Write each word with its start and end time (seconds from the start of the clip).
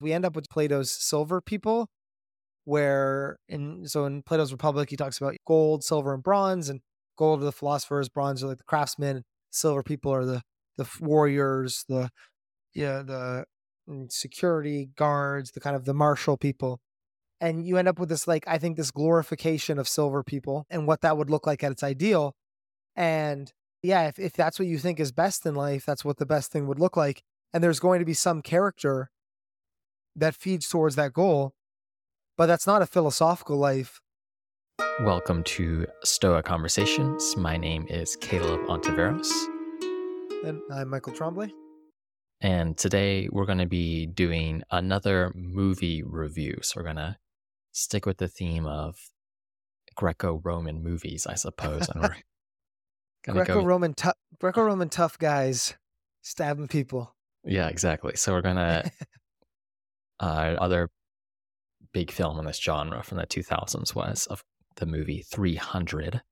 we 0.00 0.12
end 0.12 0.24
up 0.24 0.36
with 0.36 0.48
Plato's 0.48 0.90
silver 0.90 1.40
people, 1.40 1.88
where 2.64 3.38
in 3.48 3.86
so 3.86 4.04
in 4.04 4.22
Plato's 4.22 4.52
Republic 4.52 4.90
he 4.90 4.96
talks 4.96 5.18
about 5.18 5.36
gold, 5.46 5.84
silver, 5.84 6.14
and 6.14 6.22
bronze, 6.22 6.68
and 6.68 6.80
gold 7.16 7.40
are 7.42 7.44
the 7.44 7.52
philosophers, 7.52 8.08
bronze 8.08 8.42
are 8.42 8.48
like 8.48 8.58
the 8.58 8.64
craftsmen, 8.64 9.24
silver 9.50 9.82
people 9.82 10.12
are 10.12 10.24
the 10.24 10.42
the 10.76 10.88
warriors, 11.00 11.84
the 11.88 12.10
yeah 12.74 13.02
the 13.02 13.44
mm, 13.88 14.10
security 14.10 14.90
guards, 14.96 15.52
the 15.52 15.60
kind 15.60 15.76
of 15.76 15.84
the 15.84 15.94
martial 15.94 16.36
people. 16.36 16.80
And 17.40 17.66
you 17.66 17.76
end 17.76 17.88
up 17.88 17.98
with 17.98 18.08
this 18.08 18.26
like 18.26 18.44
I 18.46 18.58
think 18.58 18.76
this 18.76 18.90
glorification 18.90 19.78
of 19.78 19.88
silver 19.88 20.22
people 20.22 20.66
and 20.70 20.86
what 20.86 21.02
that 21.02 21.16
would 21.16 21.30
look 21.30 21.46
like 21.46 21.62
at 21.64 21.72
its 21.72 21.82
ideal. 21.82 22.34
And 22.96 23.52
yeah, 23.82 24.08
if, 24.08 24.18
if 24.18 24.32
that's 24.32 24.58
what 24.58 24.68
you 24.68 24.78
think 24.78 24.98
is 25.00 25.12
best 25.12 25.46
in 25.46 25.54
life, 25.54 25.84
that's 25.86 26.04
what 26.04 26.16
the 26.18 26.26
best 26.26 26.50
thing 26.50 26.66
would 26.66 26.80
look 26.80 26.96
like. 26.96 27.22
And 27.52 27.62
there's 27.62 27.80
going 27.80 28.00
to 28.00 28.04
be 28.04 28.14
some 28.14 28.42
character 28.42 29.10
that 30.16 30.34
feeds 30.34 30.68
towards 30.68 30.96
that 30.96 31.12
goal, 31.12 31.52
but 32.36 32.46
that's 32.46 32.66
not 32.66 32.82
a 32.82 32.86
philosophical 32.86 33.58
life. 33.58 34.00
Welcome 35.02 35.42
to 35.44 35.86
Stoa 36.04 36.42
Conversations. 36.42 37.36
My 37.36 37.58
name 37.58 37.86
is 37.88 38.16
Caleb 38.16 38.66
Ontiveros. 38.66 39.30
And 40.44 40.60
I'm 40.72 40.88
Michael 40.88 41.12
Tremblay. 41.12 41.52
And 42.40 42.76
today 42.78 43.28
we're 43.30 43.44
going 43.44 43.58
to 43.58 43.66
be 43.66 44.06
doing 44.06 44.62
another 44.70 45.32
movie 45.34 46.02
review. 46.02 46.58
So 46.62 46.74
we're 46.76 46.84
going 46.84 46.96
to 46.96 47.16
stick 47.72 48.06
with 48.06 48.16
the 48.16 48.28
theme 48.28 48.66
of 48.66 48.96
Greco 49.96 50.40
Roman 50.42 50.82
movies, 50.82 51.26
I 51.26 51.34
suppose. 51.34 51.88
And 51.90 52.02
we're 52.02 52.16
Greco-Roman, 53.44 53.92
go... 53.92 54.10
tu- 54.10 54.38
Greco-Roman 54.40 54.88
tough 54.88 55.18
guys 55.18 55.74
stabbing 56.22 56.68
people. 56.68 57.14
Yeah, 57.44 57.68
exactly. 57.68 58.16
So 58.16 58.32
we're 58.32 58.42
gonna 58.42 58.90
uh, 60.20 60.56
other 60.58 60.88
big 61.92 62.10
film 62.10 62.38
in 62.38 62.44
this 62.44 62.58
genre 62.58 63.02
from 63.02 63.18
the 63.18 63.26
2000s 63.26 63.94
was 63.94 64.26
of 64.26 64.42
the 64.76 64.86
movie 64.86 65.22
300. 65.22 66.22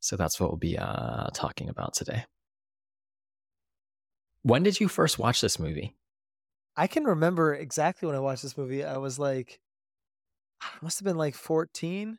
So 0.00 0.16
that's 0.16 0.38
what 0.38 0.50
we'll 0.50 0.58
be 0.58 0.78
uh, 0.78 1.28
talking 1.34 1.68
about 1.68 1.94
today. 1.94 2.24
When 4.42 4.62
did 4.62 4.80
you 4.80 4.88
first 4.88 5.18
watch 5.18 5.40
this 5.40 5.58
movie? 5.58 5.96
I 6.76 6.86
can 6.86 7.04
remember 7.04 7.54
exactly 7.54 8.06
when 8.06 8.14
I 8.14 8.20
watched 8.20 8.42
this 8.42 8.56
movie. 8.56 8.84
I 8.84 8.98
was 8.98 9.18
like, 9.18 9.58
I 10.62 10.68
must 10.80 11.00
have 11.00 11.04
been 11.04 11.16
like 11.16 11.34
14. 11.34 12.18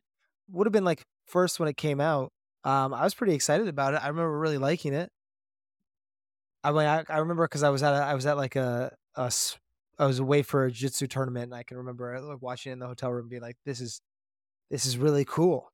Would 0.52 0.68
have 0.68 0.74
been 0.74 0.84
like 0.84 1.06
first 1.26 1.60
when 1.60 1.70
it 1.70 1.78
came 1.78 2.02
out. 2.02 2.32
Um, 2.66 2.94
I 2.94 3.04
was 3.04 3.14
pretty 3.14 3.34
excited 3.34 3.70
about 3.70 3.94
it. 3.94 4.04
I 4.04 4.10
remember 4.10 4.38
really 4.38 4.58
liking 4.58 4.94
it. 4.94 5.10
I 6.64 6.72
mean, 6.72 6.86
I, 6.86 7.06
I 7.08 7.20
remember 7.20 7.46
because 7.46 7.64
I 7.64 7.70
was 7.70 7.84
at 7.84 7.94
a, 7.94 7.98
I 7.98 8.16
was 8.16 8.26
at 8.26 8.36
like 8.36 8.58
a, 8.58 8.94
a 9.16 9.32
I 10.00 10.06
was 10.06 10.20
away 10.20 10.44
for 10.44 10.66
a 10.66 10.72
jiu-jitsu 10.72 11.08
tournament, 11.08 11.46
and 11.46 11.56
I 11.56 11.64
can 11.64 11.78
remember 11.78 12.16
uh, 12.16 12.22
like 12.22 12.42
watching 12.42 12.72
it 12.72 12.74
in 12.74 12.80
the 12.80 12.88
hotel 12.88 13.12
room, 13.12 13.28
being 13.28 13.42
like, 13.42 13.58
"This 13.66 13.82
is 13.82 14.02
this 14.72 14.86
is 14.86 14.98
really 14.98 15.26
cool." 15.26 15.72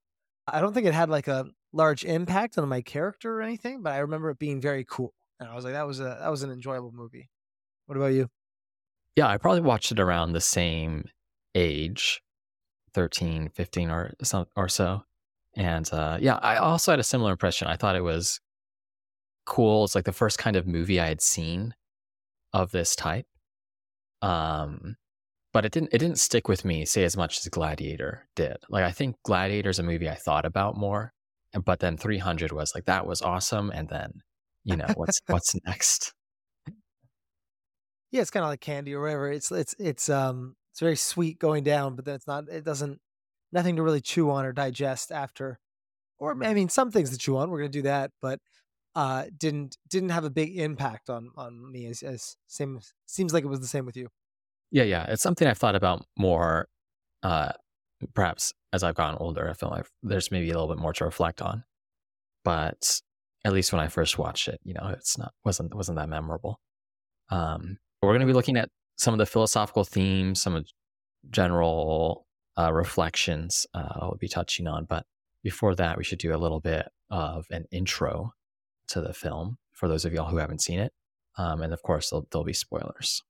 I 0.48 0.62
don't 0.62 0.74
think 0.74 0.88
it 0.88 0.94
had 0.94 1.10
like 1.10 1.28
a 1.28 1.46
large 1.74 2.04
impact 2.04 2.58
on 2.58 2.68
my 2.68 2.82
character 2.82 3.38
or 3.38 3.42
anything, 3.42 3.82
but 3.84 3.94
I 3.94 4.00
remember 4.00 4.30
it 4.32 4.40
being 4.40 4.62
very 4.62 4.86
cool, 4.90 5.14
and 5.40 5.48
I 5.48 5.56
was 5.56 5.64
like, 5.64 5.74
"That 5.74 5.88
was 5.88 6.00
a 6.00 6.18
that 6.22 6.30
was 6.30 6.44
an 6.44 6.52
enjoyable 6.52 6.92
movie." 6.92 7.30
What 7.86 7.98
about 7.98 8.14
you? 8.14 8.30
Yeah, 9.16 9.28
I 9.28 9.38
probably 9.38 9.62
watched 9.62 9.92
it 9.92 10.00
around 10.00 10.34
the 10.34 10.42
same 10.42 11.06
age, 11.54 12.22
13, 12.94 13.50
15 13.50 13.90
or 13.90 14.12
so, 14.24 14.48
or 14.56 14.68
so. 14.68 15.04
And 15.56 15.88
uh, 15.94 16.18
yeah, 16.20 16.36
I 16.36 16.58
also 16.58 16.92
had 16.92 17.00
a 17.00 17.04
similar 17.04 17.32
impression. 17.32 17.68
I 17.68 17.78
thought 17.78 17.96
it 17.96 18.04
was 18.04 18.42
cool. 19.46 19.86
It's 19.86 19.96
like 19.96 20.06
the 20.06 20.12
first 20.12 20.38
kind 20.38 20.56
of 20.56 20.68
movie 20.68 21.00
I 21.00 21.08
had 21.08 21.22
seen 21.22 21.76
of 22.52 22.72
this 22.72 22.96
type. 22.96 23.28
Um, 24.22 24.96
but 25.54 25.64
it 25.66 25.72
didn't 25.72 25.94
it 25.94 26.00
didn't 26.00 26.20
stick 26.20 26.48
with 26.48 26.66
me, 26.66 26.84
say 26.86 27.04
as 27.04 27.16
much 27.16 27.38
as 27.38 27.48
Gladiator 27.48 28.28
did. 28.36 28.58
Like 28.70 28.84
I 28.84 28.92
think 28.92 29.16
Gladiator 29.24 29.70
is 29.70 29.80
a 29.80 29.84
movie 29.84 30.10
I 30.10 30.16
thought 30.16 30.46
about 30.46 30.76
more, 30.76 31.14
but 31.64 31.80
then 31.80 31.96
300 31.96 32.52
was 32.52 32.74
like 32.76 32.86
that 32.86 33.08
was 33.08 33.22
awesome, 33.22 33.72
and 33.72 33.88
then 33.88 34.22
you 34.66 34.76
know 34.76 34.88
what's 34.96 35.22
what's 35.28 35.56
next. 35.66 36.14
Yeah, 38.12 38.22
it's 38.22 38.32
kind 38.32 38.44
of 38.44 38.50
like 38.50 38.62
candy 38.62 38.94
or 38.94 39.02
whatever. 39.02 39.32
It's 39.32 39.50
it's 39.52 39.76
it's 39.80 40.10
um 40.10 40.56
it's 40.72 40.82
very 40.82 40.98
sweet 40.98 41.40
going 41.40 41.64
down, 41.64 41.96
but 41.96 42.04
then 42.04 42.16
it's 42.16 42.28
not. 42.28 42.50
It 42.50 42.66
doesn't 42.66 43.00
nothing 43.54 43.78
to 43.78 43.82
really 43.84 44.02
chew 44.02 44.30
on 44.32 44.46
or 44.46 44.52
digest 44.52 45.12
after. 45.12 45.58
Or 46.20 46.32
I 46.44 46.54
mean, 46.54 46.68
some 46.68 46.92
things 46.92 47.12
to 47.12 47.18
chew 47.18 47.38
on. 47.38 47.50
We're 47.50 47.60
gonna 47.60 47.70
do 47.70 47.84
that, 47.84 48.12
but 48.22 48.40
uh, 48.96 49.26
didn't 49.38 49.78
didn't 49.90 50.10
have 50.10 50.24
a 50.24 50.30
big 50.30 50.58
impact 50.58 51.10
on 51.10 51.32
on 51.36 51.72
me. 51.72 51.88
As, 51.88 52.02
as 52.02 52.38
same 52.48 52.80
seems 53.06 53.34
like 53.34 53.44
it 53.44 53.48
was 53.48 53.60
the 53.60 53.68
same 53.68 53.86
with 53.86 53.98
you. 53.98 54.10
Yeah, 54.72 54.84
yeah, 54.84 55.06
it's 55.10 55.22
something 55.22 55.48
I've 55.48 55.58
thought 55.58 55.76
about 55.76 56.06
more. 56.18 56.68
Uh, 57.22 57.52
perhaps 58.14 58.54
as 58.74 58.84
I've 58.84 58.96
gotten 58.96 59.18
older, 59.20 59.50
I 59.50 59.54
feel 59.54 59.70
like 59.70 59.86
there's 60.04 60.32
maybe 60.32 60.50
a 60.50 60.54
little 60.54 60.74
bit 60.74 60.82
more 60.82 60.94
to 60.94 61.06
reflect 61.06 61.42
on. 61.42 61.64
But 62.44 63.02
at 63.44 63.54
least 63.54 63.74
when 63.74 63.82
I 63.82 63.88
first 63.88 64.18
watched 64.18 64.48
it, 64.48 64.60
you 64.64 64.74
know, 64.74 64.88
it's 64.90 65.18
not 65.18 65.34
wasn't 65.44 65.74
wasn't 65.74 65.98
that 65.98 66.10
memorable. 66.10 66.60
Um, 67.30 67.78
we're 68.02 68.12
going 68.12 68.22
to 68.22 68.28
be 68.28 68.34
looking 68.34 68.58
at 68.58 68.70
some 68.98 69.14
of 69.14 69.18
the 69.18 69.26
philosophical 69.26 69.84
themes, 69.84 70.42
some 70.42 70.56
of 70.56 70.66
general 71.32 72.26
uh, 72.58 72.72
reflections 72.72 73.66
uh, 73.74 73.90
I'll 73.96 74.18
be 74.20 74.28
touching 74.28 74.68
on. 74.68 74.86
But 74.86 75.06
before 75.44 75.76
that, 75.76 75.98
we 75.98 76.04
should 76.04 76.20
do 76.20 76.34
a 76.34 76.38
little 76.38 76.60
bit 76.60 76.88
of 77.10 77.46
an 77.52 77.66
intro 77.72 78.32
to 78.90 79.02
the 79.02 79.14
film 79.14 79.58
for 79.74 79.88
those 79.88 80.06
of 80.06 80.14
y'all 80.14 80.30
who 80.30 80.38
haven't 80.38 80.62
seen 80.62 80.80
it. 80.80 80.94
Um, 81.38 81.62
and 81.62 81.74
of 81.74 81.82
course, 81.82 82.10
there'll, 82.10 82.28
there'll 82.32 82.46
be 82.46 82.54
spoilers. 82.54 83.22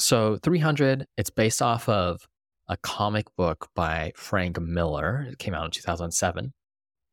So, 0.00 0.36
300, 0.36 1.06
it's 1.16 1.30
based 1.30 1.60
off 1.60 1.88
of 1.88 2.28
a 2.68 2.76
comic 2.76 3.26
book 3.36 3.68
by 3.74 4.12
Frank 4.14 4.60
Miller. 4.60 5.26
It 5.28 5.38
came 5.38 5.54
out 5.54 5.64
in 5.64 5.70
2007. 5.70 6.52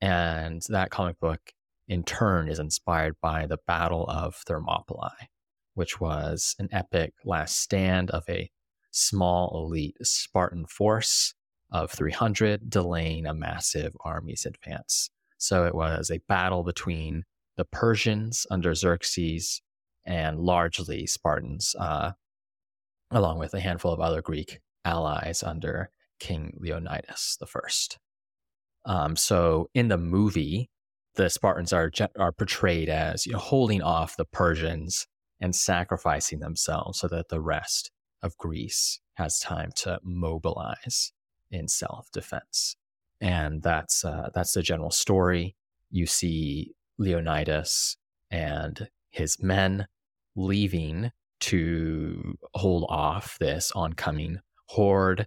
And 0.02 0.62
that 0.70 0.92
comic 0.92 1.20
book, 1.20 1.40
in 1.88 2.04
turn, 2.04 2.50
is 2.50 2.60
inspired 2.60 3.16
by 3.22 3.48
the 3.48 3.58
Battle 3.66 4.06
of 4.08 4.36
Thermopylae, 4.36 5.30
which 5.74 6.00
was 6.00 6.56
an 6.60 6.70
epic 6.72 7.14
last 7.24 7.60
stand 7.60 8.12
of 8.12 8.24
a 8.30 8.52
small 8.92 9.52
elite 9.56 9.98
Spartan 10.04 10.66
force 10.68 11.34
of 11.72 11.92
300, 11.92 12.70
delaying 12.70 13.26
a 13.26 13.34
massive 13.34 13.96
army's 14.04 14.46
advance. 14.46 15.10
So 15.38 15.66
it 15.66 15.76
was 15.76 16.10
a 16.10 16.22
battle 16.28 16.64
between 16.64 17.24
the 17.58 17.66
Persians 17.66 18.46
under 18.50 18.74
Xerxes 18.74 19.62
and 20.06 20.40
largely 20.40 21.06
Spartans, 21.08 21.76
uh, 21.80 22.12
along 23.12 23.40
with 23.40 23.54
a 23.54 23.60
handful 23.60 23.92
of 23.92 24.00
other 24.00 24.22
Greek 24.22 24.60
allies 24.84 25.44
under 25.44 25.90
King 26.20 26.58
Leonidas 26.60 27.38
I. 27.42 27.98
Um, 28.86 29.16
so 29.16 29.70
in 29.74 29.88
the 29.88 29.98
movie, 29.98 30.70
the 31.16 31.30
Spartans 31.30 31.74
are 31.74 31.92
are 32.18 32.32
portrayed 32.32 32.90
as 32.90 33.26
you 33.26 33.34
know, 33.34 33.40
holding 33.40 33.82
off 33.82 34.18
the 34.18 34.26
Persians 34.26 35.08
and 35.40 35.56
sacrificing 35.56 36.40
themselves 36.40 37.00
so 37.00 37.08
that 37.08 37.30
the 37.30 37.42
rest 37.42 37.92
of 38.22 38.38
Greece 38.38 39.00
has 39.16 39.40
time 39.40 39.72
to 39.76 40.00
mobilize 40.04 41.14
in 41.52 41.68
self 41.68 42.12
defense. 42.12 42.76
And 43.26 43.64
that's, 43.64 44.06
uh, 44.06 44.30
that's 44.36 44.52
the 44.52 44.62
general 44.62 44.92
story. 44.92 45.56
You 45.90 46.06
see 46.06 46.74
Leonidas 47.00 47.98
and 48.30 48.88
his 49.10 49.42
men 49.42 49.88
leaving 50.36 51.10
to 51.40 52.36
hold 52.54 52.86
off 52.88 53.38
this 53.40 53.72
oncoming 53.72 54.42
horde, 54.68 55.26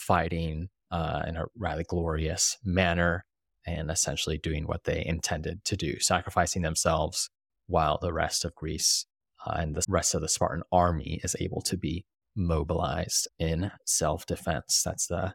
fighting 0.00 0.68
uh, 0.90 1.22
in 1.28 1.36
a 1.36 1.44
rather 1.56 1.84
glorious 1.86 2.58
manner 2.64 3.24
and 3.64 3.88
essentially 3.88 4.38
doing 4.38 4.66
what 4.66 4.82
they 4.82 5.04
intended 5.06 5.64
to 5.66 5.76
do, 5.76 6.00
sacrificing 6.00 6.62
themselves 6.62 7.30
while 7.68 8.00
the 8.02 8.12
rest 8.12 8.44
of 8.44 8.52
Greece 8.56 9.06
uh, 9.46 9.52
and 9.58 9.76
the 9.76 9.84
rest 9.88 10.12
of 10.12 10.22
the 10.22 10.28
Spartan 10.28 10.64
army 10.72 11.20
is 11.22 11.36
able 11.38 11.60
to 11.60 11.76
be 11.76 12.04
mobilized 12.34 13.28
in 13.38 13.70
self 13.84 14.26
defense. 14.26 14.82
That's 14.84 15.06
the 15.06 15.34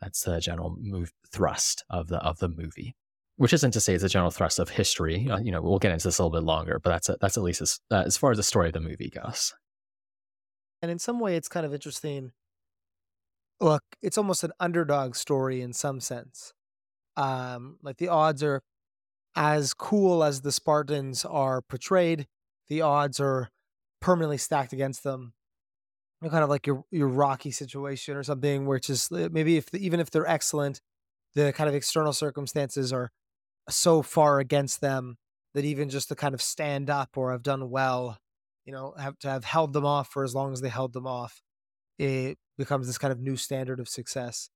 that's 0.00 0.22
the 0.22 0.40
general 0.40 0.76
move 0.80 1.12
thrust 1.30 1.84
of 1.90 2.08
the 2.08 2.18
of 2.18 2.38
the 2.38 2.48
movie. 2.48 2.96
Which 3.36 3.52
isn't 3.54 3.70
to 3.70 3.80
say 3.80 3.94
it's 3.94 4.04
a 4.04 4.08
general 4.08 4.30
thrust 4.30 4.58
of 4.58 4.68
history. 4.68 5.28
Uh, 5.30 5.38
you 5.38 5.50
know, 5.50 5.62
we'll 5.62 5.78
get 5.78 5.92
into 5.92 6.06
this 6.06 6.18
a 6.18 6.22
little 6.22 6.38
bit 6.38 6.44
longer, 6.44 6.78
but 6.78 6.90
that's 6.90 7.08
a, 7.08 7.16
that's 7.22 7.38
at 7.38 7.42
least 7.42 7.62
as, 7.62 7.80
uh, 7.90 8.02
as 8.04 8.18
far 8.18 8.30
as 8.32 8.36
the 8.36 8.42
story 8.42 8.66
of 8.66 8.74
the 8.74 8.80
movie 8.80 9.08
goes. 9.08 9.54
And 10.82 10.90
in 10.90 10.98
some 10.98 11.20
way, 11.20 11.36
it's 11.36 11.48
kind 11.48 11.64
of 11.64 11.72
interesting. 11.72 12.32
Look, 13.58 13.82
it's 14.02 14.18
almost 14.18 14.44
an 14.44 14.52
underdog 14.60 15.14
story 15.14 15.62
in 15.62 15.72
some 15.72 16.00
sense. 16.00 16.52
Um, 17.16 17.78
like 17.82 17.96
the 17.96 18.08
odds 18.08 18.42
are 18.42 18.60
as 19.34 19.72
cool 19.72 20.22
as 20.22 20.42
the 20.42 20.52
Spartans 20.52 21.24
are 21.24 21.62
portrayed. 21.62 22.26
The 22.68 22.82
odds 22.82 23.20
are 23.20 23.48
permanently 24.00 24.38
stacked 24.38 24.72
against 24.72 25.02
them 25.02 25.32
kind 26.28 26.44
of 26.44 26.50
like 26.50 26.66
your 26.66 26.84
your 26.90 27.08
rocky 27.08 27.50
situation 27.50 28.16
or 28.16 28.22
something 28.22 28.66
where 28.66 28.76
it's 28.76 28.88
just 28.88 29.12
uh, 29.12 29.28
maybe 29.32 29.56
if 29.56 29.72
even 29.74 30.00
if 30.00 30.10
they're 30.10 30.26
excellent 30.26 30.80
the 31.34 31.52
kind 31.52 31.68
of 31.68 31.74
external 31.74 32.12
circumstances 32.12 32.92
are 32.92 33.10
so 33.68 34.02
far 34.02 34.40
against 34.40 34.80
them 34.80 35.16
that 35.54 35.64
even 35.64 35.88
just 35.88 36.08
to 36.08 36.14
kind 36.14 36.34
of 36.34 36.42
stand 36.42 36.90
up 36.90 37.16
or 37.16 37.32
have 37.32 37.42
done 37.42 37.70
well 37.70 38.18
you 38.64 38.72
know, 38.72 38.94
have 38.98 39.18
to 39.18 39.28
have 39.28 39.44
held 39.44 39.72
them 39.72 39.84
off 39.84 40.08
for 40.12 40.24
as 40.24 40.34
long 40.34 40.52
as 40.52 40.60
they 40.60 40.68
held 40.68 40.92
them 40.92 41.06
off, 41.06 41.42
it 41.98 42.38
becomes 42.58 42.86
this 42.86 42.98
kind 42.98 43.12
of 43.12 43.18
new 43.18 43.36
standard 43.36 43.80
of 43.80 43.88
success. 43.88 44.48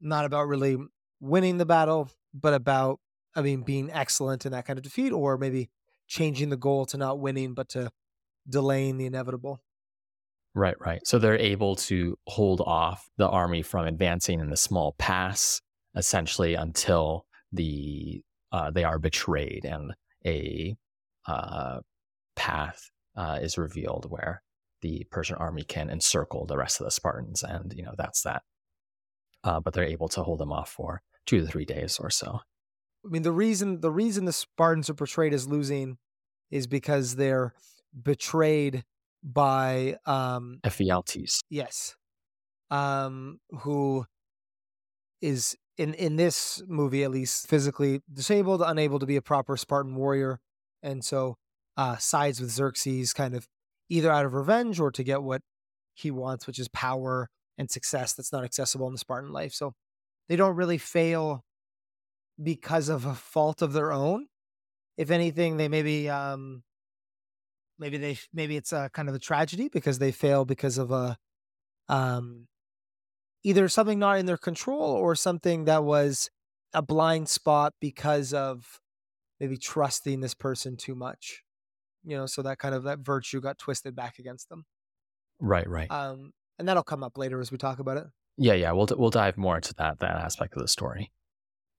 Not 0.00 0.24
about 0.24 0.48
really 0.48 0.76
winning 1.20 1.58
the 1.58 1.66
battle, 1.66 2.10
but 2.34 2.54
about, 2.54 3.00
I 3.34 3.42
mean, 3.42 3.62
being 3.62 3.90
excellent 3.90 4.44
in 4.44 4.52
that 4.52 4.66
kind 4.66 4.78
of 4.78 4.82
defeat, 4.82 5.12
or 5.12 5.38
maybe 5.38 5.70
changing 6.06 6.50
the 6.50 6.56
goal 6.56 6.84
to 6.86 6.98
not 6.98 7.18
winning, 7.18 7.54
but 7.54 7.70
to 7.70 7.90
delaying 8.48 8.98
the 8.98 9.06
inevitable. 9.06 9.62
Right, 10.54 10.76
right. 10.80 11.00
So 11.06 11.18
they're 11.18 11.38
able 11.38 11.76
to 11.76 12.18
hold 12.26 12.60
off 12.60 13.08
the 13.16 13.28
army 13.28 13.62
from 13.62 13.86
advancing 13.86 14.40
in 14.40 14.50
the 14.50 14.56
small 14.56 14.94
pass, 14.98 15.62
essentially 15.96 16.54
until 16.54 17.24
the 17.52 18.22
uh, 18.50 18.70
they 18.70 18.84
are 18.84 18.98
betrayed 18.98 19.64
and 19.64 19.92
a 20.26 20.76
uh, 21.26 21.80
path 22.36 22.90
uh, 23.16 23.38
is 23.40 23.56
revealed 23.56 24.06
where 24.10 24.42
the 24.82 25.06
Persian 25.10 25.36
army 25.36 25.62
can 25.62 25.88
encircle 25.88 26.44
the 26.44 26.56
rest 26.56 26.80
of 26.80 26.84
the 26.84 26.90
Spartans, 26.90 27.42
and 27.42 27.72
you 27.74 27.82
know 27.82 27.94
that's 27.96 28.22
that. 28.22 28.42
Uh, 29.44 29.60
but 29.60 29.72
they're 29.72 29.84
able 29.84 30.08
to 30.08 30.22
hold 30.22 30.38
them 30.38 30.52
off 30.52 30.70
for 30.70 31.02
two 31.26 31.40
to 31.40 31.46
three 31.46 31.64
days 31.64 31.98
or 31.98 32.10
so. 32.10 32.40
I 33.04 33.08
mean, 33.08 33.22
the 33.22 33.32
reason 33.32 33.80
the 33.80 33.90
reason 33.90 34.26
the 34.26 34.32
Spartans 34.32 34.90
are 34.90 34.94
portrayed 34.94 35.32
as 35.32 35.48
losing 35.48 35.98
is 36.50 36.66
because 36.66 37.16
they're 37.16 37.54
betrayed 38.00 38.84
by 39.22 39.96
um 40.06 40.58
Ephialtes. 40.64 41.40
Yes. 41.50 41.96
Um 42.70 43.40
who 43.60 44.06
is 45.20 45.56
in 45.78 45.94
in 45.94 46.16
this 46.16 46.62
movie 46.66 47.04
at 47.04 47.10
least 47.10 47.48
physically 47.48 48.00
disabled, 48.12 48.62
unable 48.64 48.98
to 48.98 49.06
be 49.06 49.16
a 49.16 49.22
proper 49.22 49.56
Spartan 49.56 49.94
warrior, 49.94 50.40
and 50.82 51.04
so 51.04 51.36
uh 51.76 51.96
sides 51.96 52.40
with 52.40 52.50
Xerxes 52.50 53.12
kind 53.12 53.34
of 53.34 53.46
either 53.88 54.10
out 54.10 54.24
of 54.24 54.34
revenge 54.34 54.80
or 54.80 54.90
to 54.90 55.02
get 55.02 55.22
what 55.22 55.42
he 55.94 56.10
wants, 56.10 56.46
which 56.46 56.58
is 56.58 56.68
power 56.68 57.28
and 57.58 57.70
success 57.70 58.14
that's 58.14 58.32
not 58.32 58.44
accessible 58.44 58.86
in 58.86 58.94
the 58.94 58.98
Spartan 58.98 59.30
life. 59.30 59.52
So 59.52 59.74
they 60.28 60.36
don't 60.36 60.56
really 60.56 60.78
fail 60.78 61.44
because 62.42 62.88
of 62.88 63.04
a 63.04 63.14
fault 63.14 63.62
of 63.62 63.72
their 63.72 63.92
own. 63.92 64.26
If 64.96 65.10
anything, 65.10 65.56
they 65.56 65.68
maybe 65.68 66.08
um 66.08 66.62
maybe 67.82 67.98
they 67.98 68.16
maybe 68.32 68.56
it's 68.56 68.72
a 68.72 68.88
kind 68.94 69.08
of 69.08 69.14
a 69.14 69.18
tragedy 69.18 69.68
because 69.68 69.98
they 69.98 70.12
fail 70.12 70.44
because 70.44 70.78
of 70.78 70.90
a 70.90 71.18
um 71.88 72.46
either 73.42 73.68
something 73.68 73.98
not 73.98 74.18
in 74.18 74.26
their 74.26 74.38
control 74.38 74.92
or 74.92 75.14
something 75.14 75.64
that 75.64 75.84
was 75.84 76.30
a 76.72 76.80
blind 76.80 77.28
spot 77.28 77.74
because 77.80 78.32
of 78.32 78.80
maybe 79.40 79.58
trusting 79.58 80.20
this 80.20 80.32
person 80.32 80.76
too 80.76 80.94
much 80.94 81.42
you 82.04 82.16
know 82.16 82.26
so 82.26 82.42
that 82.42 82.58
kind 82.58 82.74
of 82.74 82.84
that 82.84 83.00
virtue 83.00 83.40
got 83.40 83.58
twisted 83.58 83.94
back 83.94 84.18
against 84.18 84.48
them. 84.48 84.64
Right 85.40 85.68
right. 85.68 85.90
Um 85.90 86.32
and 86.58 86.68
that'll 86.68 86.82
come 86.82 87.02
up 87.02 87.18
later 87.18 87.40
as 87.40 87.50
we 87.50 87.58
talk 87.58 87.78
about 87.80 87.96
it. 87.96 88.04
Yeah 88.36 88.54
yeah 88.54 88.72
we'll 88.72 88.88
we'll 88.96 89.10
dive 89.10 89.36
more 89.36 89.56
into 89.56 89.74
that 89.74 89.98
that 90.00 90.16
aspect 90.16 90.54
of 90.54 90.62
the 90.62 90.68
story 90.68 91.12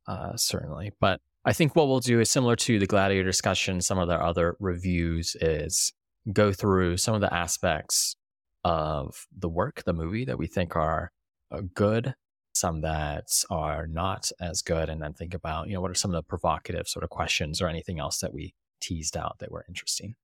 uh 0.08 0.36
certainly 0.36 0.92
but 1.00 1.22
I 1.46 1.54
think 1.54 1.76
what 1.76 1.88
we'll 1.88 2.00
do 2.00 2.20
is 2.20 2.30
similar 2.30 2.56
to 2.56 2.80
the 2.80 2.88
Gladiator 2.88 3.26
discussion, 3.26 3.82
some 3.82 3.98
of 3.98 4.08
their 4.08 4.24
other 4.24 4.56
reviews 4.60 5.36
is 5.42 5.92
go 6.32 6.54
through 6.54 6.98
some 6.98 7.16
of 7.16 7.22
the 7.22 7.34
aspects 7.34 8.16
of 8.64 9.28
the 9.38 9.50
work, 9.50 9.84
the 9.84 9.94
movie 9.94 10.24
that 10.26 10.38
we 10.38 10.48
think 10.48 10.76
are 10.76 11.12
uh, 11.52 11.62
good, 11.74 12.16
some 12.54 12.82
that 12.82 13.26
are 13.50 13.88
not 13.88 14.32
as 14.40 14.62
good, 14.62 14.88
and 14.88 15.02
then 15.02 15.14
think 15.14 15.34
about, 15.34 15.68
you 15.68 15.74
know, 15.74 15.82
what 15.82 15.92
are 15.92 15.96
some 15.96 16.12
of 16.12 16.16
the 16.16 16.24
provocative 16.24 16.88
sort 16.88 17.04
of 17.04 17.10
questions 17.10 17.62
or 17.62 17.68
anything 17.68 18.00
else 18.00 18.20
that 18.20 18.34
we 18.34 18.54
teased 18.80 19.18
out 19.18 19.38
that 19.40 19.52
were 19.52 19.66
interesting. 19.68 20.16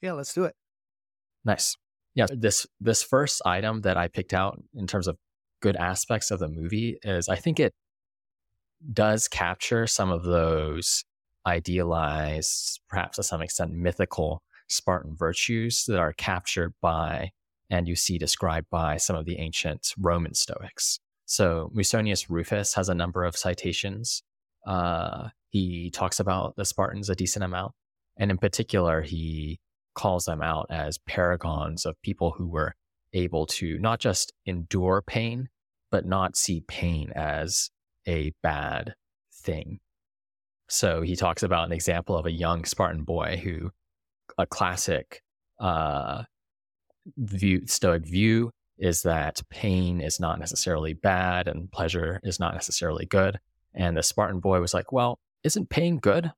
Yeah, 0.00 0.12
let's 0.12 0.32
do 0.32 0.44
it. 0.44 0.54
Nice. 1.44 1.76
Yeah, 2.14 2.26
this 2.30 2.66
this 2.80 3.02
first 3.02 3.42
item 3.44 3.82
that 3.82 3.98
I 3.98 4.08
picked 4.08 4.32
out 4.32 4.62
in 4.74 4.86
terms 4.86 5.06
of 5.06 5.18
good 5.60 5.76
aspects 5.76 6.30
of 6.30 6.38
the 6.38 6.48
movie 6.48 6.96
is 7.02 7.28
I 7.28 7.36
think 7.36 7.60
it 7.60 7.74
does 8.92 9.28
capture 9.28 9.86
some 9.86 10.10
of 10.10 10.24
those 10.24 11.04
idealized, 11.46 12.80
perhaps 12.88 13.16
to 13.16 13.22
some 13.22 13.42
extent 13.42 13.72
mythical 13.72 14.42
Spartan 14.68 15.14
virtues 15.14 15.84
that 15.86 15.98
are 15.98 16.12
captured 16.12 16.74
by 16.80 17.30
and 17.70 17.88
you 17.88 17.96
see 17.96 18.18
described 18.18 18.68
by 18.70 18.96
some 18.96 19.16
of 19.16 19.24
the 19.24 19.38
ancient 19.38 19.92
Roman 19.98 20.34
Stoics. 20.34 20.98
So 21.24 21.70
Musonius 21.74 22.30
Rufus 22.30 22.74
has 22.74 22.88
a 22.88 22.94
number 22.94 23.24
of 23.24 23.36
citations. 23.36 24.22
Uh, 24.66 25.28
he 25.50 25.90
talks 25.90 26.20
about 26.20 26.54
the 26.56 26.64
Spartans 26.64 27.10
a 27.10 27.16
decent 27.16 27.44
amount. 27.44 27.72
And 28.16 28.30
in 28.30 28.38
particular, 28.38 29.02
he 29.02 29.58
calls 29.94 30.24
them 30.24 30.42
out 30.42 30.66
as 30.70 30.98
paragons 30.98 31.84
of 31.86 32.00
people 32.02 32.32
who 32.32 32.46
were 32.46 32.74
able 33.12 33.46
to 33.46 33.78
not 33.78 33.98
just 33.98 34.32
endure 34.44 35.02
pain, 35.02 35.48
but 35.90 36.06
not 36.06 36.36
see 36.36 36.62
pain 36.68 37.12
as 37.14 37.70
a 38.06 38.32
bad 38.42 38.94
thing. 39.32 39.78
So 40.68 41.02
he 41.02 41.16
talks 41.16 41.42
about 41.42 41.66
an 41.66 41.72
example 41.72 42.16
of 42.16 42.26
a 42.26 42.32
young 42.32 42.64
Spartan 42.64 43.04
boy 43.04 43.40
who, 43.42 43.70
a 44.36 44.46
classic 44.46 45.22
uh, 45.60 46.24
view, 47.16 47.66
Stoic 47.66 48.04
view 48.04 48.50
is 48.78 49.02
that 49.02 49.40
pain 49.48 50.00
is 50.00 50.20
not 50.20 50.38
necessarily 50.38 50.92
bad 50.92 51.48
and 51.48 51.70
pleasure 51.70 52.20
is 52.22 52.38
not 52.38 52.54
necessarily 52.54 53.06
good. 53.06 53.38
And 53.74 53.96
the 53.96 54.02
Spartan 54.02 54.40
boy 54.40 54.60
was 54.60 54.74
like, 54.74 54.92
"Well, 54.92 55.18
isn't 55.44 55.70
pain 55.70 55.98
good?" 55.98 56.32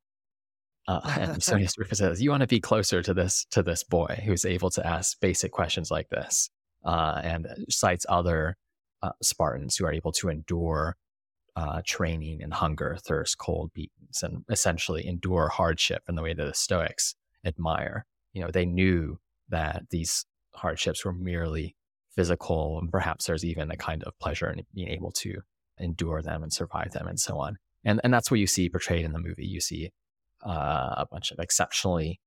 Uh, 0.87 1.01
and 1.19 1.43
so 1.43 1.57
Rufus 1.57 1.99
says, 1.99 2.23
"You 2.23 2.31
want 2.31 2.43
to 2.43 2.47
be 2.47 2.61
closer 2.61 3.03
to 3.03 3.15
this 3.15 3.47
to 3.53 3.63
this 3.63 3.83
boy 3.85 4.23
who's 4.25 4.45
able 4.45 4.71
to 4.71 4.87
ask 4.87 5.19
basic 5.21 5.53
questions 5.53 5.91
like 5.91 6.09
this." 6.11 6.51
Uh, 6.85 7.21
and 7.25 7.47
cites 7.69 8.07
other 8.09 8.57
uh, 9.03 9.11
Spartans 9.23 9.77
who 9.77 9.85
are 9.85 9.93
able 9.93 10.13
to 10.13 10.29
endure 10.29 10.97
uh, 11.59 11.83
training 11.85 12.41
and 12.41 12.55
hunger, 12.55 12.97
thirst, 13.05 13.37
cold, 13.39 13.73
beatings, 13.75 14.23
and 14.23 14.45
essentially 14.49 15.05
endure 15.05 15.49
hardship 15.49 16.03
in 16.09 16.15
the 16.15 16.23
way 16.23 16.33
that 16.33 16.45
the 16.45 16.55
Stoics 16.55 17.17
admire. 17.45 18.07
You 18.33 18.43
know, 18.43 18.51
they 18.53 18.65
knew 18.65 19.19
that 19.49 19.83
these 19.91 20.25
hardships 20.55 21.05
were 21.05 21.13
merely 21.13 21.75
physical, 22.15 22.79
and 22.79 22.93
perhaps 22.93 23.27
there's 23.27 23.45
even 23.45 23.73
a 23.73 23.77
kind 23.77 24.05
of 24.05 24.17
pleasure 24.21 24.49
in 24.49 24.65
being 24.73 24.89
able 24.89 25.11
to 25.13 25.41
endure 25.79 26.23
them 26.23 26.45
and 26.45 26.53
survive 26.53 26.93
them, 26.93 27.09
and 27.09 27.19
so 27.19 27.41
on. 27.41 27.59
And 27.85 28.01
and 28.05 28.15
that's 28.15 28.31
what 28.31 28.39
you 28.39 28.47
see 28.47 28.69
portrayed 28.69 29.05
in 29.05 29.13
the 29.13 29.19
movie. 29.19 29.47
You 29.47 29.61
see 29.61 29.91
uh, 30.47 30.95
a 30.97 31.07
bunch 31.11 31.33
of 31.33 31.41
exceptionally 31.41 32.21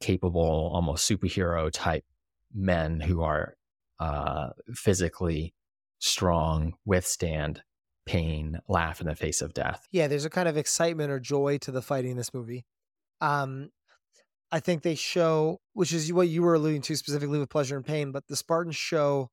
capable, 0.00 0.70
almost 0.72 1.06
superhero 1.06 1.70
type 1.70 2.06
men 2.54 3.00
who 3.00 3.22
are 3.22 3.54
uh, 4.00 4.48
physically 4.72 5.52
strong, 5.98 6.72
withstand 6.86 7.62
pain, 8.06 8.60
laugh 8.68 9.00
in 9.00 9.06
the 9.06 9.14
face 9.14 9.42
of 9.42 9.52
death. 9.52 9.86
Yeah, 9.90 10.06
there's 10.06 10.24
a 10.24 10.30
kind 10.30 10.48
of 10.48 10.56
excitement 10.56 11.10
or 11.10 11.20
joy 11.20 11.58
to 11.58 11.70
the 11.70 11.82
fighting 11.82 12.12
in 12.12 12.16
this 12.16 12.32
movie. 12.32 12.64
Um, 13.20 13.70
I 14.52 14.60
think 14.60 14.82
they 14.82 14.94
show, 14.94 15.60
which 15.72 15.92
is 15.92 16.12
what 16.12 16.28
you 16.28 16.42
were 16.42 16.54
alluding 16.54 16.82
to 16.82 16.96
specifically 16.96 17.38
with 17.38 17.50
pleasure 17.50 17.76
and 17.76 17.84
pain, 17.84 18.12
but 18.12 18.28
the 18.28 18.36
Spartans 18.36 18.76
show 18.76 19.30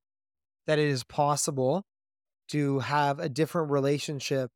that 0.66 0.80
it 0.80 0.88
is 0.88 1.04
possible 1.04 1.86
to 2.50 2.80
have 2.80 3.20
a 3.20 3.30
different 3.30 3.72
relationship 3.72 4.52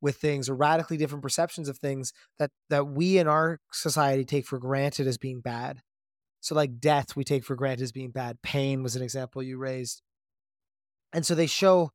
with 0.00 0.16
things 0.16 0.48
or 0.48 0.54
radically 0.54 0.96
different 0.96 1.22
perceptions 1.22 1.68
of 1.68 1.78
things 1.78 2.12
that 2.38 2.50
that 2.68 2.88
we 2.88 3.18
in 3.18 3.28
our 3.28 3.60
society 3.72 4.24
take 4.24 4.44
for 4.44 4.58
granted 4.58 5.06
as 5.06 5.16
being 5.16 5.40
bad. 5.40 5.80
So 6.40 6.54
like 6.54 6.80
death 6.80 7.14
we 7.14 7.24
take 7.24 7.44
for 7.44 7.54
granted 7.54 7.84
as 7.84 7.92
being 7.92 8.10
bad. 8.10 8.42
Pain 8.42 8.82
was 8.82 8.96
an 8.96 9.02
example 9.02 9.42
you 9.42 9.58
raised. 9.58 10.02
And 11.12 11.24
so 11.24 11.34
they 11.34 11.46
show 11.46 11.90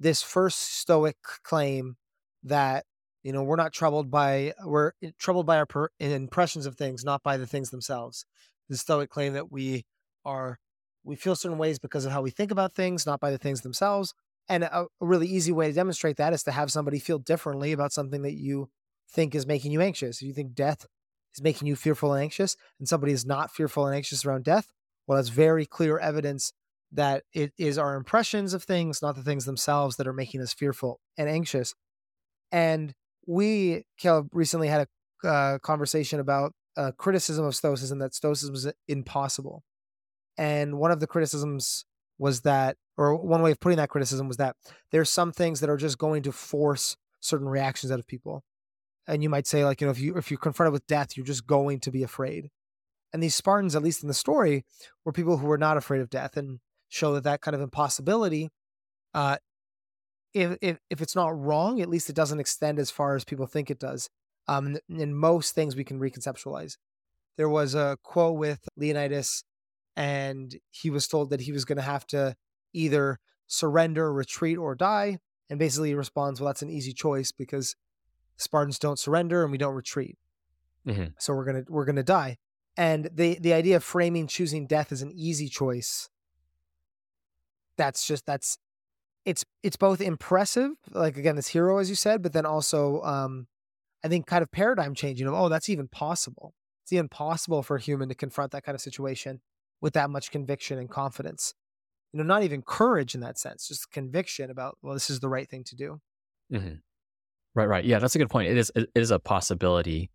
this 0.00 0.22
first 0.22 0.78
Stoic 0.78 1.16
claim 1.44 1.96
that 2.42 2.86
you 3.22 3.32
know 3.32 3.42
we're 3.42 3.56
not 3.56 3.72
troubled 3.72 4.10
by 4.10 4.54
we're 4.64 4.92
troubled 5.18 5.46
by 5.46 5.58
our 5.58 5.66
per, 5.66 5.90
impressions 6.00 6.66
of 6.66 6.76
things, 6.76 7.04
not 7.04 7.22
by 7.22 7.36
the 7.36 7.46
things 7.46 7.70
themselves. 7.70 8.24
The 8.68 8.78
Stoic 8.78 9.10
claim 9.10 9.34
that 9.34 9.52
we 9.52 9.84
are 10.24 10.58
we 11.04 11.16
feel 11.16 11.36
certain 11.36 11.58
ways 11.58 11.78
because 11.78 12.04
of 12.04 12.12
how 12.12 12.22
we 12.22 12.30
think 12.30 12.50
about 12.50 12.72
things, 12.72 13.06
not 13.06 13.20
by 13.20 13.30
the 13.30 13.38
things 13.38 13.60
themselves. 13.60 14.14
And 14.48 14.64
a, 14.64 14.80
a 14.82 14.86
really 15.00 15.28
easy 15.28 15.52
way 15.52 15.68
to 15.68 15.72
demonstrate 15.72 16.16
that 16.16 16.32
is 16.32 16.42
to 16.44 16.50
have 16.50 16.72
somebody 16.72 16.98
feel 16.98 17.18
differently 17.18 17.72
about 17.72 17.92
something 17.92 18.22
that 18.22 18.34
you 18.34 18.68
think 19.08 19.34
is 19.34 19.46
making 19.46 19.70
you 19.72 19.80
anxious. 19.80 20.20
If 20.20 20.26
you 20.26 20.34
think 20.34 20.54
death 20.54 20.86
is 21.34 21.42
making 21.42 21.68
you 21.68 21.76
fearful 21.76 22.12
and 22.12 22.22
anxious, 22.22 22.56
and 22.78 22.88
somebody 22.88 23.12
is 23.12 23.24
not 23.24 23.50
fearful 23.50 23.86
and 23.86 23.94
anxious 23.94 24.24
around 24.24 24.44
death, 24.44 24.72
well, 25.06 25.16
that's 25.16 25.28
very 25.28 25.66
clear 25.66 25.98
evidence 25.98 26.52
that 26.92 27.24
it 27.32 27.52
is 27.56 27.78
our 27.78 27.94
impressions 27.94 28.54
of 28.54 28.64
things, 28.64 29.00
not 29.02 29.14
the 29.14 29.22
things 29.22 29.44
themselves, 29.44 29.96
that 29.96 30.08
are 30.08 30.12
making 30.12 30.40
us 30.40 30.52
fearful 30.52 31.00
and 31.16 31.28
anxious. 31.28 31.74
And 32.50 32.94
we, 33.26 33.84
Caleb, 33.98 34.28
recently 34.32 34.68
had 34.68 34.88
a 35.24 35.28
uh, 35.28 35.58
conversation 35.58 36.18
about 36.18 36.52
a 36.76 36.92
criticism 36.92 37.44
of 37.44 37.54
Stoicism 37.54 37.98
that 37.98 38.14
Stoicism 38.14 38.54
is 38.54 38.68
impossible. 38.88 39.62
And 40.38 40.78
one 40.78 40.90
of 40.90 41.00
the 41.00 41.06
criticisms 41.06 41.84
was 42.18 42.42
that, 42.42 42.76
or 42.96 43.14
one 43.16 43.42
way 43.42 43.50
of 43.50 43.60
putting 43.60 43.78
that 43.78 43.88
criticism 43.88 44.28
was 44.28 44.38
that 44.38 44.56
there's 44.90 45.10
some 45.10 45.32
things 45.32 45.60
that 45.60 45.70
are 45.70 45.76
just 45.76 45.98
going 45.98 46.22
to 46.22 46.32
force 46.32 46.96
certain 47.20 47.48
reactions 47.48 47.92
out 47.92 47.98
of 47.98 48.06
people. 48.06 48.42
And 49.06 49.22
you 49.22 49.28
might 49.28 49.46
say, 49.46 49.64
like, 49.64 49.80
you 49.80 49.86
know, 49.86 49.90
if 49.90 49.98
you 49.98 50.16
if 50.16 50.30
you're 50.30 50.38
confronted 50.38 50.72
with 50.72 50.86
death, 50.86 51.16
you're 51.16 51.26
just 51.26 51.46
going 51.46 51.80
to 51.80 51.90
be 51.90 52.02
afraid. 52.02 52.50
And 53.12 53.22
these 53.22 53.34
Spartans, 53.34 53.74
at 53.74 53.82
least 53.82 54.02
in 54.02 54.08
the 54.08 54.14
story, 54.14 54.64
were 55.04 55.12
people 55.12 55.38
who 55.38 55.46
were 55.46 55.58
not 55.58 55.76
afraid 55.76 56.00
of 56.00 56.10
death 56.10 56.36
and 56.36 56.60
show 56.90 57.14
that 57.14 57.24
that 57.24 57.40
kind 57.40 57.54
of 57.54 57.62
impossibility, 57.62 58.50
uh, 59.14 59.38
if, 60.34 60.58
if, 60.60 60.78
if 60.90 61.00
it's 61.00 61.16
not 61.16 61.36
wrong, 61.36 61.80
at 61.80 61.88
least 61.88 62.10
it 62.10 62.16
doesn't 62.16 62.40
extend 62.40 62.78
as 62.78 62.90
far 62.90 63.16
as 63.16 63.24
people 63.24 63.46
think 63.46 63.70
it 63.70 63.80
does. 63.80 64.10
Um, 64.46 64.76
in 64.88 65.14
most 65.14 65.54
things 65.54 65.76
we 65.76 65.84
can 65.84 66.00
reconceptualize. 66.00 66.76
There 67.36 67.48
was 67.48 67.74
a 67.74 67.96
quote 68.02 68.36
with 68.36 68.60
Leonidas, 68.76 69.44
and 69.96 70.54
he 70.70 70.90
was 70.90 71.06
told 71.06 71.30
that 71.30 71.42
he 71.42 71.52
was 71.52 71.64
going 71.64 71.76
to 71.76 71.82
have 71.82 72.06
to 72.08 72.34
either 72.72 73.18
surrender, 73.46 74.12
retreat, 74.12 74.58
or 74.58 74.74
die. 74.74 75.18
And 75.48 75.58
basically, 75.58 75.90
he 75.90 75.94
responds, 75.94 76.40
"Well, 76.40 76.48
that's 76.48 76.62
an 76.62 76.70
easy 76.70 76.92
choice 76.92 77.32
because 77.32 77.76
Spartans 78.36 78.78
don't 78.78 78.98
surrender 78.98 79.42
and 79.42 79.52
we 79.52 79.58
don't 79.58 79.74
retreat. 79.74 80.18
Mm-hmm. 80.86 81.12
So 81.18 81.34
we're 81.34 81.44
gonna 81.44 81.64
we're 81.68 81.84
gonna 81.84 82.02
die." 82.02 82.38
And 82.76 83.08
the 83.12 83.38
the 83.38 83.52
idea 83.52 83.76
of 83.76 83.84
framing 83.84 84.26
choosing 84.26 84.66
death 84.66 84.90
as 84.90 85.02
an 85.02 85.12
easy 85.14 85.48
choice. 85.48 86.08
That's 87.80 88.06
just 88.06 88.26
that's 88.26 88.58
it's 89.24 89.42
it's 89.62 89.78
both 89.78 90.02
impressive, 90.02 90.72
like 90.92 91.16
again, 91.16 91.34
this 91.34 91.48
hero, 91.48 91.78
as 91.78 91.88
you 91.88 91.96
said, 91.96 92.22
but 92.22 92.34
then 92.34 92.44
also 92.44 93.00
um, 93.00 93.46
I 94.04 94.08
think 94.08 94.26
kind 94.26 94.42
of 94.42 94.52
paradigm 94.52 94.94
changing 94.94 95.26
of 95.26 95.32
oh, 95.32 95.48
that's 95.48 95.70
even 95.70 95.88
possible. 95.88 96.52
It's 96.84 96.92
even 96.92 97.08
possible 97.08 97.62
for 97.62 97.76
a 97.76 97.80
human 97.80 98.10
to 98.10 98.14
confront 98.14 98.52
that 98.52 98.64
kind 98.64 98.74
of 98.74 98.82
situation 98.82 99.40
with 99.80 99.94
that 99.94 100.10
much 100.10 100.30
conviction 100.30 100.78
and 100.78 100.90
confidence. 100.90 101.54
You 102.12 102.18
know, 102.18 102.24
not 102.24 102.42
even 102.42 102.60
courage 102.60 103.14
in 103.14 103.22
that 103.22 103.38
sense, 103.38 103.66
just 103.66 103.90
conviction 103.90 104.50
about 104.50 104.76
well, 104.82 104.92
this 104.92 105.08
is 105.08 105.20
the 105.20 105.30
right 105.30 105.48
thing 105.48 105.64
to 105.64 105.74
do. 105.74 106.00
Mm-hmm. 106.52 106.74
Right, 107.54 107.68
right. 107.68 107.84
Yeah, 107.84 107.98
that's 107.98 108.14
a 108.14 108.18
good 108.18 108.28
point. 108.28 108.50
It 108.50 108.58
is 108.58 108.70
it 108.76 108.90
is 108.94 109.10
a 109.10 109.18
possibility 109.18 110.10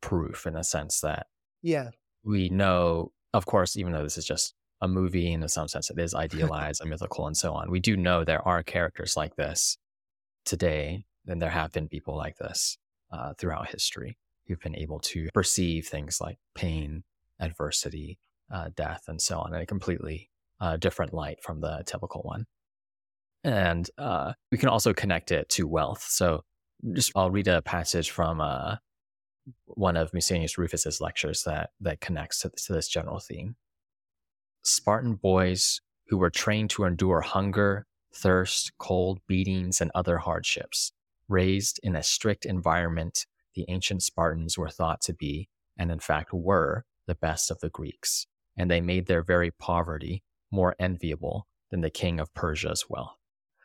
proof 0.00 0.46
in 0.48 0.54
the 0.54 0.64
sense 0.64 1.00
that 1.02 1.28
yeah 1.62 1.90
we 2.24 2.48
know, 2.48 3.12
of 3.32 3.46
course, 3.46 3.76
even 3.76 3.92
though 3.92 4.02
this 4.02 4.18
is 4.18 4.24
just 4.24 4.54
a 4.82 4.88
movie 4.88 5.32
in 5.32 5.48
some 5.48 5.68
sense 5.68 5.88
it 5.88 5.98
is 5.98 6.14
idealized 6.26 6.82
and 6.82 6.90
mythical 6.90 7.26
and 7.26 7.36
so 7.36 7.54
on. 7.54 7.70
We 7.70 7.80
do 7.80 7.96
know 7.96 8.24
there 8.24 8.46
are 8.46 8.62
characters 8.62 9.16
like 9.16 9.36
this 9.36 9.78
today, 10.44 11.04
and 11.26 11.40
there 11.40 11.50
have 11.50 11.72
been 11.72 11.88
people 11.88 12.16
like 12.16 12.36
this 12.36 12.76
uh, 13.10 13.32
throughout 13.38 13.70
history 13.70 14.18
who've 14.46 14.60
been 14.60 14.76
able 14.76 14.98
to 14.98 15.28
perceive 15.32 15.86
things 15.86 16.20
like 16.20 16.36
pain, 16.54 17.04
adversity, 17.40 18.18
uh, 18.52 18.70
death, 18.76 19.04
and 19.08 19.22
so 19.22 19.38
on 19.38 19.54
in 19.54 19.60
a 19.60 19.66
completely 19.66 20.28
uh, 20.60 20.76
different 20.76 21.14
light 21.14 21.42
from 21.42 21.60
the 21.60 21.82
typical 21.86 22.22
one. 22.22 22.46
And 23.44 23.88
uh, 23.98 24.32
we 24.50 24.58
can 24.58 24.68
also 24.68 24.92
connect 24.92 25.30
it 25.30 25.48
to 25.50 25.66
wealth. 25.66 26.04
So, 26.08 26.44
just 26.92 27.12
I'll 27.14 27.30
read 27.30 27.46
a 27.46 27.62
passage 27.62 28.10
from 28.10 28.40
uh, 28.40 28.76
one 29.66 29.96
of 29.96 30.12
Musonius 30.12 30.58
Rufus's 30.58 31.00
lectures 31.00 31.44
that 31.44 31.70
that 31.80 32.00
connects 32.00 32.40
to, 32.40 32.50
to 32.50 32.72
this 32.72 32.88
general 32.88 33.20
theme. 33.20 33.56
Spartan 34.62 35.14
boys 35.14 35.80
who 36.08 36.18
were 36.18 36.30
trained 36.30 36.70
to 36.70 36.84
endure 36.84 37.20
hunger, 37.20 37.86
thirst, 38.14 38.72
cold, 38.78 39.20
beatings, 39.26 39.80
and 39.80 39.90
other 39.94 40.18
hardships. 40.18 40.92
Raised 41.28 41.80
in 41.82 41.96
a 41.96 42.02
strict 42.02 42.44
environment, 42.44 43.26
the 43.54 43.64
ancient 43.68 44.02
Spartans 44.02 44.58
were 44.58 44.68
thought 44.68 45.00
to 45.02 45.14
be, 45.14 45.48
and 45.78 45.90
in 45.90 45.98
fact 45.98 46.32
were, 46.32 46.84
the 47.06 47.14
best 47.14 47.50
of 47.50 47.60
the 47.60 47.70
Greeks, 47.70 48.26
and 48.56 48.70
they 48.70 48.80
made 48.80 49.06
their 49.06 49.22
very 49.22 49.50
poverty 49.50 50.22
more 50.50 50.76
enviable 50.78 51.46
than 51.70 51.80
the 51.80 51.90
king 51.90 52.20
of 52.20 52.32
Persia's 52.34 52.84
wealth. 52.88 53.16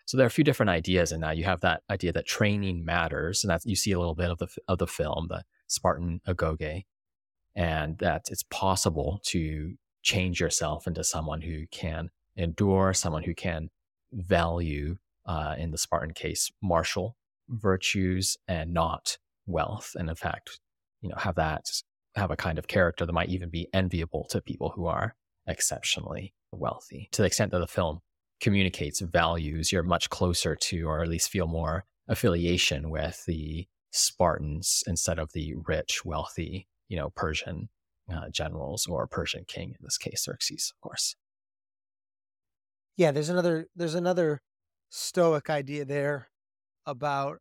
So 0.06 0.16
there 0.16 0.26
are 0.26 0.28
a 0.28 0.32
few 0.32 0.46
different 0.46 0.70
ideas 0.70 1.12
in 1.12 1.20
that. 1.20 1.36
You 1.36 1.44
have 1.44 1.60
that 1.62 1.84
idea 1.90 2.14
that 2.14 2.26
training 2.26 2.86
matters, 2.86 3.44
and 3.44 3.52
that 3.52 3.62
you 3.66 3.76
see 3.76 3.92
a 3.92 4.00
little 4.00 4.16
bit 4.16 4.32
of 4.32 4.38
the 4.38 4.48
of 4.68 4.78
the 4.78 4.88
film, 4.88 5.28
the 5.30 5.44
Spartan 5.68 6.22
agoge, 6.26 6.86
and 7.56 7.98
that 7.98 8.28
it's 8.32 8.44
possible 8.44 9.20
to 9.26 9.76
change 10.08 10.40
yourself 10.40 10.88
into 10.88 11.04
someone 11.04 11.42
who 11.42 11.68
can 11.70 12.10
endure, 12.38 12.94
someone 12.94 13.24
who 13.24 13.36
can 13.36 13.70
value, 14.14 14.96
uh, 15.26 15.54
in 15.58 15.72
the 15.72 15.78
Spartan 15.78 16.14
case, 16.14 16.50
martial 16.64 17.18
virtues 17.50 18.38
and 18.48 18.74
not 18.74 19.18
wealth. 19.46 19.92
And 19.96 20.10
in 20.10 20.16
fact, 20.16 20.62
you 21.02 21.10
know, 21.10 21.18
have 21.18 21.36
that, 21.36 21.66
have 22.16 22.32
a 22.32 22.38
kind 22.38 22.58
of 22.58 22.70
character 22.70 23.06
that 23.06 23.12
might 23.12 23.28
even 23.28 23.50
be 23.50 23.68
enviable 23.74 24.26
to 24.30 24.42
people 24.42 24.70
who 24.70 24.86
are 24.86 25.14
exceptionally 25.46 26.34
wealthy. 26.54 27.10
To 27.12 27.22
the 27.22 27.28
extent 27.28 27.52
that 27.52 27.60
the 27.60 27.68
film 27.68 28.00
communicates 28.40 29.02
values, 29.02 29.74
you're 29.74 29.84
much 29.84 30.10
closer 30.10 30.56
to, 30.56 30.84
or 30.84 31.04
at 31.04 31.10
least 31.10 31.30
feel 31.30 31.48
more 31.48 31.84
affiliation 32.08 32.90
with 32.90 33.26
the 33.28 33.68
Spartans 33.92 34.86
instead 34.88 35.20
of 35.20 35.34
the 35.34 35.56
rich, 35.68 36.06
wealthy, 36.06 36.70
you 36.88 36.96
know, 36.96 37.10
Persian 37.10 37.68
uh, 38.14 38.30
generals 38.32 38.88
or 38.88 39.08
Persian 39.08 39.44
king 39.48 39.70
in 39.70 39.78
this 39.82 39.98
case, 39.98 40.24
Xerxes, 40.24 40.74
of 40.76 40.82
course. 40.82 41.16
Yeah, 42.96 43.12
there's 43.12 43.30
another 43.30 43.68
there's 43.76 43.96
another 43.96 44.42
Stoic 44.90 45.50
idea 45.50 45.86
there 45.86 46.30
about 46.86 47.40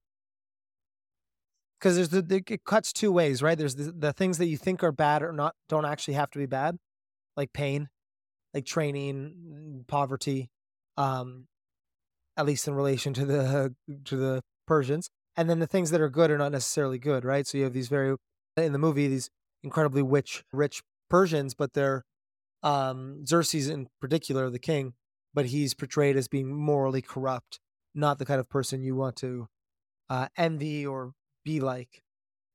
because 1.78 1.96
there's 1.96 2.08
the, 2.08 2.42
it 2.49 2.64
cuts 2.64 2.92
two 2.92 3.12
ways, 3.12 3.42
right? 3.42 3.56
There's 3.56 3.76
the, 3.76 3.92
the 3.92 4.12
things 4.12 4.38
that 4.38 4.46
you 4.46 4.56
think 4.56 4.82
are 4.82 4.92
bad 4.92 5.23
or 5.23 5.32
not 5.32 5.54
don't 5.68 5.85
actually 5.85 6.14
have 6.14 6.30
to 6.32 6.38
be 6.38 6.46
bad, 6.46 6.76
like 7.37 7.52
pain, 7.52 7.88
like 8.52 8.64
training, 8.64 9.85
poverty, 9.87 10.50
um, 10.96 11.46
at 12.37 12.46
least 12.46 12.66
in 12.66 12.75
relation 12.75 13.14
to 13.14 13.25
the 13.25 13.75
to 14.04 14.16
the 14.16 14.42
Persians, 14.66 15.11
and 15.37 15.49
then 15.49 15.58
the 15.58 15.66
things 15.66 15.90
that 15.90 16.00
are 16.00 16.11
good 16.11 16.30
are 16.30 16.38
not 16.38 16.52
necessarily 16.52 16.99
good, 16.99 17.25
right? 17.25 17.46
So 17.46 17.58
you 17.58 17.64
have 17.64 17.73
these 17.73 17.88
very 17.88 18.16
in 18.56 18.73
the 18.73 18.78
movie 18.78 19.06
these 19.06 19.30
incredibly 19.66 20.02
rich, 20.02 20.44
rich 20.52 20.82
Persians, 21.11 21.54
but 21.54 21.75
they're 21.75 22.04
um, 22.62 23.26
Xerxes 23.26 23.68
in 23.68 23.88
particular, 24.00 24.49
the 24.49 24.58
king, 24.58 24.94
but 25.35 25.46
he's 25.46 25.75
portrayed 25.75 26.16
as 26.16 26.28
being 26.28 26.54
morally 26.54 27.02
corrupt, 27.02 27.61
not 27.94 28.18
the 28.18 28.25
kind 28.25 28.40
of 28.40 28.49
person 28.49 28.80
you 28.80 28.94
want 28.94 29.16
to 29.16 29.49
uh, 30.08 30.28
envy 30.37 30.87
or 30.87 31.12
be 31.44 31.61
like. 31.61 32.02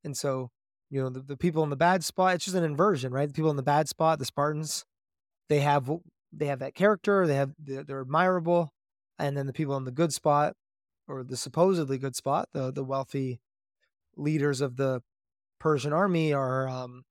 And 0.04 0.18
so, 0.18 0.50
you 0.90 1.02
know, 1.02 1.10
the, 1.10 1.20
the 1.20 1.38
people 1.38 1.64
in 1.64 1.70
the 1.70 1.76
bad 1.76 2.04
spot, 2.04 2.36
it's 2.36 2.46
just 2.46 2.58
an 2.58 2.64
inversion, 2.64 3.12
right? 3.12 3.28
The 3.28 3.34
people 3.34 3.52
in 3.52 3.58
the 3.58 3.64
bad 3.64 3.88
spot, 3.88 4.18
the 4.18 4.26
Spartans, 4.26 4.86
they 5.50 5.60
have 5.60 5.92
they 6.34 6.46
have 6.46 6.60
that 6.60 6.76
character, 6.76 7.28
they 7.28 7.36
have 7.36 7.52
they're, 7.60 7.84
they're 7.84 8.02
admirable, 8.02 8.74
and 9.20 9.36
then 9.36 9.48
the 9.48 9.54
people 9.54 9.76
in 9.76 9.84
the 9.84 9.92
good 9.92 10.14
spot 10.14 10.56
or 11.08 11.24
the 11.24 11.38
supposedly 11.38 11.98
good 11.98 12.16
spot, 12.16 12.50
the 12.54 12.72
the 12.72 12.84
wealthy 12.84 13.42
leaders 14.16 14.62
of 14.62 14.78
the 14.78 15.02
Persian 15.62 15.94
army 15.94 16.34
are 16.34 16.68
um, 16.68 17.04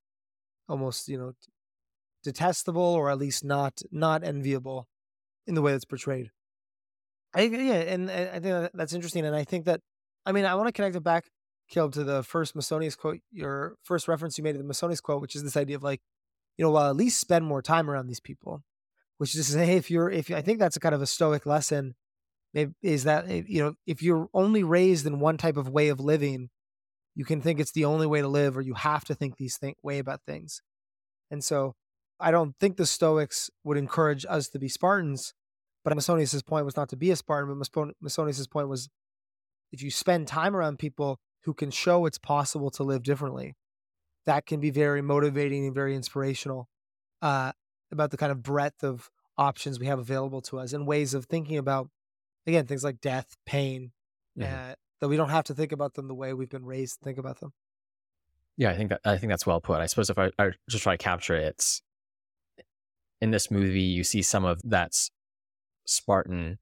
almost 0.69 1.09
you 1.09 1.17
know 1.17 1.35
detestable 2.25 2.83
or 2.83 3.09
at 3.09 3.17
least 3.17 3.45
not 3.45 3.81
not 3.93 4.25
enviable 4.25 4.89
in 5.47 5.55
the 5.55 5.63
way 5.63 5.71
that's 5.71 5.85
portrayed. 5.85 6.31
I 7.33 7.43
yeah, 7.43 7.75
and 7.75 8.11
I 8.11 8.41
think 8.41 8.71
that's 8.75 8.93
interesting, 8.93 9.25
and 9.25 9.37
I 9.37 9.45
think 9.45 9.67
that 9.67 9.81
I 10.27 10.33
mean 10.33 10.45
I 10.45 10.57
want 10.57 10.67
to 10.67 10.73
connect 10.73 10.97
it 10.97 11.05
back, 11.05 11.27
Caleb, 11.71 11.93
to 11.93 12.03
the 12.03 12.25
first 12.25 12.57
Musonius 12.57 12.97
quote, 12.99 13.21
your 13.31 13.77
first 13.85 14.09
reference 14.09 14.37
you 14.37 14.43
made 14.43 14.53
to 14.53 14.59
the 14.59 14.65
Musonius 14.65 15.01
quote, 15.01 15.23
which 15.23 15.37
is 15.37 15.45
this 15.45 15.57
idea 15.57 15.77
of 15.77 15.85
like, 15.85 16.01
you 16.59 16.65
know, 16.65 16.73
well 16.73 16.91
at 16.91 16.97
least 16.97 17.21
spend 17.21 17.45
more 17.47 17.63
time 17.63 17.89
around 17.89 18.09
these 18.09 18.19
people, 18.19 18.65
which 19.19 19.37
is 19.37 19.47
say, 19.47 19.77
if 19.77 19.93
you're 19.93 20.11
if 20.11 20.29
I 20.33 20.43
think 20.43 20.59
that's 20.59 20.77
a 20.77 20.81
kind 20.81 20.95
of 20.95 21.03
a 21.03 21.07
Stoic 21.07 21.47
lesson, 21.47 21.95
is 22.83 23.05
that 23.05 23.31
eh, 23.31 23.43
you 23.47 23.63
know 23.63 23.75
if 23.87 24.03
you're 24.03 24.29
only 24.35 24.65
raised 24.65 25.07
in 25.07 25.21
one 25.21 25.37
type 25.37 25.57
of 25.57 25.69
way 25.69 25.89
of 25.89 26.01
living, 26.01 26.51
you 27.15 27.25
can 27.25 27.41
think 27.41 27.61
it's 27.61 27.73
the 27.73 27.85
only 27.85 28.07
way 28.07 28.21
to 28.21 28.29
live 28.29 28.57
or 28.57 28.61
you 28.61 28.75
have 28.75 29.05
to 29.05 29.15
think 29.15 29.37
these 29.37 29.59
way 29.83 29.99
about 29.99 30.23
things 30.27 30.63
and 31.31 31.43
so 31.45 31.75
i 32.19 32.31
don't 32.31 32.57
think 32.59 32.77
the 32.77 32.87
stoics 32.87 33.51
would 33.65 33.77
encourage 33.77 34.25
us 34.29 34.49
to 34.49 34.59
be 34.59 34.69
spartans 34.69 35.35
but 35.83 35.95
Musonius's 35.95 36.43
point 36.43 36.67
was 36.67 36.77
not 36.77 36.89
to 36.91 36.97
be 36.97 37.11
a 37.11 37.17
spartan 37.17 37.59
but 37.59 37.95
Musonius's 38.01 38.47
point 38.47 38.69
was 38.69 38.89
if 39.73 39.83
you 39.83 39.91
spend 39.91 40.27
time 40.27 40.55
around 40.55 40.79
people 40.79 41.19
who 41.45 41.55
can 41.55 41.71
show 41.71 42.07
it's 42.07 42.19
possible 42.19 42.71
to 42.71 42.83
live 42.83 43.03
differently 43.03 43.55
that 44.27 44.47
can 44.47 44.61
be 44.61 44.71
very 44.71 45.03
motivating 45.03 45.65
and 45.65 45.75
very 45.75 45.97
inspirational 45.97 46.69
uh, 47.23 47.53
about 47.91 48.11
the 48.11 48.17
kind 48.17 48.33
of 48.33 48.43
breadth 48.43 48.85
of 48.85 49.11
options 49.39 49.79
we 49.79 49.87
have 49.87 49.99
available 49.99 50.43
to 50.43 50.59
us 50.59 50.73
and 50.73 50.87
ways 50.87 51.15
of 51.15 51.25
thinking 51.25 51.57
about 51.57 51.89
again 52.47 52.67
things 52.67 52.85
like 52.85 53.01
death 53.01 53.37
pain 53.47 53.93
mm-hmm. 54.39 54.71
uh, 54.71 54.75
that 55.01 55.09
we 55.09 55.17
don't 55.17 55.31
have 55.31 55.45
to 55.45 55.55
think 55.55 55.73
about 55.73 55.95
them 55.95 56.09
the 56.09 56.15
way 56.15 56.33
we've 56.33 56.51
been 56.51 56.65
raised 56.65 56.99
to 56.99 57.05
think 57.05 57.19
about 57.19 57.41
them. 57.41 57.53
Yeah, 58.57 58.71
I 58.71 58.77
think 58.77 58.91
that 58.91 59.01
I 59.05 59.17
think 59.17 59.31
that's 59.31 59.47
well 59.47 59.61
put. 59.61 59.81
I 59.81 59.87
suppose 59.87 60.11
if 60.11 60.19
I, 60.19 60.31
I 60.39 60.51
just 60.69 60.83
try 60.83 60.97
to 60.97 61.03
capture 61.03 61.35
it, 61.35 61.47
it's 61.47 61.83
in 63.21 63.31
this 63.31 63.51
movie 63.51 63.81
you 63.81 64.05
see 64.05 64.23
some 64.23 64.45
of 64.45 64.61
that 64.65 64.93
Spartan 65.87 66.59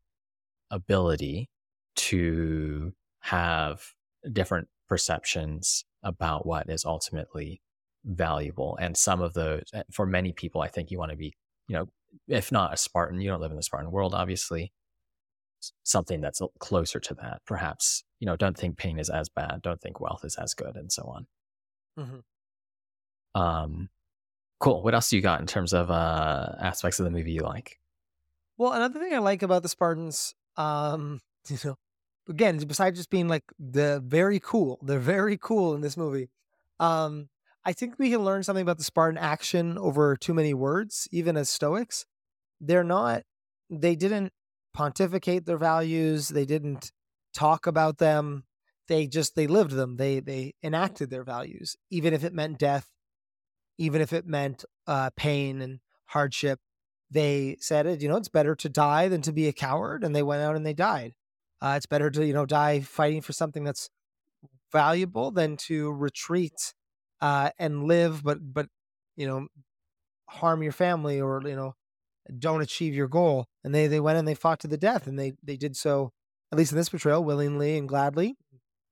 ability 0.71 1.49
to 1.97 2.93
have 3.21 3.83
different 4.33 4.69
perceptions 4.89 5.85
about 6.03 6.47
what 6.47 6.69
is 6.71 6.85
ultimately 6.85 7.61
valuable. 8.05 8.79
And 8.81 8.97
some 8.97 9.21
of 9.21 9.35
those, 9.35 9.65
eh, 9.75 9.83
for 9.93 10.07
many 10.07 10.33
people, 10.33 10.61
I 10.61 10.69
think 10.69 10.91
you 10.91 10.99
want 10.99 11.11
to 11.11 11.17
be, 11.17 11.35
you 11.69 11.77
know, 11.77 11.89
if 12.27 12.51
not 12.53 12.73
a 12.73 12.77
Spartan, 12.77 13.21
you 13.21 13.29
don't 13.29 13.41
live 13.41 13.51
in 13.51 13.57
the 13.57 13.63
Spartan 13.63 13.91
world, 13.91 14.15
obviously, 14.15 14.73
something 15.83 16.21
that's 16.21 16.41
closer 16.59 17.01
to 17.01 17.15
that. 17.15 17.43
Perhaps, 17.47 18.05
you 18.21 18.27
know, 18.27 18.37
don't 18.37 18.57
think 18.57 18.77
pain 18.77 18.99
is 18.99 19.11
as 19.11 19.29
bad, 19.29 19.63
don't 19.63 19.81
think 19.81 20.01
wealth 20.01 20.25
is 20.25 20.37
as 20.37 20.55
good, 20.55 20.77
and 20.77 20.91
so 20.93 21.03
on. 21.05 21.27
Mm-hmm. 21.99 23.41
Um, 23.41 23.89
Cool. 24.61 24.83
What 24.83 24.95
else 24.95 25.11
do 25.11 25.17
you 25.17 25.23
got 25.23 25.41
in 25.41 25.47
terms 25.47 25.73
of 25.73 25.91
uh, 25.91 26.53
aspects 26.61 26.99
of 26.99 27.05
the 27.05 27.11
movie 27.11 27.33
you 27.33 27.43
like? 27.43 27.79
Well, 28.57 28.73
another 28.73 28.99
thing 28.99 29.15
I 29.15 29.19
like 29.19 29.43
about 29.43 29.63
the 29.63 29.69
Spartans, 29.69 30.35
um, 30.57 31.21
you 31.49 31.59
know, 31.65 31.77
again, 32.29 32.59
besides 32.59 32.99
just 32.99 33.11
being 33.11 33.29
like 33.29 33.45
the 33.59 34.03
very 34.05 34.41
cool, 34.41 34.81
they're 34.83 34.99
very 34.99 35.39
cool 35.41 35.75
in 35.75 35.81
this 35.81 35.97
movie. 35.97 36.29
Um, 36.81 37.29
I 37.65 37.73
think 37.73 37.99
we 37.99 38.11
can 38.11 38.25
learn 38.25 38.43
something 38.43 38.63
about 38.63 38.79
the 38.79 38.85
Spartan 38.85 39.19
action 39.19 39.79
over 39.79 40.17
too 40.17 40.35
many 40.35 40.55
words, 40.55 41.09
even 41.13 41.37
as 41.37 41.49
Stoics. 41.49 42.07
They're 42.61 42.85
not, 42.85 43.23
they 43.71 43.95
didn't 43.95 44.33
pontificate 44.75 45.47
their 45.47 45.59
values, 45.59 46.29
they 46.29 46.45
didn't 46.45 46.91
talk 47.39 47.67
about 47.67 47.99
them. 47.99 48.45
They 48.89 49.07
just 49.07 49.37
they 49.37 49.47
lived 49.47 49.73
them. 49.73 49.97
They 49.97 50.21
they 50.21 50.55
enacted 50.63 51.11
their 51.11 51.25
values, 51.25 51.77
even 51.91 52.15
if 52.15 52.25
it 52.25 52.33
meant 52.33 52.59
death, 52.59 52.89
even 53.77 54.01
if 54.01 54.13
it 54.13 54.27
meant 54.27 54.65
uh, 54.87 55.11
pain 55.17 55.61
and 55.61 55.81
hardship. 56.07 56.59
They 57.11 57.57
said 57.61 57.87
it. 57.87 58.03
You 58.03 58.09
know, 58.09 58.17
it's 58.17 58.29
better 58.29 58.55
to 58.57 58.69
die 58.69 59.09
than 59.09 59.23
to 59.23 59.33
be 59.33 59.47
a 59.47 59.53
coward, 59.53 60.05
and 60.05 60.15
they 60.15 60.23
went 60.23 60.43
out 60.43 60.57
and 60.57 60.67
they 60.67 60.75
died. 60.75 61.15
Uh, 61.61 61.75
it's 61.77 61.87
better 61.87 62.11
to 62.11 62.27
you 62.27 62.33
know 62.33 62.47
die 62.47 62.81
fighting 62.81 63.21
for 63.21 63.33
something 63.33 63.65
that's 63.65 63.91
valuable 64.73 65.31
than 65.31 65.57
to 65.57 65.93
retreat 65.93 66.75
uh, 67.21 67.51
and 67.59 67.85
live, 67.85 68.23
but 68.25 68.39
but 68.53 68.69
you 69.17 69.27
know 69.27 69.49
harm 70.29 70.63
your 70.63 70.73
family 70.73 71.21
or 71.21 71.43
you 71.45 71.57
know 71.57 71.75
don't 72.39 72.63
achieve 72.63 72.95
your 72.95 73.09
goal. 73.09 73.47
And 73.65 73.75
they 73.75 73.87
they 73.87 74.01
went 74.01 74.19
and 74.19 74.27
they 74.27 74.35
fought 74.35 74.61
to 74.61 74.69
the 74.69 74.79
death, 74.79 75.07
and 75.07 75.19
they 75.19 75.35
they 75.43 75.57
did 75.57 75.77
so 75.77 76.13
at 76.53 76.59
least 76.59 76.73
in 76.73 76.79
this 76.79 76.89
portrayal 76.89 77.25
willingly 77.25 77.77
and 77.77 77.89
gladly. 77.89 78.37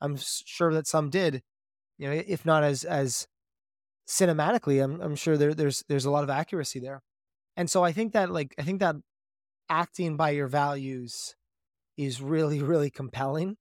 I'm 0.01 0.17
sure 0.19 0.73
that 0.75 0.87
some 0.87 1.11
did, 1.11 1.43
you 1.99 2.09
know, 2.09 2.23
if 2.27 2.45
not 2.45 2.63
as 2.63 2.85
as 2.85 3.27
cinematically. 4.07 4.83
I'm 4.83 5.01
I'm 5.01 5.17
sure 5.17 5.37
there 5.37 5.55
there's 5.55 5.83
there's 5.89 6.05
a 6.05 6.11
lot 6.11 6.25
of 6.25 6.31
accuracy 6.31 6.81
there, 6.81 7.03
and 7.57 7.71
so 7.71 7.83
I 7.85 7.93
think 7.93 8.13
that 8.13 8.31
like 8.31 8.55
I 8.59 8.63
think 8.63 8.81
that 8.81 8.97
acting 9.69 10.17
by 10.17 10.31
your 10.31 10.47
values 10.47 11.35
is 11.97 12.21
really 12.21 12.63
really 12.73 12.91
compelling, 12.91 13.57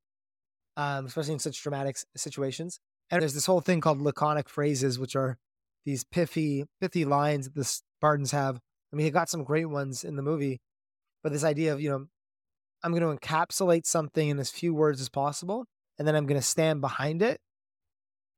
um, 0.77 1.05
especially 1.05 1.33
in 1.33 1.39
such 1.39 1.61
dramatic 1.61 1.97
situations. 2.15 2.79
And 3.11 3.21
there's 3.21 3.33
this 3.33 3.45
whole 3.45 3.61
thing 3.61 3.81
called 3.81 4.01
laconic 4.01 4.49
phrases, 4.49 4.97
which 4.97 5.15
are 5.15 5.37
these 5.85 6.03
pithy 6.03 6.65
pithy 6.81 7.05
lines 7.05 7.45
that 7.45 7.55
the 7.55 7.63
Spartans 7.63 8.31
have. 8.31 8.57
I 8.91 8.95
mean, 8.95 9.05
he 9.05 9.11
got 9.11 9.29
some 9.29 9.43
great 9.43 9.69
ones 9.69 10.03
in 10.03 10.15
the 10.15 10.23
movie, 10.23 10.59
but 11.23 11.31
this 11.31 11.43
idea 11.43 11.73
of 11.73 11.81
you 11.81 11.89
know, 11.89 12.07
I'm 12.85 12.91
going 12.91 13.17
to 13.17 13.19
encapsulate 13.19 13.87
something 13.87 14.29
in 14.29 14.37
as 14.37 14.51
few 14.51 14.73
words 14.73 15.01
as 15.01 15.09
possible, 15.09 15.65
and 15.97 16.07
then 16.07 16.15
I'm 16.15 16.27
going 16.27 16.39
to 16.39 16.45
stand 16.45 16.81
behind 16.81 17.23
it 17.23 17.41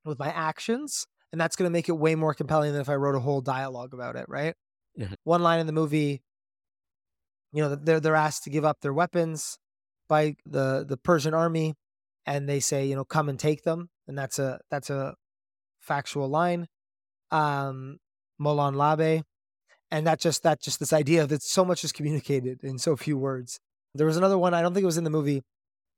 with 0.06 0.18
my 0.18 0.30
actions. 0.30 1.06
And 1.34 1.42
that's 1.42 1.58
going 1.58 1.70
to 1.70 1.74
make 1.74 1.90
it 1.90 1.98
way 1.98 2.16
more 2.16 2.34
compelling 2.34 2.72
than 2.72 2.80
if 2.80 2.88
I 2.88 2.96
wrote 2.96 3.16
a 3.16 3.20
whole 3.20 3.42
dialogue 3.42 3.94
about 3.94 4.16
it, 4.16 4.26
right? 4.30 4.56
Mhm. 4.98 5.16
One 5.26 5.44
line 5.44 5.60
in 5.60 5.68
the 5.68 5.74
movie, 5.74 6.24
you 7.52 7.62
know, 7.62 7.76
they're 7.76 8.00
they're 8.00 8.16
asked 8.16 8.46
to 8.46 8.50
give 8.50 8.64
up 8.64 8.80
their 8.80 8.94
weapons 8.94 9.58
by 10.08 10.38
the 10.46 10.86
the 10.88 10.96
Persian 10.96 11.34
army, 11.34 11.76
and 12.26 12.48
they 12.48 12.62
say, 12.62 12.86
you 12.86 12.96
know, 12.96 13.04
come 13.04 13.28
and 13.28 13.38
take 13.38 13.64
them, 13.64 13.90
and 14.08 14.18
that's 14.18 14.40
a 14.40 14.62
that's 14.72 14.90
a 14.90 15.16
factual 15.82 16.30
line. 16.30 16.68
Um, 17.32 18.00
Molon 18.40 18.76
Labe, 18.76 19.24
and 19.92 20.08
that 20.08 20.22
just 20.22 20.44
that 20.44 20.62
just 20.62 20.80
this 20.80 20.94
idea 20.94 21.28
that 21.28 21.44
so 21.44 21.66
much 21.66 21.84
is 21.84 21.92
communicated 21.92 22.64
in 22.64 22.78
so 22.80 22.96
few 22.96 23.18
words. 23.18 23.60
There 23.98 24.08
was 24.08 24.18
another 24.18 24.38
one 24.38 24.54
I 24.54 24.62
don't 24.62 24.74
think 24.74 24.84
it 24.84 24.88
was 24.88 24.98
in 24.98 25.04
the 25.04 25.10
movie, 25.10 25.44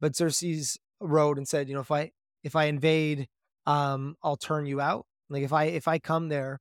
but 0.01 0.15
Xerxes 0.15 0.77
wrote 1.01 1.37
and 1.37 1.47
said, 1.47 1.67
you 1.69 1.75
know, 1.75 1.81
if 1.81 1.91
I 1.91 2.11
if 2.43 2.55
I 2.55 2.65
invade, 2.65 3.27
um, 3.65 4.15
I'll 4.23 4.37
turn 4.37 4.65
you 4.65 4.81
out. 4.81 5.05
Like 5.29 5.43
if 5.43 5.53
I 5.53 5.65
if 5.65 5.87
I 5.87 5.99
come 5.99 6.29
there, 6.29 6.59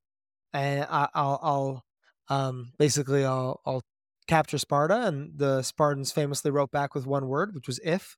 and 0.53 0.87
I, 0.91 1.09
I'll 1.15 1.41
I'll 1.43 1.85
um 2.29 2.73
basically 2.79 3.25
I'll 3.25 3.61
I'll 3.67 3.83
capture 4.27 4.59
Sparta, 4.59 5.07
and 5.07 5.33
the 5.39 5.63
Spartans 5.63 6.13
famously 6.13 6.51
wrote 6.51 6.71
back 6.71 6.95
with 6.95 7.07
one 7.07 7.29
word, 7.29 7.55
which 7.55 7.67
was 7.67 7.81
if. 7.85 8.17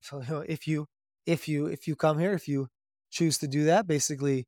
So 0.00 0.20
you 0.22 0.28
know, 0.28 0.44
if 0.46 0.66
you 0.66 0.86
if 1.26 1.48
you 1.48 1.66
if 1.66 1.88
you 1.88 1.96
come 1.96 2.18
here, 2.18 2.32
if 2.32 2.48
you 2.48 2.68
choose 3.10 3.38
to 3.38 3.48
do 3.48 3.64
that, 3.64 3.86
basically, 3.86 4.46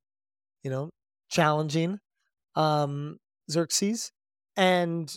you 0.62 0.70
know, 0.70 0.90
challenging 1.30 2.00
um 2.56 3.18
Xerxes, 3.50 4.12
and 4.56 5.14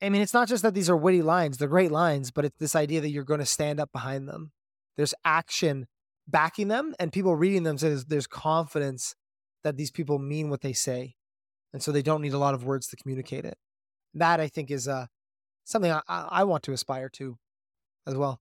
I 0.00 0.08
mean, 0.10 0.22
it's 0.22 0.34
not 0.34 0.48
just 0.48 0.62
that 0.62 0.74
these 0.74 0.88
are 0.88 0.96
witty 0.96 1.22
lines, 1.22 1.58
they're 1.58 1.68
great 1.68 1.90
lines, 1.90 2.30
but 2.30 2.44
it's 2.44 2.58
this 2.58 2.76
idea 2.76 3.00
that 3.00 3.10
you're 3.10 3.24
going 3.24 3.40
to 3.40 3.46
stand 3.46 3.80
up 3.80 3.90
behind 3.92 4.28
them. 4.28 4.52
There's 4.96 5.14
action 5.24 5.86
backing 6.26 6.68
them, 6.68 6.94
and 6.98 7.12
people 7.12 7.34
reading 7.34 7.62
them 7.62 7.78
says 7.78 8.04
there's 8.04 8.26
confidence 8.26 9.14
that 9.64 9.76
these 9.76 9.90
people 9.90 10.18
mean 10.18 10.50
what 10.50 10.60
they 10.60 10.72
say. 10.72 11.14
And 11.72 11.82
so 11.82 11.92
they 11.92 12.02
don't 12.02 12.22
need 12.22 12.32
a 12.32 12.38
lot 12.38 12.54
of 12.54 12.64
words 12.64 12.88
to 12.88 12.96
communicate 12.96 13.44
it. 13.44 13.58
That 14.14 14.40
I 14.40 14.48
think 14.48 14.70
is 14.70 14.88
uh, 14.88 15.06
something 15.64 15.92
I, 15.92 16.02
I 16.08 16.44
want 16.44 16.62
to 16.64 16.72
aspire 16.72 17.08
to 17.10 17.36
as 18.06 18.14
well. 18.14 18.40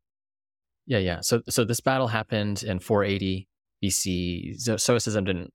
Yeah, 0.86 1.00
yeah. 1.00 1.20
So, 1.22 1.42
so 1.50 1.66
this 1.66 1.82
battle 1.82 2.08
happened 2.08 2.64
in 2.64 2.80
480 2.80 3.48
BC. 3.84 4.80
Stoicism 4.80 5.26
didn't 5.26 5.54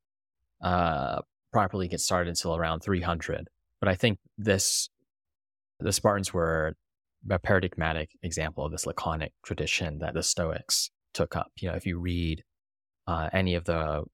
uh, 0.63 1.23
properly 1.53 1.89
get 1.89 2.01
started 2.01 2.29
until 2.29 2.55
around 2.55 2.81
300. 2.81 3.49
But 3.81 3.89
I 3.89 3.95
think 3.95 4.19
this 4.37 4.91
the 5.83 5.93
Spartans 5.93 6.33
were 6.33 6.77
a 7.31 7.39
paradigmatic 7.39 8.11
example 8.23 8.65
of 8.65 8.73
this 8.73 8.87
laconic 8.87 9.33
tradition 9.45 9.99
that 10.01 10.15
the 10.15 10.23
Stoics 10.23 10.91
took 11.15 11.37
up. 11.37 11.53
You 11.57 11.69
know, 11.69 11.77
if 11.77 11.87
you 11.87 11.99
read 11.99 12.45
uh, 13.07 13.29
any 13.33 13.55
of 13.55 13.65
the 13.65 14.05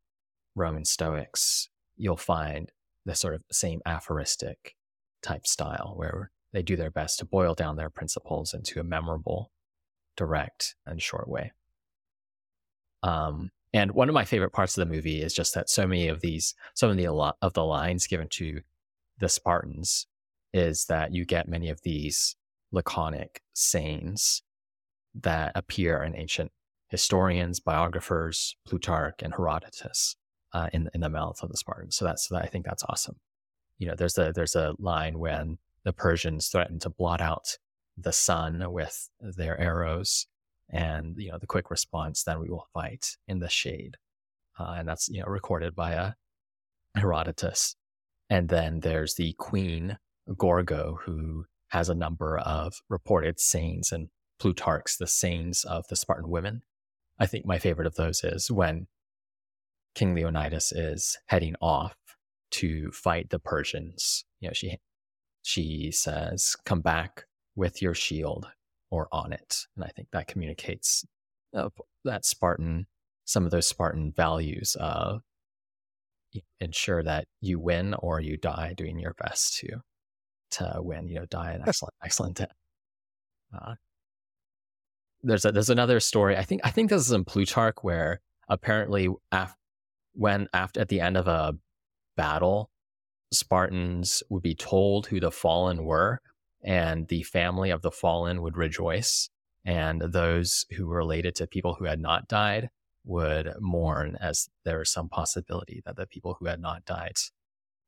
Roman 0.55 0.85
Stoics, 0.85 1.69
you'll 1.97 2.17
find 2.17 2.71
the 3.05 3.15
sort 3.15 3.35
of 3.35 3.43
same 3.51 3.81
aphoristic 3.87 4.77
type 5.23 5.47
style 5.47 5.95
where 5.97 6.31
they 6.53 6.63
do 6.63 6.77
their 6.77 6.91
best 6.91 7.19
to 7.19 7.25
boil 7.25 7.55
down 7.55 7.77
their 7.77 7.91
principles 7.91 8.55
into 8.55 8.81
a 8.81 8.85
memorable, 8.85 9.51
direct, 10.17 10.75
and 10.87 11.03
short 11.03 11.29
way. 11.29 11.53
Um, 13.03 13.51
and 13.73 13.93
one 13.93 14.09
of 14.09 14.15
my 14.15 14.25
favorite 14.25 14.53
parts 14.53 14.77
of 14.77 14.87
the 14.87 14.95
movie 14.95 15.23
is 15.23 15.35
just 15.35 15.55
that 15.55 15.69
so 15.69 15.87
many 15.87 16.09
of 16.09 16.21
these, 16.21 16.55
so 16.75 16.89
many 16.89 17.07
of 17.07 17.53
the 17.53 17.65
lines 17.65 18.07
given 18.07 18.29
to 18.31 18.61
the 19.19 19.29
Spartans 19.29 20.07
is 20.53 20.87
that 20.87 21.13
you 21.13 21.25
get 21.25 21.49
many 21.49 21.69
of 21.69 21.81
these 21.83 22.37
laconic 22.73 23.43
sayings 23.55 24.43
that 25.15 25.53
appear 25.55 26.03
in 26.03 26.17
ancient 26.17 26.53
historians, 26.89 27.61
biographers, 27.61 28.57
Plutarch, 28.67 29.23
and 29.23 29.35
Herodotus 29.35 30.17
uh, 30.53 30.69
in 30.73 30.89
in 30.95 31.01
the 31.01 31.09
mouth 31.09 31.43
of 31.43 31.51
the 31.51 31.57
Spartans. 31.57 31.97
So 31.97 32.05
that's 32.05 32.31
I 32.33 32.47
think 32.47 32.65
that's 32.65 32.85
awesome. 32.89 33.17
You 33.79 33.89
know, 33.89 33.95
there's 33.97 34.19
a 34.19 34.33
there's 34.35 34.57
a 34.57 34.75
line 34.79 35.19
when 35.19 35.59
the 35.85 35.93
Persians 35.93 36.49
threaten 36.49 36.79
to 36.81 36.91
blot 36.91 37.21
out 37.21 37.59
the 37.97 38.13
sun 38.13 38.65
with 38.73 39.09
their 39.21 39.59
arrows, 39.61 40.27
and 40.71 41.15
you 41.17 41.31
know 41.31 41.39
the 41.39 41.47
quick 41.47 41.71
response, 41.71 42.23
then 42.23 42.41
we 42.41 42.49
will 42.49 42.69
fight 42.73 43.17
in 43.27 43.41
the 43.41 43.49
shade, 43.49 43.97
uh, 44.59 44.75
and 44.79 44.89
that's 44.89 45.09
you 45.09 45.21
know 45.21 45.27
recorded 45.27 45.75
by 45.75 45.93
a 45.93 46.13
Herodotus. 46.95 47.77
And 48.31 48.49
then 48.51 48.81
there's 48.81 49.15
the 49.15 49.33
queen 49.39 49.99
Gorgo, 50.37 50.99
who 51.05 51.47
has 51.69 51.89
a 51.89 51.95
number 51.95 52.39
of 52.39 52.81
reported 52.89 53.41
sayings 53.41 53.93
and 53.93 54.09
Plutarch's 54.39 54.97
the 54.97 55.07
sayings 55.07 55.65
of 55.65 55.87
the 55.89 55.97
Spartan 55.97 56.31
women. 56.31 56.63
I 57.19 57.27
think 57.27 57.45
my 57.45 57.59
favorite 57.59 57.87
of 57.87 57.97
those 57.97 58.23
is 58.23 58.51
when 58.51 58.87
King 59.95 60.15
Leonidas 60.15 60.73
is 60.73 61.19
heading 61.27 61.57
off 61.61 61.97
to 62.53 62.91
fight 62.93 63.31
the 63.31 63.39
Persians. 63.39 64.25
You 64.41 64.49
know, 64.49 64.53
she 64.55 64.79
she 65.43 65.91
says, 65.91 66.57
"Come 66.65 66.81
back 66.81 67.25
with 67.57 67.83
your 67.83 67.95
shield 67.95 68.49
or 68.91 69.09
on 69.13 69.33
it," 69.33 69.67
and 69.75 69.85
I 69.85 69.89
think 69.89 70.09
that 70.13 70.29
communicates 70.29 71.05
uh, 71.55 71.71
that 72.05 72.25
Spartan, 72.25 72.87
some 73.25 73.45
of 73.45 73.51
those 73.51 73.67
Spartan 73.67 74.13
values 74.13 74.77
of 74.79 75.23
ensure 76.61 77.03
that 77.03 77.27
you 77.41 77.59
win 77.59 77.95
or 77.95 78.21
you 78.21 78.37
die 78.37 78.75
doing 78.77 78.99
your 78.99 79.15
best 79.15 79.57
to 79.59 79.81
to 80.53 80.77
win. 80.79 81.09
You 81.09 81.21
know, 81.21 81.27
die 81.27 81.53
an 81.53 81.63
excellent 81.67 81.95
excellent 82.03 82.37
death. 82.37 82.53
Uh, 83.55 83.75
there's 85.23 85.45
a, 85.45 85.53
there's 85.53 85.71
another 85.71 86.01
story. 86.01 86.37
I 86.37 86.43
think 86.43 86.61
I 86.65 86.71
think 86.71 86.91
this 86.91 87.03
is 87.03 87.13
in 87.13 87.25
Plutarch 87.25 87.77
where 87.83 88.21
apparently 88.49 89.09
af- 89.33 89.57
when 90.13 90.49
after 90.53 90.81
at 90.81 90.89
the 90.89 91.01
end 91.01 91.17
of 91.17 91.29
a 91.29 91.55
battle, 92.17 92.71
Spartans 93.33 94.23
would 94.29 94.43
be 94.43 94.55
told 94.55 95.07
who 95.07 95.21
the 95.21 95.31
fallen 95.31 95.85
were, 95.85 96.21
and 96.63 97.09
the 97.09 97.23
family 97.23 97.71
of 97.71 97.83
the 97.83 97.91
fallen 97.91 98.43
would 98.43 98.57
rejoice, 98.57 99.29
and 99.65 100.01
those 100.01 100.65
who 100.77 100.87
were 100.87 100.97
related 100.97 101.35
to 101.37 101.47
people 101.47 101.75
who 101.75 101.85
had 101.85 102.01
not 102.01 102.29
died 102.29 102.71
would 103.05 103.53
mourn, 103.61 104.17
as 104.21 104.49
there 104.65 104.79
was 104.79 104.91
some 104.91 105.09
possibility 105.09 105.83
that 105.85 105.97
the 105.97 106.07
people 106.07 106.37
who 106.39 106.47
had 106.47 106.61
not 106.61 106.85
died, 106.85 107.17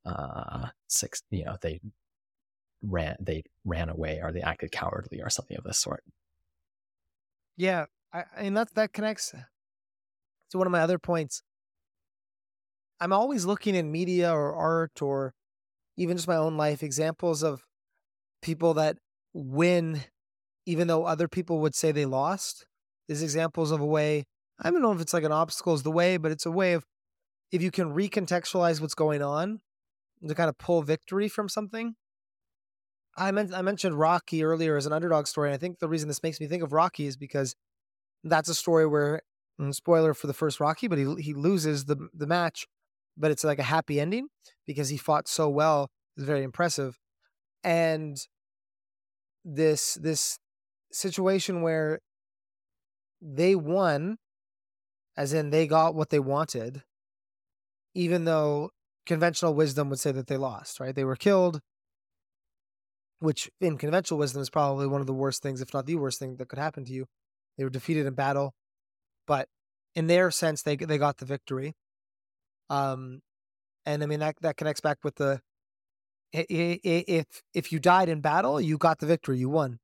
uh, 0.06 0.68
six, 0.88 1.22
you 1.30 1.44
know, 1.44 1.56
they 1.60 1.80
ran 2.82 3.16
they 3.20 3.42
ran 3.64 3.88
away 3.88 4.20
or 4.22 4.32
they 4.32 4.40
acted 4.40 4.72
cowardly 4.72 5.20
or 5.22 5.30
something 5.30 5.56
of 5.56 5.64
this 5.64 5.78
sort. 5.78 6.02
Yeah, 7.56 7.86
I, 8.12 8.24
I 8.36 8.42
mean 8.42 8.54
that 8.54 8.74
that 8.74 8.92
connects 8.92 9.34
uh, 9.34 9.42
to 10.50 10.58
one 10.58 10.66
of 10.66 10.72
my 10.72 10.80
other 10.80 10.98
points 10.98 11.42
I'm 13.00 13.12
always 13.14 13.46
looking 13.46 13.74
in 13.74 13.90
media 13.90 14.30
or 14.30 14.54
art 14.54 15.00
or 15.00 15.32
even 15.96 16.16
just 16.16 16.28
my 16.28 16.36
own 16.36 16.56
life 16.56 16.82
examples 16.82 17.42
of 17.42 17.64
people 18.42 18.74
that 18.74 18.98
win 19.32 20.02
even 20.66 20.86
though 20.86 21.04
other 21.04 21.26
people 21.26 21.60
would 21.60 21.74
say 21.74 21.90
they 21.90 22.04
lost. 22.04 22.66
There's 23.08 23.22
examples 23.22 23.70
of 23.70 23.80
a 23.80 23.86
way, 23.86 24.24
I 24.60 24.70
don't 24.70 24.82
know 24.82 24.92
if 24.92 25.00
it's 25.00 25.14
like 25.14 25.24
an 25.24 25.32
obstacle 25.32 25.74
is 25.74 25.82
the 25.82 25.90
way, 25.90 26.18
but 26.18 26.30
it's 26.30 26.46
a 26.46 26.50
way 26.50 26.74
of 26.74 26.84
if 27.50 27.62
you 27.62 27.70
can 27.70 27.94
recontextualize 27.94 28.80
what's 28.80 28.94
going 28.94 29.22
on 29.22 29.60
to 30.28 30.34
kind 30.34 30.50
of 30.50 30.58
pull 30.58 30.82
victory 30.82 31.28
from 31.28 31.48
something. 31.48 31.94
I, 33.16 33.30
meant, 33.32 33.52
I 33.54 33.62
mentioned 33.62 33.98
Rocky 33.98 34.44
earlier 34.44 34.76
as 34.76 34.86
an 34.86 34.92
underdog 34.92 35.26
story. 35.26 35.48
And 35.48 35.54
I 35.54 35.58
think 35.58 35.78
the 35.78 35.88
reason 35.88 36.08
this 36.08 36.22
makes 36.22 36.40
me 36.40 36.46
think 36.46 36.62
of 36.62 36.72
Rocky 36.72 37.06
is 37.06 37.16
because 37.16 37.54
that's 38.24 38.48
a 38.48 38.54
story 38.54 38.86
where, 38.86 39.22
mm, 39.60 39.74
spoiler 39.74 40.14
for 40.14 40.26
the 40.26 40.34
first 40.34 40.60
Rocky, 40.60 40.88
but 40.88 40.98
he, 40.98 41.14
he 41.18 41.34
loses 41.34 41.86
the, 41.86 42.08
the 42.14 42.26
match, 42.26 42.66
but 43.16 43.30
it's 43.30 43.44
like 43.44 43.58
a 43.58 43.64
happy 43.64 44.00
ending 44.00 44.28
because 44.66 44.88
he 44.88 44.96
fought 44.96 45.28
so 45.28 45.48
well. 45.48 45.90
It's 46.16 46.26
very 46.26 46.42
impressive. 46.42 46.98
And 47.64 48.16
this, 49.44 49.94
this 49.94 50.38
situation 50.92 51.62
where 51.62 52.00
they 53.20 53.54
won, 53.54 54.18
as 55.16 55.32
in 55.32 55.50
they 55.50 55.66
got 55.66 55.94
what 55.94 56.10
they 56.10 56.18
wanted, 56.20 56.82
even 57.94 58.24
though 58.24 58.70
conventional 59.06 59.54
wisdom 59.54 59.90
would 59.90 59.98
say 59.98 60.12
that 60.12 60.26
they 60.26 60.36
lost, 60.36 60.80
right? 60.80 60.94
They 60.94 61.04
were 61.04 61.16
killed, 61.16 61.60
which 63.20 63.50
in 63.60 63.78
conventional 63.78 64.18
wisdom 64.18 64.42
is 64.42 64.50
probably 64.50 64.86
one 64.86 65.00
of 65.00 65.06
the 65.06 65.14
worst 65.14 65.42
things, 65.42 65.60
if 65.60 65.72
not 65.72 65.86
the 65.86 65.96
worst 65.96 66.18
thing 66.18 66.36
that 66.36 66.48
could 66.48 66.58
happen 66.58 66.84
to 66.86 66.92
you. 66.92 67.06
They 67.56 67.64
were 67.64 67.70
defeated 67.70 68.06
in 68.06 68.14
battle, 68.14 68.54
but 69.26 69.48
in 69.94 70.06
their 70.06 70.30
sense, 70.30 70.62
they 70.62 70.76
they 70.76 70.98
got 70.98 71.18
the 71.18 71.26
victory. 71.26 71.74
Um, 72.68 73.20
and 73.86 74.02
I 74.02 74.06
mean 74.06 74.20
that 74.20 74.36
that 74.40 74.56
connects 74.56 74.80
back 74.80 74.98
with 75.04 75.16
the 75.16 75.40
if 76.32 77.42
if 77.54 77.72
you 77.72 77.78
died 77.78 78.08
in 78.08 78.20
battle, 78.20 78.60
you 78.60 78.78
got 78.78 78.98
the 78.98 79.06
victory, 79.06 79.38
you 79.38 79.48
won. 79.48 79.78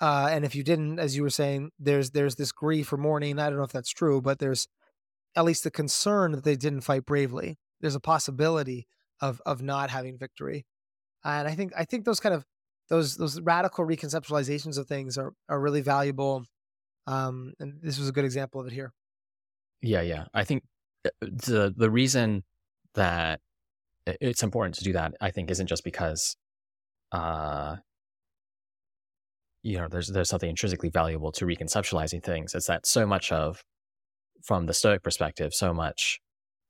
Uh, 0.00 0.28
and 0.32 0.44
if 0.44 0.54
you 0.54 0.64
didn't, 0.64 0.98
as 0.98 1.16
you 1.16 1.22
were 1.22 1.30
saying, 1.30 1.70
there's 1.78 2.10
there's 2.10 2.36
this 2.36 2.50
grief 2.52 2.92
or 2.92 2.96
mourning. 2.96 3.38
I 3.38 3.48
don't 3.48 3.58
know 3.58 3.64
if 3.64 3.72
that's 3.72 3.90
true, 3.90 4.20
but 4.20 4.38
there's 4.38 4.66
at 5.36 5.44
least 5.44 5.64
the 5.64 5.70
concern 5.70 6.32
that 6.32 6.44
they 6.44 6.56
didn't 6.56 6.80
fight 6.82 7.06
bravely. 7.06 7.58
There's 7.80 7.94
a 7.94 8.00
possibility 8.00 8.86
of 9.20 9.40
of 9.46 9.62
not 9.62 9.90
having 9.90 10.18
victory, 10.18 10.66
and 11.24 11.46
I 11.46 11.54
think 11.54 11.72
I 11.76 11.84
think 11.84 12.04
those 12.04 12.20
kind 12.20 12.34
of 12.34 12.46
those 12.92 13.16
those 13.16 13.40
radical 13.40 13.86
reconceptualizations 13.86 14.76
of 14.76 14.86
things 14.86 15.16
are 15.16 15.32
are 15.48 15.58
really 15.58 15.80
valuable. 15.80 16.44
Um, 17.06 17.54
and 17.58 17.80
this 17.82 17.98
was 17.98 18.08
a 18.08 18.12
good 18.12 18.26
example 18.26 18.60
of 18.60 18.66
it 18.66 18.74
here. 18.74 18.92
Yeah, 19.80 20.02
yeah. 20.02 20.26
I 20.34 20.44
think 20.44 20.64
uh, 21.06 21.10
the 21.22 21.74
the 21.74 21.90
reason 21.90 22.44
that 22.94 23.40
it's 24.06 24.42
important 24.42 24.74
to 24.76 24.84
do 24.84 24.92
that, 24.92 25.14
I 25.22 25.30
think, 25.30 25.50
isn't 25.50 25.68
just 25.68 25.84
because 25.84 26.36
uh, 27.12 27.76
you 29.62 29.78
know 29.78 29.88
there's 29.88 30.08
there's 30.08 30.28
something 30.28 30.50
intrinsically 30.50 30.90
valuable 30.90 31.32
to 31.32 31.46
reconceptualizing 31.46 32.22
things 32.22 32.54
it's 32.54 32.66
that 32.66 32.86
so 32.86 33.06
much 33.06 33.30
of 33.30 33.62
from 34.42 34.66
the 34.66 34.74
stoic 34.74 35.04
perspective 35.04 35.54
so 35.54 35.72
much 35.72 36.20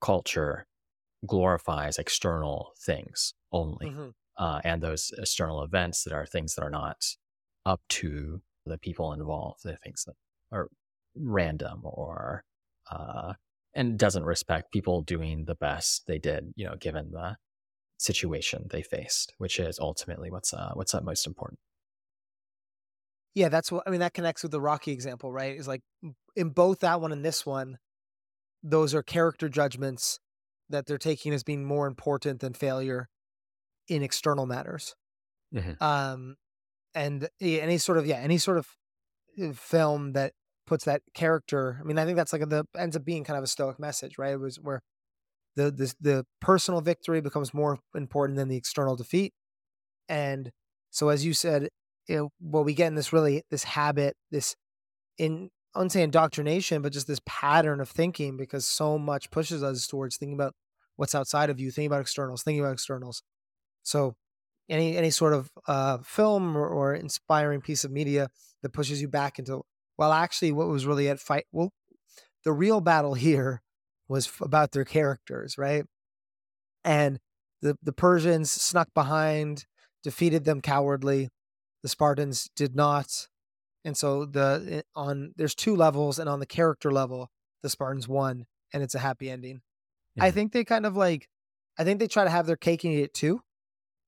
culture 0.02 0.66
glorifies 1.26 1.96
external 1.96 2.72
things 2.85 3.32
only 3.50 3.87
mm-hmm. 3.87 4.08
Uh, 4.42 4.61
and 4.64 4.83
those 4.83 5.12
external 5.18 5.62
events 5.62 6.02
that 6.02 6.12
are 6.12 6.26
things 6.26 6.57
that 6.57 6.64
are 6.64 6.70
not 6.70 6.96
up 7.64 7.81
to 7.88 8.42
the 8.66 8.76
people 8.76 9.12
involved 9.12 9.61
the 9.62 9.76
things 9.76 10.05
that 10.05 10.14
are 10.50 10.68
random 11.14 11.81
or 11.85 12.42
uh, 12.90 13.35
and 13.74 13.98
doesn't 13.98 14.24
respect 14.24 14.72
people 14.72 15.00
doing 15.00 15.44
the 15.44 15.55
best 15.55 16.02
they 16.09 16.18
did 16.18 16.52
you 16.57 16.66
know 16.66 16.74
given 16.81 17.12
the 17.12 17.37
situation 17.98 18.66
they 18.70 18.83
faced 18.83 19.33
which 19.38 19.61
is 19.61 19.78
ultimately 19.78 20.28
what's 20.28 20.52
uh, 20.52 20.72
what's 20.74 20.94
most 21.02 21.26
important 21.26 21.59
yeah, 23.35 23.48
that's 23.48 23.72
what 23.72 23.85
I 23.87 23.90
mean. 23.90 24.00
That 24.00 24.12
connects 24.12 24.42
with 24.42 24.52
the 24.52 24.61
Rocky 24.61 24.92
example, 24.92 25.33
right? 25.33 25.57
Is 25.57 25.66
like 25.66 25.81
in 26.37 26.50
both 26.50 26.81
that 26.81 27.00
one 27.00 27.12
and 27.12 27.24
this 27.24 27.46
one, 27.46 27.78
those 28.62 28.94
are 28.94 29.02
character 29.02 29.48
judgments 29.48 30.20
that 30.68 30.85
they're 30.85 30.98
taking 30.98 31.33
as 31.33 31.42
being 31.42 31.64
more 31.64 31.87
important 31.87 32.40
than 32.40 32.52
failure 32.52 33.09
in 33.92 34.02
external 34.02 34.46
matters. 34.46 34.94
Mm-hmm. 35.55 35.83
Um, 35.83 36.37
and 36.94 37.28
any 37.40 37.78
sort 37.78 37.98
of 37.98 38.07
yeah, 38.07 38.16
any 38.16 38.38
sort 38.38 38.59
of 38.59 38.68
uh, 39.42 39.52
film 39.52 40.12
that 40.12 40.33
puts 40.66 40.85
that 40.85 41.02
character. 41.14 41.78
I 41.81 41.85
mean, 41.85 41.98
I 41.98 42.05
think 42.05 42.16
that's 42.16 42.33
like 42.33 42.48
the 42.48 42.64
ends 42.76 42.96
up 42.96 43.05
being 43.05 43.24
kind 43.24 43.37
of 43.37 43.44
a 43.44 43.48
stoic 43.48 43.78
message, 43.78 44.18
right? 44.18 44.33
It 44.33 44.40
was 44.40 44.57
where 44.57 44.83
the 45.57 45.70
the 45.70 45.94
the 46.00 46.26
personal 46.40 46.81
victory 46.81 47.20
becomes 47.20 47.52
more 47.52 47.78
important 47.94 48.37
than 48.38 48.48
the 48.48 48.57
external 48.57 48.96
defeat, 48.96 49.33
and 50.09 50.50
so 50.90 51.09
as 51.09 51.24
you 51.24 51.35
said, 51.35 51.68
you 52.09 52.16
know, 52.16 52.28
well, 52.40 52.64
we 52.64 52.74
get 52.74 52.88
in 52.88 52.94
this 52.94 53.12
really 53.12 53.42
this 53.50 53.64
habit, 53.64 54.16
this 54.31 54.57
in 55.18 55.50
I 55.74 55.78
wouldn't 55.78 55.92
say 55.92 56.02
indoctrination, 56.02 56.83
but 56.83 56.92
just 56.92 57.07
this 57.07 57.20
pattern 57.24 57.81
of 57.81 57.88
thinking 57.88 58.37
because 58.37 58.66
so 58.66 58.98
much 58.98 59.31
pushes 59.31 59.62
us 59.62 59.87
towards 59.87 60.16
thinking 60.16 60.35
about 60.35 60.55
what's 60.96 61.14
outside 61.14 61.48
of 61.48 61.59
you, 61.59 61.70
thinking 61.70 61.87
about 61.87 62.02
externals, 62.02 62.42
thinking 62.42 62.61
about 62.61 62.74
externals. 62.74 63.22
So 63.83 64.14
any 64.68 64.97
any 64.97 65.11
sort 65.11 65.33
of 65.35 65.51
uh, 65.66 65.99
film 65.99 66.57
or, 66.57 66.66
or 66.66 66.95
inspiring 66.95 67.61
piece 67.61 67.85
of 67.85 67.90
media 67.90 68.29
that 68.62 68.73
pushes 68.73 69.01
you 69.03 69.09
back 69.09 69.38
into 69.38 69.62
well, 69.99 70.12
actually, 70.12 70.53
what 70.53 70.68
was 70.68 70.87
really 70.87 71.09
at 71.09 71.21
fight? 71.21 71.47
Well, 71.53 71.73
the 72.45 72.53
real 72.53 72.81
battle 72.81 73.14
here 73.14 73.62
was 74.09 74.31
about 74.40 74.73
their 74.73 74.85
characters, 74.85 75.57
right? 75.59 75.85
And 76.85 77.21
the 77.61 77.77
the 77.83 77.92
Persians 77.92 78.51
snuck 78.51 78.88
behind, 78.95 79.66
defeated 80.03 80.45
them 80.45 80.61
cowardly, 80.61 81.29
the 81.83 81.88
Spartans 81.88 82.51
did 82.57 82.75
not. 82.75 83.29
And 83.85 83.97
so 83.97 84.25
the 84.25 84.66
eh, 84.71 84.83
on 84.95 85.33
there's 85.37 85.55
two 85.55 85.77
levels, 85.77 86.18
and 86.18 86.29
on 86.29 86.40
the 86.40 86.47
character 86.47 86.90
level, 86.90 87.31
the 87.62 87.68
Spartans 87.68 88.09
won, 88.09 88.47
and 88.73 88.83
it's 88.83 88.95
a 88.95 89.01
happy 89.01 89.31
ending. 89.31 89.62
I 90.18 90.31
think 90.31 90.53
they 90.53 90.64
kind 90.64 90.85
of 90.85 90.97
like, 90.97 91.29
I 91.79 91.85
think 91.85 91.99
they 91.99 92.07
try 92.07 92.25
to 92.25 92.31
have 92.31 92.47
their 92.47 92.57
cake 92.57 92.85
and 92.85 92.92
eat 92.92 93.03
it 93.03 93.14
too, 93.14 93.40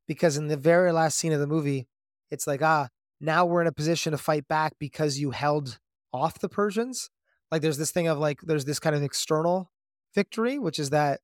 because 0.06 0.36
in 0.36 0.48
the 0.48 0.56
very 0.56 0.92
last 0.92 1.18
scene 1.18 1.32
of 1.32 1.40
the 1.40 1.46
movie, 1.46 1.86
it's 2.30 2.46
like 2.46 2.62
ah, 2.62 2.88
now 3.20 3.46
we're 3.46 3.60
in 3.60 3.66
a 3.66 3.72
position 3.72 4.12
to 4.12 4.18
fight 4.18 4.46
back 4.48 4.74
because 4.78 5.18
you 5.18 5.30
held 5.30 5.78
off 6.12 6.38
the 6.38 6.48
Persians. 6.48 7.10
Like 7.50 7.62
there's 7.62 7.78
this 7.78 7.90
thing 7.90 8.08
of 8.08 8.18
like 8.18 8.40
there's 8.42 8.64
this 8.64 8.80
kind 8.80 8.96
of 8.96 9.02
external 9.02 9.70
victory, 10.14 10.58
which 10.58 10.78
is 10.78 10.90
that 10.90 11.20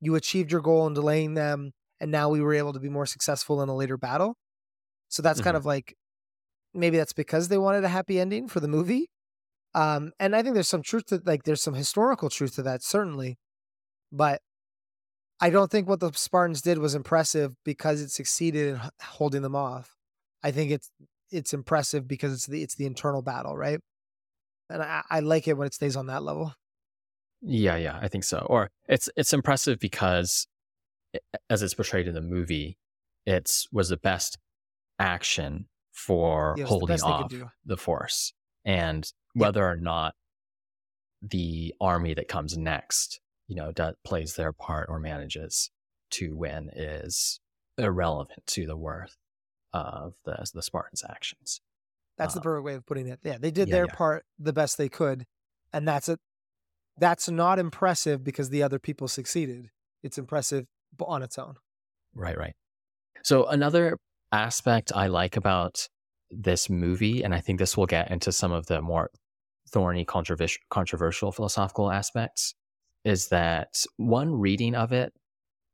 you 0.00 0.14
achieved 0.14 0.50
your 0.50 0.60
goal 0.60 0.86
in 0.86 0.94
delaying 0.94 1.34
them, 1.34 1.72
and 2.00 2.10
now 2.10 2.28
we 2.28 2.40
were 2.40 2.54
able 2.54 2.72
to 2.72 2.80
be 2.80 2.88
more 2.88 3.06
successful 3.06 3.62
in 3.62 3.68
a 3.68 3.76
later 3.76 3.96
battle. 3.96 4.36
So 5.08 5.22
that's 5.22 5.38
mm-hmm. 5.38 5.44
kind 5.44 5.56
of 5.56 5.66
like 5.66 5.96
maybe 6.74 6.96
that's 6.96 7.12
because 7.12 7.48
they 7.48 7.58
wanted 7.58 7.84
a 7.84 7.88
happy 7.88 8.18
ending 8.18 8.48
for 8.48 8.60
the 8.60 8.68
movie. 8.68 9.10
Um, 9.74 10.12
and 10.18 10.36
I 10.36 10.42
think 10.42 10.54
there's 10.54 10.68
some 10.68 10.82
truth 10.82 11.06
to 11.06 11.22
like 11.24 11.44
there's 11.44 11.62
some 11.62 11.74
historical 11.74 12.28
truth 12.28 12.56
to 12.56 12.62
that 12.62 12.82
certainly, 12.82 13.38
but 14.10 14.40
I 15.42 15.50
don't 15.50 15.70
think 15.70 15.88
what 15.88 15.98
the 15.98 16.12
Spartans 16.12 16.62
did 16.62 16.78
was 16.78 16.94
impressive 16.94 17.56
because 17.64 18.00
it 18.00 18.10
succeeded 18.10 18.68
in 18.68 18.80
holding 19.02 19.42
them 19.42 19.56
off. 19.56 19.96
I 20.42 20.52
think 20.52 20.70
it's 20.70 20.88
it's 21.32 21.52
impressive 21.52 22.06
because 22.06 22.32
it's 22.32 22.46
the 22.46 22.62
it's 22.62 22.76
the 22.76 22.86
internal 22.86 23.22
battle, 23.22 23.56
right? 23.56 23.80
And 24.70 24.80
I, 24.80 25.02
I 25.10 25.20
like 25.20 25.48
it 25.48 25.56
when 25.58 25.66
it 25.66 25.74
stays 25.74 25.96
on 25.96 26.06
that 26.06 26.22
level. 26.22 26.54
Yeah, 27.40 27.76
yeah, 27.76 27.98
I 28.00 28.06
think 28.06 28.22
so. 28.22 28.46
Or 28.48 28.70
it's 28.88 29.08
it's 29.16 29.32
impressive 29.32 29.80
because, 29.80 30.46
as 31.50 31.60
it's 31.60 31.74
portrayed 31.74 32.06
in 32.06 32.14
the 32.14 32.20
movie, 32.20 32.78
it's 33.26 33.66
was 33.72 33.88
the 33.88 33.96
best 33.96 34.38
action 35.00 35.66
for 35.90 36.54
yeah, 36.56 36.66
holding 36.66 36.98
the 36.98 37.02
off 37.02 37.32
the 37.64 37.76
force. 37.76 38.32
And 38.64 39.10
whether 39.34 39.66
or 39.66 39.76
not 39.76 40.14
the 41.20 41.74
army 41.80 42.14
that 42.14 42.28
comes 42.28 42.56
next, 42.56 43.20
you 43.46 43.56
know, 43.56 43.72
does, 43.72 43.94
plays 44.04 44.34
their 44.34 44.52
part 44.52 44.88
or 44.88 44.98
manages 44.98 45.70
to 46.10 46.34
win 46.36 46.70
is 46.74 47.40
irrelevant 47.78 48.46
to 48.46 48.66
the 48.66 48.76
worth 48.76 49.16
of 49.72 50.14
the 50.24 50.44
the 50.52 50.62
Spartans' 50.62 51.04
actions. 51.08 51.60
That's 52.18 52.34
uh, 52.34 52.38
the 52.38 52.42
perfect 52.42 52.64
way 52.64 52.74
of 52.74 52.86
putting 52.86 53.08
it. 53.08 53.20
Yeah, 53.22 53.38
they 53.38 53.50
did 53.50 53.68
yeah, 53.68 53.74
their 53.74 53.86
yeah. 53.86 53.94
part 53.94 54.24
the 54.38 54.52
best 54.52 54.78
they 54.78 54.88
could, 54.88 55.24
and 55.72 55.86
that's 55.86 56.08
it. 56.08 56.20
That's 56.98 57.28
not 57.28 57.58
impressive 57.58 58.22
because 58.22 58.50
the 58.50 58.62
other 58.62 58.78
people 58.78 59.08
succeeded. 59.08 59.70
It's 60.02 60.18
impressive 60.18 60.66
but 60.96 61.06
on 61.06 61.22
its 61.22 61.38
own. 61.38 61.54
Right, 62.14 62.36
right. 62.36 62.54
So 63.22 63.46
another 63.46 63.96
aspect 64.30 64.92
I 64.94 65.06
like 65.06 65.36
about 65.36 65.88
this 66.30 66.68
movie, 66.68 67.22
and 67.22 67.34
I 67.34 67.40
think 67.40 67.58
this 67.58 67.76
will 67.76 67.86
get 67.86 68.10
into 68.10 68.32
some 68.32 68.52
of 68.52 68.66
the 68.66 68.82
more 68.82 69.10
thorny, 69.70 70.04
controversial 70.04 71.32
philosophical 71.32 71.90
aspects, 71.90 72.54
is 73.04 73.28
that 73.28 73.68
one 73.96 74.32
reading 74.32 74.74
of 74.74 74.92
it 74.92 75.12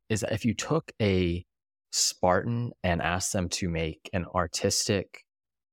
is 0.09 0.21
that 0.21 0.31
if 0.31 0.45
you 0.45 0.53
took 0.53 0.91
a 1.01 1.45
Spartan 1.91 2.71
and 2.83 3.01
asked 3.01 3.33
them 3.33 3.49
to 3.49 3.69
make 3.69 4.09
an 4.13 4.25
artistic 4.35 5.23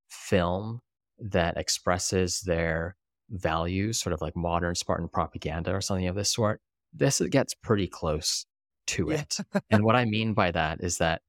film 0.08 0.80
that 1.18 1.56
expresses 1.56 2.40
their 2.40 2.96
values, 3.30 4.00
sort 4.00 4.12
of 4.12 4.20
like 4.22 4.36
modern 4.36 4.74
Spartan 4.74 5.08
propaganda 5.08 5.74
or 5.74 5.80
something 5.80 6.06
of 6.06 6.14
this 6.14 6.32
sort, 6.32 6.60
this 6.92 7.20
gets 7.30 7.54
pretty 7.54 7.86
close 7.86 8.46
to 8.88 9.08
Yeah. 9.10 9.20
it. 9.20 9.36
and 9.70 9.84
what 9.84 9.96
I 9.96 10.04
mean 10.04 10.32
by 10.34 10.50
that 10.52 10.78
is 10.82 10.98
that 10.98 11.22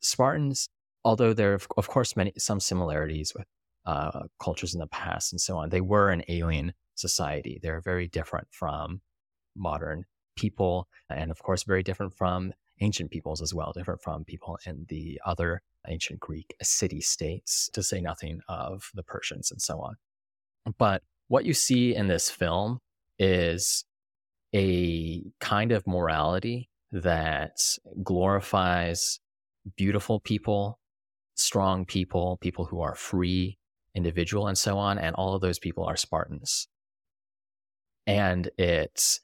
Spartans, 0.00 0.68
although 1.04 1.32
there 1.32 1.52
are 1.52 1.60
of 1.76 1.88
course 1.88 2.16
many 2.16 2.32
some 2.38 2.58
similarities 2.60 3.32
with 3.34 3.46
uh, 3.86 4.22
cultures 4.40 4.74
in 4.74 4.80
the 4.80 4.86
past 4.86 5.32
and 5.32 5.40
so 5.40 5.56
on, 5.58 5.68
they 5.68 5.80
were 5.80 6.10
an 6.10 6.22
alien 6.28 6.72
society. 6.94 7.58
They're 7.62 7.80
very 7.80 8.08
different 8.08 8.48
from 8.50 9.00
modern 9.56 10.04
people, 10.36 10.88
and 11.08 11.30
of 11.30 11.42
course 11.42 11.62
very 11.64 11.82
different 11.82 12.14
from 12.14 12.52
ancient 12.80 13.10
peoples 13.10 13.40
as 13.42 13.54
well, 13.54 13.72
different 13.72 14.02
from 14.02 14.24
people 14.24 14.58
in 14.66 14.86
the 14.88 15.20
other 15.24 15.62
ancient 15.88 16.20
Greek 16.20 16.54
city 16.62 17.00
states, 17.00 17.68
to 17.72 17.82
say 17.82 18.00
nothing 18.00 18.40
of 18.48 18.90
the 18.94 19.02
Persians 19.02 19.50
and 19.50 19.60
so 19.60 19.80
on. 19.80 19.96
But 20.78 21.02
what 21.28 21.44
you 21.44 21.54
see 21.54 21.94
in 21.94 22.08
this 22.08 22.30
film 22.30 22.80
is 23.18 23.84
a 24.54 25.22
kind 25.40 25.72
of 25.72 25.86
morality 25.86 26.68
that 26.90 27.58
glorifies 28.02 29.20
beautiful 29.76 30.20
people, 30.20 30.78
strong 31.34 31.84
people, 31.84 32.36
people 32.40 32.66
who 32.66 32.80
are 32.80 32.94
free, 32.94 33.58
individual, 33.94 34.46
and 34.46 34.58
so 34.58 34.78
on. 34.78 34.98
And 34.98 35.14
all 35.16 35.34
of 35.34 35.40
those 35.40 35.58
people 35.58 35.84
are 35.84 35.96
Spartans. 35.96 36.68
And 38.06 38.50
it 38.58 39.20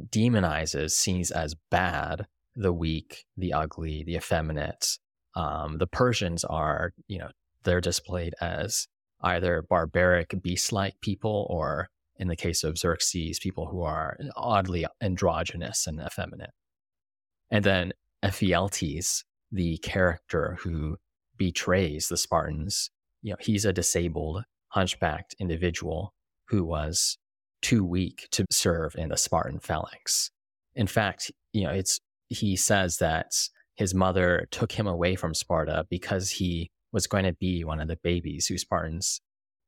demonizes, 0.00 0.92
sees 0.92 1.30
as 1.30 1.54
bad 1.70 2.26
the 2.54 2.72
weak, 2.72 3.24
the 3.36 3.52
ugly, 3.52 4.04
the 4.04 4.16
effeminate. 4.16 4.98
Um, 5.34 5.78
the 5.78 5.86
Persians 5.86 6.44
are, 6.44 6.92
you 7.08 7.18
know, 7.18 7.30
they're 7.64 7.80
displayed 7.80 8.34
as 8.40 8.88
either 9.22 9.62
barbaric, 9.62 10.34
beast 10.42 10.72
like 10.72 11.00
people, 11.00 11.46
or 11.48 11.88
in 12.16 12.28
the 12.28 12.36
case 12.36 12.64
of 12.64 12.78
Xerxes, 12.78 13.38
people 13.38 13.66
who 13.66 13.82
are 13.82 14.16
oddly 14.36 14.84
androgynous 15.00 15.86
and 15.86 16.00
effeminate. 16.00 16.50
And 17.50 17.64
then 17.64 17.92
Ephialtes, 18.22 19.24
the 19.50 19.78
character 19.78 20.58
who 20.60 20.96
betrays 21.36 22.08
the 22.08 22.16
Spartans, 22.16 22.90
you 23.22 23.30
know, 23.30 23.36
he's 23.40 23.64
a 23.64 23.72
disabled, 23.72 24.44
hunchbacked 24.68 25.34
individual 25.38 26.14
who 26.48 26.64
was 26.64 27.18
too 27.62 27.84
weak 27.84 28.28
to 28.32 28.44
serve 28.50 28.94
in 28.96 29.08
the 29.08 29.16
Spartan 29.16 29.60
phalanx. 29.60 30.30
In 30.74 30.86
fact, 30.86 31.30
you 31.52 31.64
know, 31.64 31.70
it's 31.70 31.98
he 32.28 32.56
says 32.56 32.98
that 32.98 33.32
his 33.76 33.94
mother 33.94 34.46
took 34.50 34.72
him 34.72 34.86
away 34.86 35.16
from 35.16 35.34
Sparta 35.34 35.86
because 35.90 36.30
he 36.30 36.70
was 36.92 37.06
going 37.06 37.24
to 37.24 37.32
be 37.34 37.64
one 37.64 37.80
of 37.80 37.88
the 37.88 37.98
babies 38.02 38.46
who 38.46 38.58
Spartans, 38.58 39.20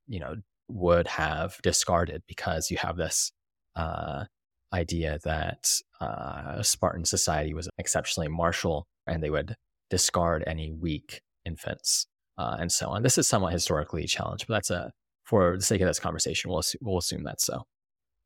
you 0.06 0.20
know, 0.20 0.36
would 0.68 1.06
have 1.06 1.56
discarded 1.62 2.22
because 2.26 2.70
you 2.70 2.76
have 2.78 2.96
this 2.96 3.32
uh, 3.76 4.24
idea 4.72 5.18
that 5.24 5.70
uh, 6.00 6.62
Spartan 6.62 7.04
society 7.04 7.54
was 7.54 7.68
exceptionally 7.78 8.28
martial 8.28 8.86
and 9.06 9.22
they 9.22 9.30
would 9.30 9.54
discard 9.90 10.42
any 10.46 10.72
weak 10.72 11.20
infants 11.44 12.06
uh, 12.38 12.56
and 12.58 12.72
so 12.72 12.88
on. 12.88 13.02
This 13.02 13.18
is 13.18 13.26
somewhat 13.26 13.52
historically 13.52 14.06
challenged, 14.06 14.46
but 14.46 14.54
that's 14.54 14.70
a 14.70 14.92
for 15.24 15.56
the 15.56 15.64
sake 15.64 15.80
of 15.80 15.88
this 15.88 16.00
conversation, 16.00 16.50
we'll 16.50 16.62
we'll 16.80 16.98
assume 16.98 17.24
that's 17.24 17.44
so. 17.44 17.64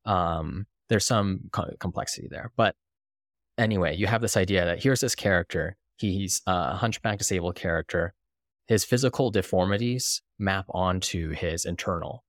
Um, 0.09 0.67
there's 0.89 1.07
some 1.07 1.51
co- 1.53 1.77
complexity 1.79 2.29
there, 2.31 2.51
but 2.57 2.75
anyway, 3.59 3.97
you 3.97 4.07
have 4.07 4.23
this 4.23 4.37
idea 4.37 4.65
that 4.65 4.83
here's 4.83 5.01
this 5.01 5.15
character. 5.15 5.77
He's 5.97 6.41
a 6.47 6.75
hunchback 6.77 7.19
disabled 7.19 7.57
character. 7.57 8.15
His 8.67 8.85
physical 8.85 9.31
deformities 9.31 10.23
map 10.39 10.67
onto 10.71 11.31
his 11.33 11.65
internal 11.65 12.25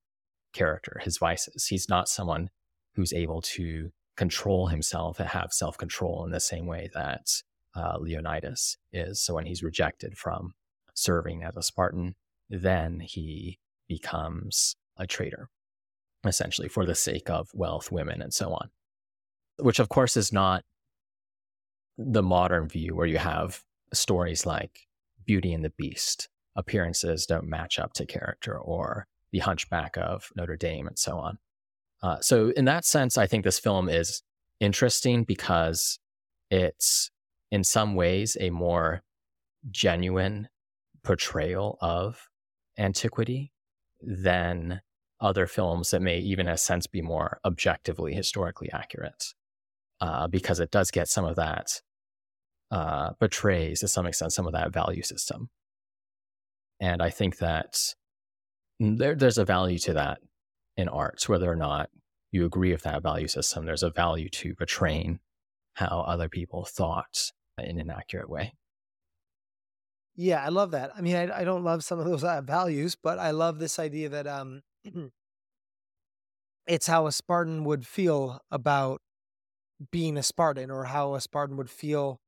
character, 0.52 1.00
his 1.02 1.18
vices. 1.18 1.66
He's 1.66 1.88
not 1.88 2.08
someone 2.08 2.50
who's 2.94 3.12
able 3.12 3.40
to 3.42 3.90
control 4.16 4.66
himself 4.66 5.20
and 5.20 5.28
have 5.28 5.52
self 5.52 5.78
control 5.78 6.24
in 6.24 6.32
the 6.32 6.40
same 6.40 6.66
way 6.66 6.90
that 6.94 7.42
uh, 7.74 7.96
Leonidas 7.98 8.76
is. 8.92 9.22
So 9.22 9.34
when 9.34 9.46
he's 9.46 9.62
rejected 9.62 10.18
from 10.18 10.52
serving 10.94 11.42
as 11.44 11.56
a 11.56 11.62
Spartan, 11.62 12.16
then 12.48 13.00
he 13.00 13.58
becomes 13.88 14.76
a 14.96 15.06
traitor, 15.06 15.48
essentially 16.26 16.68
for 16.68 16.84
the 16.84 16.94
sake 16.94 17.30
of 17.30 17.48
wealth, 17.54 17.90
women, 17.90 18.20
and 18.22 18.32
so 18.32 18.52
on. 18.52 18.70
Which, 19.58 19.78
of 19.78 19.88
course, 19.88 20.16
is 20.16 20.32
not 20.32 20.64
the 21.98 22.22
modern 22.22 22.68
view 22.68 22.94
where 22.94 23.06
you 23.06 23.18
have 23.18 23.62
stories 23.92 24.46
like 24.46 24.86
Beauty 25.26 25.52
and 25.52 25.64
the 25.64 25.70
Beast, 25.70 26.28
appearances 26.56 27.26
don't 27.26 27.48
match 27.48 27.78
up 27.78 27.92
to 27.94 28.06
character, 28.06 28.58
or 28.58 29.06
The 29.32 29.40
Hunchback 29.40 29.96
of 29.96 30.30
Notre 30.34 30.56
Dame, 30.56 30.86
and 30.86 30.98
so 30.98 31.18
on. 31.18 31.38
Uh, 32.02 32.20
so, 32.20 32.50
in 32.56 32.64
that 32.64 32.84
sense, 32.84 33.18
I 33.18 33.26
think 33.26 33.44
this 33.44 33.58
film 33.58 33.88
is 33.88 34.22
interesting 34.60 35.24
because 35.24 35.98
it's 36.50 37.10
in 37.50 37.64
some 37.64 37.94
ways 37.94 38.36
a 38.40 38.50
more 38.50 39.02
genuine 39.70 40.48
portrayal 41.02 41.78
of 41.80 42.28
antiquity 42.78 43.52
than 44.00 44.80
other 45.20 45.46
films 45.46 45.90
that 45.90 46.02
may 46.02 46.18
even 46.18 46.46
in 46.46 46.54
a 46.54 46.58
sense 46.58 46.86
be 46.86 47.02
more 47.02 47.40
objectively 47.44 48.14
historically 48.14 48.70
accurate 48.72 49.34
uh, 50.00 50.26
because 50.26 50.60
it 50.60 50.70
does 50.70 50.90
get 50.90 51.08
some 51.08 51.24
of 51.24 51.36
that 51.36 51.82
uh, 52.70 53.10
betrays 53.18 53.80
to 53.80 53.88
some 53.88 54.06
extent 54.06 54.32
some 54.32 54.46
of 54.46 54.52
that 54.52 54.72
value 54.72 55.02
system. 55.02 55.50
And 56.80 57.02
i 57.02 57.10
think 57.10 57.38
that 57.38 57.94
there, 58.78 59.14
there's 59.14 59.38
a 59.38 59.44
value 59.44 59.78
to 59.78 59.92
that 59.92 60.18
in 60.76 60.88
arts 60.88 61.28
whether 61.28 61.50
or 61.50 61.56
not 61.56 61.90
you 62.32 62.44
agree 62.44 62.72
with 62.72 62.82
that 62.82 63.02
value 63.02 63.28
system. 63.28 63.66
There's 63.66 63.82
a 63.82 63.90
value 63.90 64.28
to 64.30 64.54
betraying 64.54 65.18
how 65.74 66.04
other 66.06 66.28
people 66.28 66.64
thought 66.64 67.32
in 67.58 67.78
an 67.78 67.90
accurate 67.90 68.30
way. 68.30 68.54
Yeah, 70.16 70.44
I 70.44 70.48
love 70.48 70.72
that. 70.72 70.92
I 70.96 71.00
mean, 71.00 71.16
I, 71.16 71.40
I 71.40 71.44
don't 71.44 71.64
love 71.64 71.82
some 71.82 71.98
of 71.98 72.04
those 72.04 72.24
uh, 72.24 72.42
values, 72.42 72.96
but 73.00 73.18
I 73.18 73.30
love 73.30 73.58
this 73.58 73.78
idea 73.78 74.08
that 74.10 74.26
um, 74.26 74.62
it's 76.66 76.86
how 76.86 77.06
a 77.06 77.12
Spartan 77.12 77.64
would 77.64 77.86
feel 77.86 78.40
about 78.50 79.00
being 79.92 80.16
a 80.16 80.22
Spartan, 80.22 80.70
or 80.70 80.84
how 80.86 81.14
a 81.14 81.20
Spartan 81.20 81.56
would 81.56 81.70
feel 81.70 82.20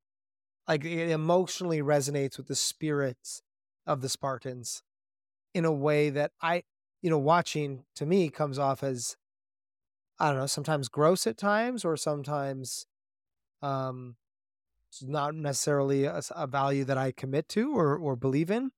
like 0.67 0.85
it 0.85 1.09
emotionally 1.09 1.81
resonates 1.81 2.37
with 2.37 2.47
the 2.47 2.55
spirits 2.55 3.41
of 3.87 4.01
the 4.01 4.09
Spartans 4.09 4.83
in 5.53 5.65
a 5.65 5.71
way 5.73 6.09
that 6.11 6.31
I, 6.41 6.63
you 7.01 7.09
know, 7.09 7.19
watching 7.19 7.85
to 7.95 8.05
me 8.05 8.29
comes 8.29 8.59
off 8.59 8.83
as 8.83 9.17
I 10.19 10.29
don't 10.29 10.37
know, 10.39 10.45
sometimes 10.47 10.89
gross 10.89 11.25
at 11.27 11.37
times, 11.37 11.83
or 11.85 11.97
sometimes 11.97 12.85
um 13.61 14.17
not 15.03 15.35
necessarily 15.35 16.05
a 16.05 16.21
value 16.47 16.85
that 16.85 16.97
I 16.97 17.11
commit 17.11 17.49
to 17.49 17.75
or 17.77 17.97
or 17.97 18.15
believe 18.15 18.51
in, 18.51 18.71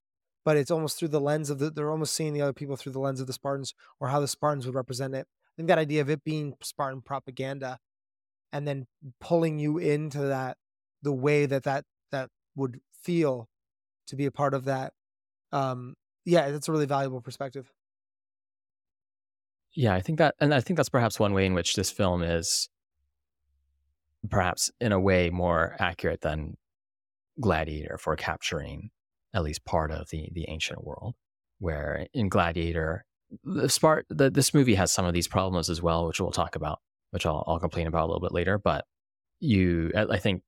but 0.45 0.55
it's 0.55 0.71
almost 0.71 0.97
through 0.97 1.09
the 1.09 1.19
lens 1.19 1.49
of 1.49 1.59
the 1.59 1.69
they're 1.69 1.91
almost 1.91 2.13
seeing 2.13 2.33
the 2.33 2.41
other 2.41 2.53
people 2.53 2.77
through 2.77 2.93
the 2.93 2.99
lens 2.99 3.19
of 3.19 3.27
the 3.27 3.33
Spartans 3.33 3.73
or 3.99 4.07
how 4.09 4.21
the 4.21 4.27
Spartans 4.27 4.65
would 4.65 4.75
represent 4.75 5.13
it. 5.13 5.27
I 5.27 5.53
think 5.57 5.67
that 5.67 5.79
idea 5.79 6.01
of 6.01 6.09
it 6.09 6.23
being 6.23 6.53
Spartan 6.61 7.01
propaganda 7.01 7.79
and 8.53 8.67
then 8.67 8.87
pulling 9.19 9.59
you 9.59 9.77
into 9.77 10.19
that 10.19 10.57
the 11.01 11.11
way 11.11 11.45
that 11.45 11.63
that 11.63 11.85
that 12.11 12.29
would 12.55 12.79
feel 13.01 13.49
to 14.07 14.15
be 14.15 14.25
a 14.25 14.31
part 14.31 14.53
of 14.53 14.65
that 14.65 14.93
um 15.51 15.95
yeah 16.25 16.51
that's 16.51 16.69
a 16.69 16.71
really 16.71 16.85
valuable 16.85 17.21
perspective 17.21 17.73
Yeah, 19.75 19.93
I 19.93 20.01
think 20.01 20.19
that, 20.19 20.35
and 20.39 20.53
I 20.53 20.61
think 20.61 20.77
that's 20.77 20.89
perhaps 20.89 21.19
one 21.19 21.33
way 21.33 21.45
in 21.45 21.53
which 21.53 21.75
this 21.75 21.91
film 21.91 22.23
is 22.23 22.69
perhaps 24.29 24.71
in 24.79 24.91
a 24.91 24.99
way 24.99 25.29
more 25.29 25.75
accurate 25.79 26.21
than 26.21 26.55
Gladiator 27.39 27.97
for 27.97 28.15
capturing 28.15 28.89
at 29.35 29.43
least 29.43 29.65
part 29.65 29.91
of 29.91 30.09
the 30.09 30.29
the 30.33 30.45
ancient 30.49 30.83
world. 30.83 31.13
Where 31.59 32.07
in 32.13 32.27
Gladiator, 32.29 33.05
the 33.43 33.67
Spart, 33.67 34.03
the, 34.09 34.29
this 34.29 34.53
movie 34.53 34.75
has 34.75 34.91
some 34.91 35.05
of 35.05 35.13
these 35.13 35.27
problems 35.27 35.69
as 35.69 35.81
well, 35.81 36.07
which 36.07 36.19
we'll 36.19 36.31
talk 36.31 36.55
about, 36.55 36.79
which 37.11 37.25
I'll, 37.25 37.43
I'll 37.47 37.59
complain 37.59 37.87
about 37.87 38.05
a 38.05 38.07
little 38.07 38.19
bit 38.19 38.33
later. 38.33 38.57
But 38.57 38.85
you, 39.39 39.91
I 39.95 40.17
think 40.17 40.41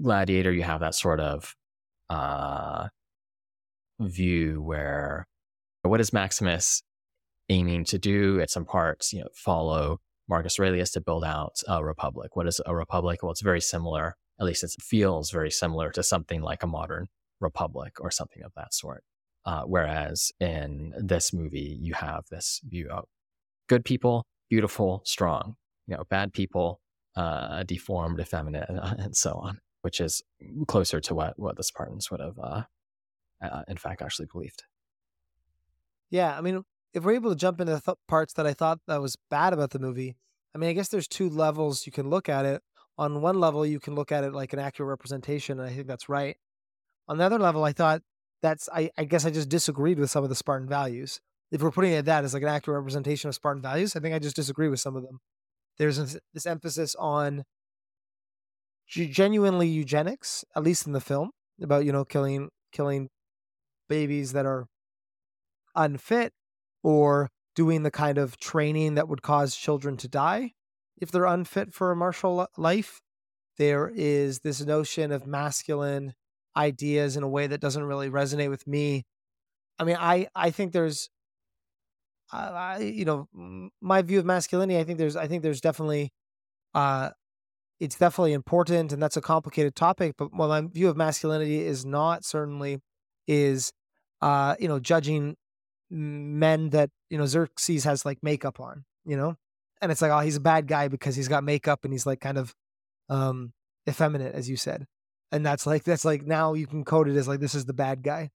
Gladiator, 0.00 0.52
you 0.52 0.62
have 0.62 0.80
that 0.80 0.94
sort 0.94 1.18
of 1.20 1.54
uh, 2.08 2.88
view 3.98 4.62
where 4.62 5.26
what 5.82 6.00
is 6.00 6.12
Maximus 6.12 6.82
aiming 7.48 7.84
to 7.86 7.98
do 7.98 8.40
at 8.40 8.50
some 8.50 8.64
parts, 8.64 9.12
you 9.12 9.20
know, 9.20 9.28
follow 9.34 9.98
Marcus 10.28 10.58
Aurelius 10.58 10.92
to 10.92 11.00
build 11.00 11.24
out 11.24 11.56
a 11.66 11.84
republic. 11.84 12.36
What 12.36 12.46
is 12.46 12.60
a 12.64 12.76
republic? 12.76 13.22
Well, 13.22 13.32
it's 13.32 13.42
very 13.42 13.60
similar, 13.60 14.16
at 14.38 14.46
least 14.46 14.62
it 14.62 14.70
feels 14.80 15.32
very 15.32 15.50
similar 15.50 15.90
to 15.90 16.02
something 16.04 16.42
like 16.42 16.62
a 16.62 16.68
modern 16.68 17.08
republic 17.40 18.00
or 18.00 18.10
something 18.10 18.42
of 18.42 18.52
that 18.56 18.74
sort. 18.74 19.04
Uh, 19.44 19.62
whereas 19.62 20.32
in 20.40 20.92
this 20.98 21.32
movie, 21.32 21.78
you 21.80 21.94
have 21.94 22.24
this 22.30 22.60
view 22.68 22.88
of 22.90 23.04
good 23.68 23.84
people, 23.84 24.26
beautiful, 24.50 25.02
strong, 25.04 25.56
you 25.86 25.96
know, 25.96 26.04
bad 26.10 26.32
people, 26.32 26.80
uh, 27.16 27.62
deformed, 27.64 28.20
effeminate, 28.20 28.68
and 28.68 29.16
so 29.16 29.32
on, 29.32 29.58
which 29.82 30.00
is 30.00 30.22
closer 30.66 31.00
to 31.00 31.14
what, 31.14 31.38
what 31.38 31.56
the 31.56 31.64
Spartans 31.64 32.10
would 32.10 32.20
have, 32.20 32.38
uh, 32.38 32.62
uh, 33.42 33.62
in 33.68 33.76
fact, 33.76 34.02
actually 34.02 34.28
believed. 34.30 34.64
yeah 36.10 36.36
i 36.36 36.40
mean 36.40 36.62
if 36.92 37.04
we're 37.04 37.14
able 37.14 37.30
to 37.30 37.36
jump 37.36 37.60
into 37.60 37.72
the 37.72 37.80
th- 37.80 37.96
parts 38.08 38.32
that 38.34 38.46
i 38.46 38.52
thought 38.52 38.78
that 38.86 39.00
was 39.00 39.16
bad 39.30 39.52
about 39.52 39.70
the 39.70 39.78
movie 39.78 40.16
I 40.54 40.58
mean, 40.58 40.70
I 40.70 40.72
guess 40.72 40.88
there's 40.88 41.08
two 41.08 41.28
levels 41.28 41.86
you 41.86 41.92
can 41.92 42.10
look 42.10 42.28
at 42.28 42.44
it. 42.44 42.62
On 42.98 43.22
one 43.22 43.38
level, 43.40 43.64
you 43.64 43.80
can 43.80 43.94
look 43.94 44.12
at 44.12 44.24
it 44.24 44.32
like 44.32 44.52
an 44.52 44.58
accurate 44.58 44.88
representation, 44.88 45.58
and 45.58 45.68
I 45.68 45.72
think 45.72 45.86
that's 45.86 46.08
right. 46.08 46.36
On 47.08 47.18
the 47.18 47.24
other 47.24 47.38
level, 47.38 47.64
I 47.64 47.72
thought 47.72 48.02
that's 48.42 48.68
I, 48.72 48.90
I 48.96 49.04
guess 49.04 49.24
I 49.24 49.30
just 49.30 49.48
disagreed 49.48 49.98
with 49.98 50.10
some 50.10 50.22
of 50.22 50.28
the 50.28 50.36
Spartan 50.36 50.68
values. 50.68 51.20
If 51.50 51.62
we're 51.62 51.72
putting 51.72 51.92
it 51.92 52.04
that 52.04 52.24
as 52.24 52.34
like 52.34 52.42
an 52.42 52.48
accurate 52.48 52.78
representation 52.78 53.28
of 53.28 53.34
Spartan 53.34 53.62
values, 53.62 53.96
I 53.96 54.00
think 54.00 54.14
I 54.14 54.18
just 54.18 54.36
disagree 54.36 54.68
with 54.68 54.80
some 54.80 54.96
of 54.96 55.02
them. 55.02 55.18
There's 55.78 55.96
this, 55.96 56.16
this 56.32 56.46
emphasis 56.46 56.94
on 56.96 57.44
genuinely 58.86 59.68
eugenics, 59.68 60.44
at 60.54 60.62
least 60.62 60.86
in 60.86 60.92
the 60.92 61.00
film, 61.00 61.30
about 61.60 61.84
you 61.84 61.92
know 61.92 62.04
killing 62.04 62.50
killing 62.72 63.08
babies 63.88 64.32
that 64.32 64.46
are 64.46 64.66
unfit 65.74 66.32
or 66.82 67.28
doing 67.54 67.82
the 67.82 67.90
kind 67.90 68.18
of 68.18 68.38
training 68.38 68.94
that 68.94 69.08
would 69.08 69.22
cause 69.22 69.56
children 69.56 69.96
to 69.96 70.08
die 70.08 70.52
if 71.00 71.10
they're 71.10 71.24
unfit 71.24 71.72
for 71.74 71.90
a 71.90 71.96
martial 71.96 72.46
life. 72.56 73.00
There 73.58 73.90
is 73.94 74.40
this 74.40 74.64
notion 74.64 75.12
of 75.12 75.26
masculine 75.26 76.14
ideas 76.56 77.16
in 77.16 77.22
a 77.22 77.28
way 77.28 77.46
that 77.46 77.60
doesn't 77.60 77.84
really 77.84 78.10
resonate 78.10 78.50
with 78.50 78.66
me. 78.66 79.04
I 79.78 79.84
mean, 79.84 79.96
I 79.98 80.28
I 80.34 80.50
think 80.50 80.72
there's, 80.72 81.10
I 82.32 82.78
you 82.78 83.04
know, 83.04 83.70
my 83.80 84.02
view 84.02 84.18
of 84.18 84.24
masculinity. 84.26 84.78
I 84.78 84.84
think 84.84 84.98
there's 84.98 85.16
I 85.16 85.26
think 85.26 85.42
there's 85.42 85.60
definitely, 85.60 86.12
uh, 86.74 87.10
it's 87.80 87.96
definitely 87.98 88.34
important, 88.34 88.92
and 88.92 89.02
that's 89.02 89.16
a 89.16 89.20
complicated 89.22 89.76
topic. 89.76 90.14
But 90.18 90.32
my 90.32 90.62
view 90.62 90.88
of 90.88 90.96
masculinity 90.96 91.62
is 91.62 91.84
not 91.86 92.24
certainly 92.24 92.80
is, 93.28 93.72
uh, 94.22 94.56
you 94.60 94.68
know, 94.68 94.80
judging 94.80 95.36
men 95.90 96.70
that 96.70 96.90
you 97.10 97.18
know 97.18 97.26
Xerxes 97.26 97.84
has 97.84 98.04
like 98.06 98.18
makeup 98.22 98.60
on, 98.60 98.84
you 99.06 99.16
know, 99.16 99.36
and 99.82 99.92
it's 99.92 100.02
like 100.02 100.12
oh 100.12 100.20
he's 100.20 100.36
a 100.36 100.40
bad 100.40 100.66
guy 100.68 100.88
because 100.88 101.16
he's 101.16 101.28
got 101.28 101.44
makeup 101.44 101.84
and 101.84 101.92
he's 101.94 102.06
like 102.06 102.20
kind 102.20 102.38
of 102.38 102.54
um 103.10 103.52
effeminate 103.88 104.34
as 104.34 104.50
you 104.50 104.56
said, 104.56 104.86
and 105.32 105.44
that's 105.44 105.66
like 105.66 105.84
that's 105.84 106.04
like 106.04 106.26
now 106.26 106.54
you 106.54 106.66
can 106.66 106.84
code 106.84 107.08
it 107.08 107.16
as 107.16 107.28
like 107.28 107.40
this 107.40 107.54
is 107.54 107.64
the 107.64 107.72
bad 107.72 108.02
guy. 108.02 108.30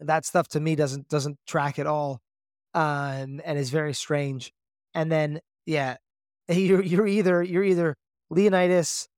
That 0.00 0.24
stuff 0.24 0.48
to 0.48 0.60
me 0.60 0.76
doesn't 0.76 1.08
doesn't 1.08 1.38
track 1.46 1.78
at 1.78 1.86
all, 1.86 2.20
um, 2.74 3.40
and 3.44 3.58
is 3.58 3.70
very 3.70 3.94
strange. 3.94 4.52
And 4.94 5.10
then 5.10 5.40
yeah, 5.66 5.96
you're 6.48 6.82
you're 6.82 7.06
either 7.06 7.42
you're 7.42 7.64
either 7.64 7.96
Leonidas, 8.30 9.08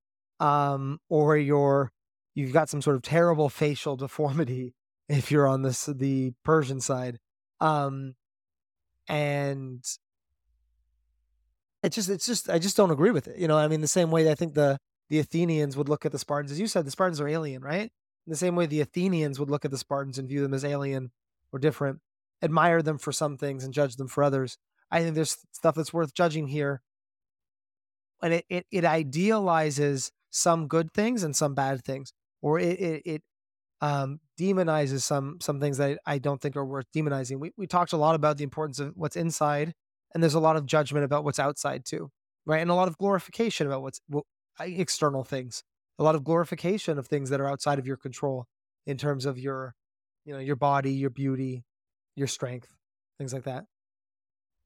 um, 0.40 0.99
or 1.09 1.37
you're 1.37 1.90
you've 2.35 2.53
got 2.53 2.69
some 2.69 2.83
sort 2.83 2.97
of 2.97 3.03
terrible 3.03 3.49
facial 3.49 3.97
deformity 3.97 4.75
if 5.09 5.31
you're 5.31 5.47
on 5.47 5.62
this 5.62 5.87
the 5.87 6.33
Persian 6.45 6.81
side. 6.81 7.19
Um 7.61 8.14
and 9.09 9.83
it's 11.83 11.97
just 11.97 12.09
it's 12.09 12.27
just 12.27 12.51
I 12.51 12.59
just 12.59 12.77
don't 12.77 12.90
agree 12.90 13.11
with 13.11 13.29
it. 13.29 13.38
You 13.38 13.49
know, 13.49 13.57
I 13.57 13.69
mean 13.69 13.81
the 13.81 13.88
same 13.88 14.11
way 14.11 14.31
I 14.31 14.35
think 14.35 14.55
the 14.55 14.79
the 15.09 15.19
Athenians 15.19 15.77
would 15.77 15.88
look 15.88 16.05
at 16.05 16.12
the 16.12 16.19
Spartans 16.19 16.53
as 16.53 16.61
you 16.61 16.66
said 16.66 16.85
the 16.85 16.90
Spartans 16.90 17.21
are 17.21 17.29
alien, 17.29 17.62
right? 17.62 17.90
In 18.27 18.31
the 18.31 18.37
same 18.37 18.57
way 18.57 18.66
the 18.66 18.81
Athenians 18.81 19.38
would 19.38 19.51
look 19.51 19.64
at 19.64 19.71
the 19.71 19.79
Spartans 19.79 20.19
and 20.19 20.29
view 20.29 20.40
them 20.42 20.55
as 20.55 20.64
alien 20.64 21.12
or 21.53 21.59
different, 21.59 22.01
admire 22.42 22.83
them 22.83 22.99
for 22.99 23.12
some 23.12 23.37
things 23.37 23.64
and 23.64 23.73
judge 23.73 23.97
them 23.97 24.09
for 24.09 24.25
others. 24.25 24.59
I 24.90 25.03
think 25.03 25.14
there's 25.14 25.37
stuff 25.53 25.75
that's 25.75 25.92
worth 25.92 26.14
judging 26.14 26.49
here. 26.49 26.83
And 28.23 28.35
it 28.35 28.45
it, 28.49 28.66
it 28.71 28.85
idealizes 28.85 30.11
some 30.31 30.69
good 30.69 30.92
things 30.92 31.23
and 31.23 31.35
some 31.37 31.55
bad 31.55 31.85
things, 31.85 32.12
or 32.42 32.59
it 32.59 32.81
it, 32.81 33.03
it 33.05 33.23
um, 33.81 34.21
demonizes 34.40 35.03
some 35.03 35.38
some 35.40 35.61
things 35.61 35.79
that 35.79 35.99
I 36.07 36.19
don't 36.19 36.40
think 36.40 36.57
are 36.57 36.64
worth 36.64 36.87
demonizing. 36.95 37.38
We 37.40 37.53
we 37.57 37.66
talked 37.66 37.92
a 37.92 37.97
lot 37.99 38.14
about 38.14 38.38
the 38.38 38.45
importance 38.45 38.79
of 38.81 38.92
what's 38.97 39.16
inside, 39.16 39.75
and 40.14 40.23
there's 40.23 40.35
a 40.35 40.40
lot 40.40 40.57
of 40.57 40.66
judgment 40.66 41.05
about 41.05 41.25
what's 41.25 41.38
outside 41.38 41.85
too, 41.85 42.11
right? 42.47 42.61
And 42.61 42.71
a 42.71 42.75
lot 42.75 42.88
of 42.88 42.99
glorification 42.99 43.66
about 43.66 43.83
what's 43.83 44.01
what, 44.09 44.25
external 44.61 45.25
things. 45.25 45.62
A 45.99 46.03
lot 46.03 46.14
of 46.14 46.25
glorification 46.25 46.99
of 46.99 47.07
things 47.07 47.31
that 47.31 47.40
are 47.40 47.49
outside 47.49 47.79
of 47.79 47.87
your 47.87 47.97
control 47.97 48.47
in 48.87 48.97
terms 48.97 49.25
of 49.27 49.38
your, 49.38 49.75
you 50.25 50.33
know, 50.33 50.38
your 50.38 50.57
body, 50.57 50.92
your 50.92 51.11
beauty, 51.11 51.64
your 52.16 52.27
strength, 52.27 52.69
things 53.19 53.33
like 53.33 53.45
that. 53.45 53.64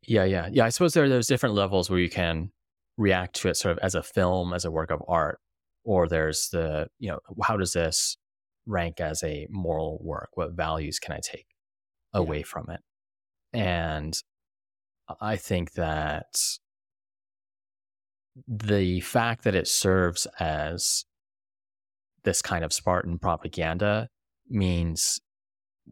Yeah, 0.07 0.25
yeah, 0.25 0.49
yeah. 0.51 0.65
I 0.65 0.71
suppose 0.71 0.95
there 0.95 1.09
there's 1.09 1.27
different 1.27 1.55
levels 1.55 1.91
where 1.91 1.99
you 1.99 2.09
can 2.09 2.51
react 2.97 3.37
to 3.37 3.49
it 3.49 3.57
sort 3.57 3.73
of 3.73 3.79
as 3.79 3.95
a 3.95 4.03
film, 4.03 4.53
as 4.53 4.65
a 4.65 4.71
work 4.71 4.91
of 4.91 5.03
art, 5.07 5.41
or 5.85 6.09
there's 6.09 6.49
the 6.51 6.89
you 6.99 7.11
know 7.11 7.19
how 7.43 7.57
does 7.57 7.75
this 7.75 8.17
rank 8.67 9.01
as 9.01 9.23
a 9.23 9.47
moral 9.51 9.99
work? 10.03 10.31
What 10.35 10.53
values 10.53 10.99
can 10.99 11.15
I 11.15 11.21
take 11.23 11.47
away 12.15 12.39
yeah. 12.39 12.45
from 12.45 12.71
it? 12.71 12.81
And 13.53 14.15
I 15.21 15.37
think 15.37 15.73
that 15.73 16.37
the 18.47 19.01
fact 19.01 19.45
that 19.45 19.55
it 19.55 19.69
serves 19.69 20.27
as 20.39 21.05
this 22.25 22.43
kind 22.43 22.65
of 22.65 22.73
Spartan 22.73 23.19
propaganda 23.19 24.09
means 24.49 25.21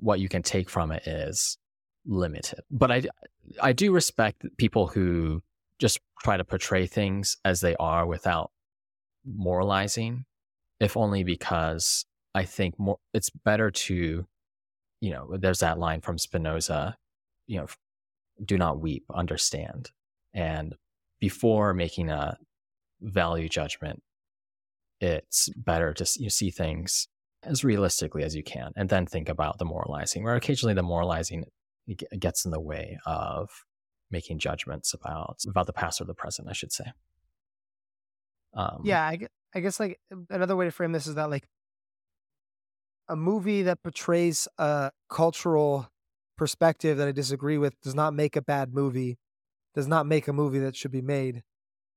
what 0.00 0.20
you 0.20 0.28
can 0.28 0.42
take 0.42 0.68
from 0.68 0.92
it 0.92 1.06
is 1.06 1.58
limited. 2.06 2.60
But 2.70 2.90
I, 2.90 3.02
I 3.60 3.72
do 3.72 3.92
respect 3.92 4.44
people 4.56 4.88
who 4.88 5.42
just 5.78 6.00
try 6.22 6.36
to 6.36 6.44
portray 6.44 6.86
things 6.86 7.36
as 7.44 7.60
they 7.60 7.76
are 7.76 8.06
without 8.06 8.50
moralizing, 9.24 10.24
if 10.80 10.96
only 10.96 11.24
because 11.24 12.04
I 12.34 12.44
think 12.44 12.78
more 12.78 12.98
it's 13.14 13.30
better 13.30 13.70
to, 13.70 14.26
you 15.00 15.10
know, 15.10 15.36
there's 15.38 15.60
that 15.60 15.78
line 15.78 16.00
from 16.00 16.18
Spinoza, 16.18 16.96
you 17.46 17.58
know, 17.58 17.66
do 18.44 18.58
not 18.58 18.80
weep, 18.80 19.04
understand. 19.12 19.90
And 20.34 20.74
before 21.20 21.74
making 21.74 22.10
a 22.10 22.36
value 23.00 23.48
judgment, 23.48 24.02
it's 25.00 25.48
better 25.56 25.92
to 25.94 26.06
you 26.18 26.30
see 26.30 26.50
things 26.50 27.08
as 27.44 27.62
realistically 27.62 28.24
as 28.24 28.34
you 28.34 28.42
can 28.42 28.72
and 28.76 28.88
then 28.88 29.06
think 29.06 29.28
about 29.28 29.58
the 29.58 29.64
moralizing, 29.64 30.24
where 30.24 30.34
occasionally 30.34 30.74
the 30.74 30.82
moralizing 30.82 31.44
gets 32.18 32.44
in 32.44 32.50
the 32.50 32.60
way 32.60 32.98
of 33.06 33.48
making 34.10 34.38
judgments 34.38 34.94
about 34.94 35.38
about 35.48 35.66
the 35.66 35.72
past 35.72 36.00
or 36.00 36.04
the 36.04 36.14
present, 36.14 36.48
I 36.48 36.52
should 36.52 36.72
say. 36.72 36.92
Um, 38.54 38.80
yeah, 38.84 39.02
I, 39.02 39.18
I 39.54 39.60
guess 39.60 39.78
like 39.78 40.00
another 40.30 40.56
way 40.56 40.64
to 40.64 40.70
frame 40.70 40.92
this 40.92 41.06
is 41.06 41.14
that 41.14 41.30
like 41.30 41.46
a 43.08 43.16
movie 43.16 43.62
that 43.62 43.82
portrays 43.82 44.48
a 44.58 44.90
cultural 45.08 45.88
perspective 46.36 46.98
that 46.98 47.08
I 47.08 47.12
disagree 47.12 47.58
with 47.58 47.80
does 47.80 47.94
not 47.94 48.14
make 48.14 48.36
a 48.36 48.42
bad 48.42 48.74
movie, 48.74 49.18
does 49.78 49.86
not 49.86 50.06
make 50.06 50.26
a 50.26 50.32
movie 50.32 50.58
that 50.58 50.74
should 50.74 50.90
be 50.90 51.00
made. 51.00 51.44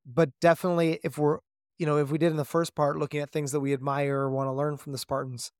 But 0.05 0.29
definitely, 0.39 0.99
if 1.03 1.17
we're, 1.17 1.39
you 1.79 1.87
know, 1.87 1.97
if 1.97 2.11
we 2.11 2.19
did 2.19 2.29
in 2.29 2.37
the 2.37 2.45
first 2.45 2.75
part, 2.75 2.99
looking 2.99 3.21
at 3.21 3.31
things 3.31 3.53
that 3.53 3.59
we 3.59 3.73
admire 3.73 4.19
or 4.19 4.29
want 4.29 4.49
to 4.49 4.51
learn 4.51 4.77
from 4.77 4.91
the 4.91 4.99
Spartans, 4.99 5.51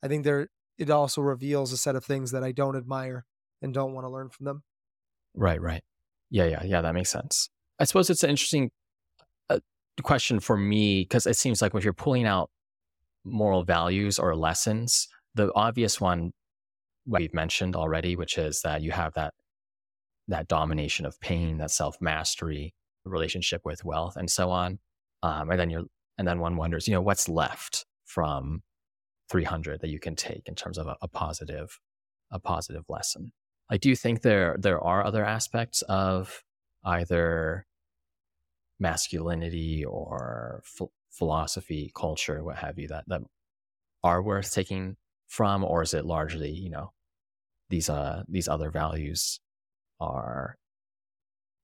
I 0.00 0.06
think 0.06 0.22
there 0.22 0.50
it 0.78 0.88
also 0.88 1.20
reveals 1.20 1.72
a 1.72 1.76
set 1.76 1.96
of 1.96 2.04
things 2.04 2.30
that 2.30 2.44
I 2.44 2.52
don't 2.52 2.76
admire 2.76 3.24
and 3.60 3.74
don't 3.74 3.92
want 3.92 4.04
to 4.04 4.08
learn 4.08 4.28
from 4.28 4.46
them. 4.46 4.62
Right, 5.34 5.60
right. 5.60 5.82
Yeah, 6.30 6.44
yeah, 6.44 6.62
yeah. 6.62 6.80
That 6.80 6.94
makes 6.94 7.10
sense. 7.10 7.50
I 7.80 7.84
suppose 7.84 8.08
it's 8.08 8.22
an 8.22 8.30
interesting 8.30 8.70
uh, 9.50 9.58
question 10.04 10.38
for 10.38 10.56
me 10.56 11.02
because 11.02 11.26
it 11.26 11.36
seems 11.36 11.60
like 11.60 11.74
when 11.74 11.82
you're 11.82 11.92
pulling 11.92 12.24
out 12.24 12.50
moral 13.24 13.64
values 13.64 14.20
or 14.20 14.36
lessons, 14.36 15.08
the 15.34 15.50
obvious 15.56 16.00
one 16.00 16.30
we've 17.04 17.34
mentioned 17.34 17.74
already, 17.74 18.14
which 18.14 18.38
is 18.38 18.60
that 18.62 18.80
you 18.80 18.92
have 18.92 19.12
that 19.14 19.34
that 20.28 20.48
domination 20.48 21.06
of 21.06 21.20
pain, 21.20 21.58
that 21.58 21.70
self 21.70 21.96
mastery, 22.00 22.74
relationship 23.04 23.62
with 23.64 23.84
wealth, 23.84 24.16
and 24.16 24.30
so 24.30 24.50
on. 24.50 24.78
Um, 25.22 25.50
and 25.50 25.58
then 25.58 25.70
you're 25.70 25.84
and 26.18 26.26
then 26.28 26.38
one 26.38 26.56
wonders, 26.56 26.86
you 26.86 26.94
know, 26.94 27.02
what's 27.02 27.28
left 27.28 27.86
from 28.04 28.62
300 29.30 29.80
that 29.80 29.90
you 29.90 29.98
can 29.98 30.14
take 30.14 30.42
in 30.46 30.54
terms 30.54 30.78
of 30.78 30.86
a, 30.86 30.96
a 31.02 31.08
positive 31.08 31.80
a 32.30 32.38
positive 32.38 32.84
lesson. 32.88 33.32
I 33.70 33.76
do 33.76 33.96
think 33.96 34.22
there 34.22 34.56
there 34.58 34.80
are 34.80 35.04
other 35.04 35.24
aspects 35.24 35.82
of 35.82 36.42
either 36.84 37.66
masculinity 38.78 39.84
or 39.84 40.62
philosophy, 41.10 41.90
culture, 41.94 42.42
what 42.42 42.56
have 42.56 42.78
you, 42.78 42.88
that 42.88 43.04
that 43.08 43.22
are 44.02 44.22
worth 44.22 44.52
taking 44.52 44.96
from, 45.26 45.64
or 45.64 45.82
is 45.82 45.94
it 45.94 46.04
largely, 46.04 46.50
you 46.50 46.70
know, 46.70 46.92
these 47.70 47.88
uh 47.88 48.22
these 48.28 48.48
other 48.48 48.70
values 48.70 49.40
are 50.00 50.56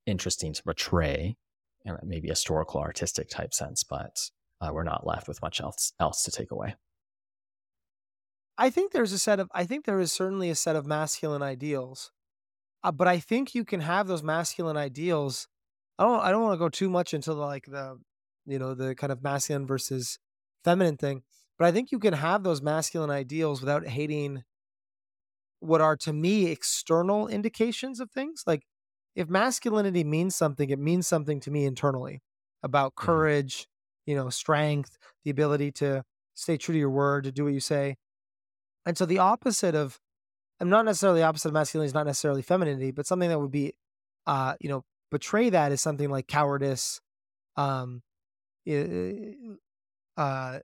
interesting 0.07 0.53
to 0.53 0.63
portray 0.63 1.37
in 1.85 1.97
maybe 2.03 2.29
historical 2.29 2.81
artistic 2.81 3.29
type 3.29 3.55
sense, 3.55 3.85
but 3.85 4.31
uh, 4.61 4.71
we're 4.73 4.85
not 4.85 5.07
left 5.07 5.29
with 5.29 5.43
much 5.43 5.61
else 5.61 5.93
else 5.99 6.23
to 6.25 6.31
take 6.31 6.51
away. 6.51 6.75
I 8.59 8.69
think 8.69 8.93
there's 8.93 9.13
a 9.13 9.19
set 9.19 9.41
of 9.41 9.49
I 9.55 9.65
think 9.65 9.85
there 9.85 10.01
is 10.01 10.13
certainly 10.13 10.51
a 10.51 10.55
set 10.55 10.77
of 10.77 10.87
masculine 10.87 11.43
ideals, 11.43 12.11
uh, 12.83 12.93
but 12.93 13.09
I 13.09 13.19
think 13.19 13.55
you 13.55 13.65
can 13.65 13.81
have 13.81 14.07
those 14.07 14.23
masculine 14.23 14.77
ideals. 14.77 15.49
I 15.99 16.05
don't 16.05 16.21
I 16.21 16.31
don't 16.31 16.43
want 16.43 16.55
to 16.55 16.65
go 16.65 16.69
too 16.69 16.91
much 16.91 17.15
into 17.15 17.33
the, 17.33 17.41
like 17.41 17.67
the 17.67 17.99
you 18.47 18.59
know, 18.59 18.75
the 18.75 18.95
kind 18.95 19.13
of 19.13 19.23
masculine 19.23 19.67
versus 19.67 20.19
feminine 20.65 20.97
thing. 20.97 21.23
But 21.59 21.69
I 21.69 21.73
think 21.73 21.93
you 21.93 21.99
can 21.99 22.15
have 22.15 22.43
those 22.43 22.63
masculine 22.63 23.11
ideals 23.11 23.61
without 23.61 23.87
hating 23.87 24.45
what 25.61 25.81
are 25.81 25.97
to 25.99 26.13
me 26.13 26.47
external 26.47 27.29
indications 27.29 28.01
of 28.01 28.11
things. 28.11 28.45
Like 28.47 28.65
if 29.17 29.29
masculinity 29.29 30.05
means 30.05 30.37
something, 30.37 30.71
it 30.71 30.79
means 30.79 31.07
something 31.07 31.41
to 31.41 31.51
me 31.51 31.65
internally 31.67 32.21
about 32.63 32.93
Mhm. 32.93 33.05
courage, 33.05 33.69
you 34.07 34.15
know, 34.15 34.31
strength, 34.31 34.99
the 35.25 35.31
ability 35.31 35.73
to 35.73 36.05
stay 36.35 36.57
true 36.57 36.73
to 36.75 36.79
your 36.79 36.91
word, 36.91 37.25
to 37.25 37.33
do 37.33 37.45
what 37.45 37.53
you 37.55 37.61
say. 37.61 37.97
And 38.87 38.97
so 38.97 39.07
the 39.07 39.19
opposite 39.19 39.75
of, 39.75 40.01
I'm 40.61 40.71
not 40.71 40.85
necessarily 40.87 41.21
the 41.21 41.27
opposite 41.27 41.49
of 41.49 41.55
masculinity 41.55 41.89
is 41.89 41.95
not 41.95 42.07
necessarily 42.07 42.43
femininity, 42.43 42.93
but 42.93 43.07
something 43.07 43.29
that 43.29 43.41
would 43.41 43.51
be, 43.53 43.75
uh, 44.27 44.57
you 44.61 44.69
know, 44.71 44.85
betray 45.11 45.51
that 45.51 45.73
is 45.73 45.81
something 45.83 46.11
like 46.11 46.29
cowardice, 46.29 47.01
um, 47.57 48.03
uh, 50.17 50.61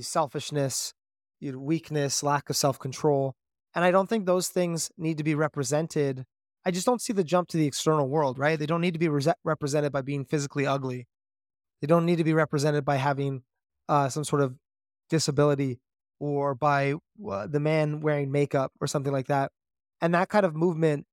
selfishness, 0.00 0.94
you 1.40 1.52
know, 1.52 1.58
weakness, 1.58 2.22
lack 2.22 2.48
of 2.50 2.56
self 2.56 2.78
control. 2.78 3.34
And 3.74 3.84
I 3.84 3.90
don't 3.90 4.08
think 4.08 4.26
those 4.26 4.48
things 4.48 4.90
need 4.98 5.18
to 5.18 5.24
be 5.24 5.34
represented. 5.34 6.24
I 6.64 6.70
just 6.70 6.86
don't 6.86 7.00
see 7.00 7.12
the 7.12 7.24
jump 7.24 7.48
to 7.48 7.56
the 7.56 7.66
external 7.66 8.08
world, 8.08 8.38
right? 8.38 8.58
They 8.58 8.66
don't 8.66 8.80
need 8.80 8.94
to 8.94 9.00
be 9.00 9.08
rese- 9.08 9.34
represented 9.44 9.92
by 9.92 10.02
being 10.02 10.24
physically 10.24 10.66
ugly. 10.66 11.06
They 11.80 11.86
don't 11.86 12.06
need 12.06 12.18
to 12.18 12.24
be 12.24 12.34
represented 12.34 12.84
by 12.84 12.96
having 12.96 13.42
uh, 13.88 14.08
some 14.08 14.24
sort 14.24 14.42
of 14.42 14.54
disability 15.10 15.80
or 16.20 16.54
by 16.54 16.94
uh, 17.28 17.46
the 17.48 17.60
man 17.60 18.00
wearing 18.00 18.30
makeup 18.30 18.72
or 18.80 18.86
something 18.86 19.12
like 19.12 19.26
that. 19.26 19.50
And 20.00 20.14
that 20.14 20.28
kind 20.28 20.46
of 20.46 20.54
movement, 20.54 21.06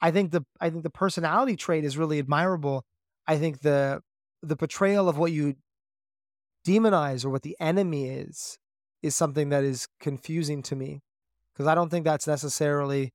I 0.00 0.10
think 0.10 0.32
the 0.32 0.44
I 0.60 0.70
think 0.70 0.82
the 0.82 0.90
personality 0.90 1.56
trait 1.56 1.84
is 1.84 1.96
really 1.96 2.18
admirable. 2.18 2.84
I 3.26 3.38
think 3.38 3.60
the 3.60 4.02
the 4.42 4.56
portrayal 4.56 5.08
of 5.08 5.16
what 5.16 5.32
you 5.32 5.56
demonize 6.66 7.24
or 7.24 7.30
what 7.30 7.42
the 7.42 7.56
enemy 7.60 8.08
is 8.10 8.58
is 9.02 9.16
something 9.16 9.48
that 9.50 9.64
is 9.64 9.86
confusing 10.00 10.62
to 10.64 10.76
me 10.76 11.00
because 11.56 11.68
I 11.68 11.74
don't 11.74 11.90
think 11.90 12.04
that's 12.04 12.26
necessarily 12.26 13.12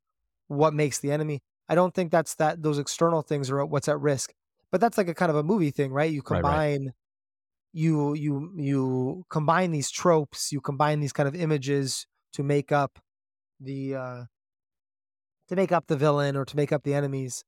what 0.48 0.74
makes 0.74 1.00
the 1.00 1.12
enemy. 1.12 1.42
I 1.70 1.76
don't 1.76 1.94
think 1.94 2.12
that's 2.12 2.36
that 2.36 2.64
those 2.64 2.80
external 2.80 3.22
things 3.22 3.52
are 3.52 3.66
what's 3.66 3.88
at 3.88 4.00
risk. 4.00 4.34
But 4.72 4.82
that's 4.82 4.98
like 4.98 5.08
a 5.10 5.14
kind 5.14 5.30
of 5.30 5.36
a 5.38 5.44
movie 5.44 5.72
thing, 5.72 5.92
right? 5.94 6.12
You 6.12 6.24
Right, 6.30 6.44
right. 6.44 6.64
combine 6.64 6.94
you 7.74 8.14
you 8.16 8.52
you 8.58 9.26
combine 9.30 9.72
these 9.72 9.92
tropes, 9.92 10.52
you 10.52 10.62
combine 10.62 11.00
these 11.00 11.14
kind 11.14 11.28
of 11.30 11.36
images 11.36 12.08
to 12.34 12.44
make 12.44 12.72
up 12.72 13.00
the 13.60 13.96
uh 13.96 14.24
to 15.50 15.56
make 15.56 15.72
up 15.72 15.88
the 15.88 15.98
villain 15.98 16.36
or 16.36 16.46
to 16.46 16.56
make 16.56 16.72
up 16.72 16.84
the 16.84 16.94
enemies. 16.94 17.44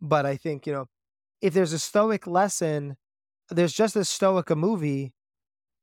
But 0.00 0.26
I 0.26 0.36
think, 0.36 0.66
you 0.66 0.72
know, 0.72 0.86
if 1.40 1.54
there's 1.54 1.72
a 1.72 1.78
stoic 1.78 2.26
lesson, 2.26 2.96
there's 3.50 3.72
just 3.72 3.96
as 3.96 4.08
stoic 4.08 4.50
a 4.50 4.56
movie 4.56 5.12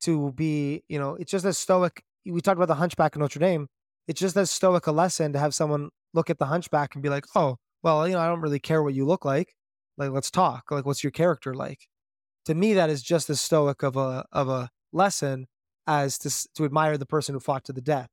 to 0.02 0.32
be, 0.34 0.84
you 0.90 1.00
know, 1.00 1.16
it's 1.16 1.32
just 1.32 1.46
as 1.46 1.58
stoic. 1.58 2.04
We 2.26 2.42
talked 2.42 2.58
about 2.58 2.68
the 2.68 2.76
Hunchback 2.76 3.16
of 3.16 3.22
Notre 3.22 3.40
Dame. 3.40 3.68
It's 4.08 4.20
just 4.20 4.38
as 4.38 4.52
stoic 4.52 4.88
a 4.88 4.92
lesson 4.92 5.34
to 5.34 5.40
have 5.40 5.56
someone 5.56 5.90
look 6.14 6.30
at 6.30 6.38
the 6.40 6.46
Hunchback 6.46 6.96
and 6.96 7.04
be 7.04 7.10
like, 7.10 7.26
"Oh, 7.36 7.58
well, 7.84 8.08
you 8.08 8.14
know, 8.14 8.20
I 8.20 8.28
don't 8.28 8.42
really 8.42 8.60
care 8.60 8.84
what 8.84 8.94
you 8.94 9.06
look 9.06 9.26
like. 9.26 9.56
Like, 9.98 10.12
let's 10.12 10.32
talk. 10.32 10.72
Like, 10.72 10.86
what's 10.86 11.04
your 11.04 11.12
character 11.12 11.54
like?" 11.54 11.88
To 12.46 12.56
me, 12.56 12.74
that 12.76 12.90
is 12.90 13.02
just 13.04 13.30
as 13.30 13.42
stoic 13.42 13.84
of 13.84 13.98
a 13.98 14.26
of 14.32 14.50
a 14.50 14.70
lesson 14.94 15.48
as 15.88 16.18
to 16.20 16.30
to 16.56 16.66
admire 16.66 16.98
the 16.98 17.06
person 17.06 17.34
who 17.36 17.40
fought 17.40 17.66
to 17.66 17.74
the 17.74 17.82
death. 17.82 18.10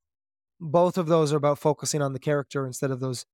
Both 0.61 0.99
of 0.99 1.07
those 1.09 1.33
are 1.33 1.37
about 1.39 1.59
focusing 1.59 2.03
on 2.03 2.13
the 2.15 2.21
character 2.21 2.67
instead 2.67 2.91
of 2.91 3.01
those 3.01 3.27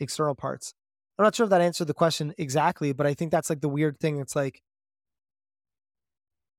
external 0.00 0.34
parts. 0.34 0.74
I'm 1.18 1.24
not 1.24 1.34
sure 1.34 1.44
if 1.44 1.50
that 1.50 1.60
answered 1.60 1.86
the 1.88 1.94
question 1.94 2.34
exactly, 2.38 2.92
but 2.92 3.06
I 3.06 3.14
think 3.14 3.32
that's 3.32 3.50
like 3.50 3.60
the 3.60 3.68
weird 3.68 3.98
thing. 4.00 4.18
It's 4.20 4.36
like 4.36 4.62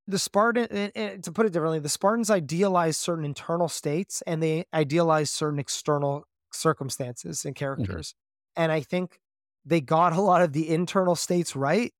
the 0.09 0.19
Spartan, 0.19 0.67
and- 0.71 0.91
and 0.95 1.23
to 1.23 1.31
put 1.31 1.45
it 1.45 1.53
differently, 1.53 1.79
the 1.79 1.89
Spartans 1.89 2.29
idealize 2.31 2.97
certain 2.97 3.25
internal 3.25 3.69
states 3.69 4.21
and 4.27 4.41
they 4.43 4.65
idealize 4.73 5.31
certain 5.31 5.59
external 5.59 6.25
circumstances 6.51 7.45
and 7.45 7.55
characters. 7.55 8.15
And 8.55 8.71
I 8.71 8.81
think 8.81 9.19
they 9.65 9.81
got 9.81 10.13
a 10.13 10.21
lot 10.21 10.41
of 10.41 10.53
the 10.53 10.69
internal 10.69 11.15
states 11.15 11.55
right. 11.55 11.93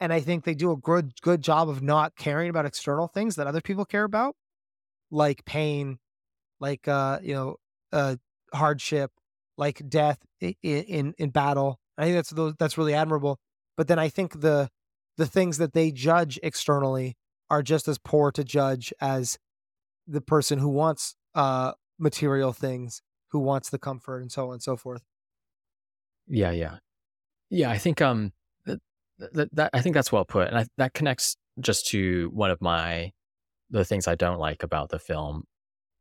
And 0.00 0.12
I 0.12 0.20
think 0.20 0.44
they 0.44 0.54
do 0.54 0.72
a 0.72 0.76
good 0.76 1.20
good 1.22 1.42
job 1.42 1.68
of 1.68 1.82
not 1.82 2.16
caring 2.16 2.50
about 2.50 2.66
external 2.66 3.08
things 3.08 3.36
that 3.36 3.46
other 3.46 3.60
people 3.60 3.84
care 3.84 4.04
about, 4.04 4.36
like 5.10 5.44
pain, 5.44 5.98
like 6.60 6.88
uh, 6.88 7.20
you 7.22 7.34
know, 7.34 7.56
uh, 7.92 8.16
hardship, 8.54 9.12
like 9.58 9.88
death 9.88 10.18
in 10.40 10.54
in, 10.62 11.14
in 11.18 11.30
battle. 11.30 11.80
I 11.98 12.04
think 12.04 12.16
that's 12.16 12.30
those, 12.30 12.54
that's 12.58 12.78
really 12.78 12.94
admirable. 12.94 13.38
But 13.76 13.88
then 13.88 13.98
I 13.98 14.08
think 14.08 14.40
the 14.40 14.70
the 15.16 15.26
things 15.26 15.58
that 15.58 15.72
they 15.74 15.92
judge 15.92 16.38
externally 16.42 17.16
are 17.50 17.62
just 17.62 17.88
as 17.88 17.98
poor 17.98 18.30
to 18.32 18.44
judge 18.44 18.92
as 19.00 19.38
the 20.06 20.20
person 20.20 20.58
who 20.58 20.68
wants 20.68 21.16
uh 21.34 21.72
material 21.98 22.52
things, 22.52 23.02
who 23.28 23.38
wants 23.38 23.70
the 23.70 23.78
comfort 23.78 24.20
and 24.20 24.32
so 24.32 24.48
on 24.48 24.54
and 24.54 24.62
so 24.62 24.76
forth. 24.76 25.02
Yeah, 26.26 26.52
yeah, 26.52 26.76
yeah. 27.50 27.70
I 27.70 27.78
think 27.78 28.00
um 28.00 28.32
that, 28.64 28.80
that, 29.18 29.54
that 29.54 29.70
I 29.74 29.82
think 29.82 29.94
that's 29.94 30.12
well 30.12 30.24
put, 30.24 30.48
and 30.48 30.58
I, 30.58 30.66
that 30.78 30.94
connects 30.94 31.36
just 31.58 31.88
to 31.88 32.30
one 32.32 32.50
of 32.50 32.60
my 32.60 33.12
the 33.68 33.84
things 33.84 34.08
I 34.08 34.14
don't 34.14 34.38
like 34.38 34.62
about 34.62 34.88
the 34.88 34.98
film 34.98 35.44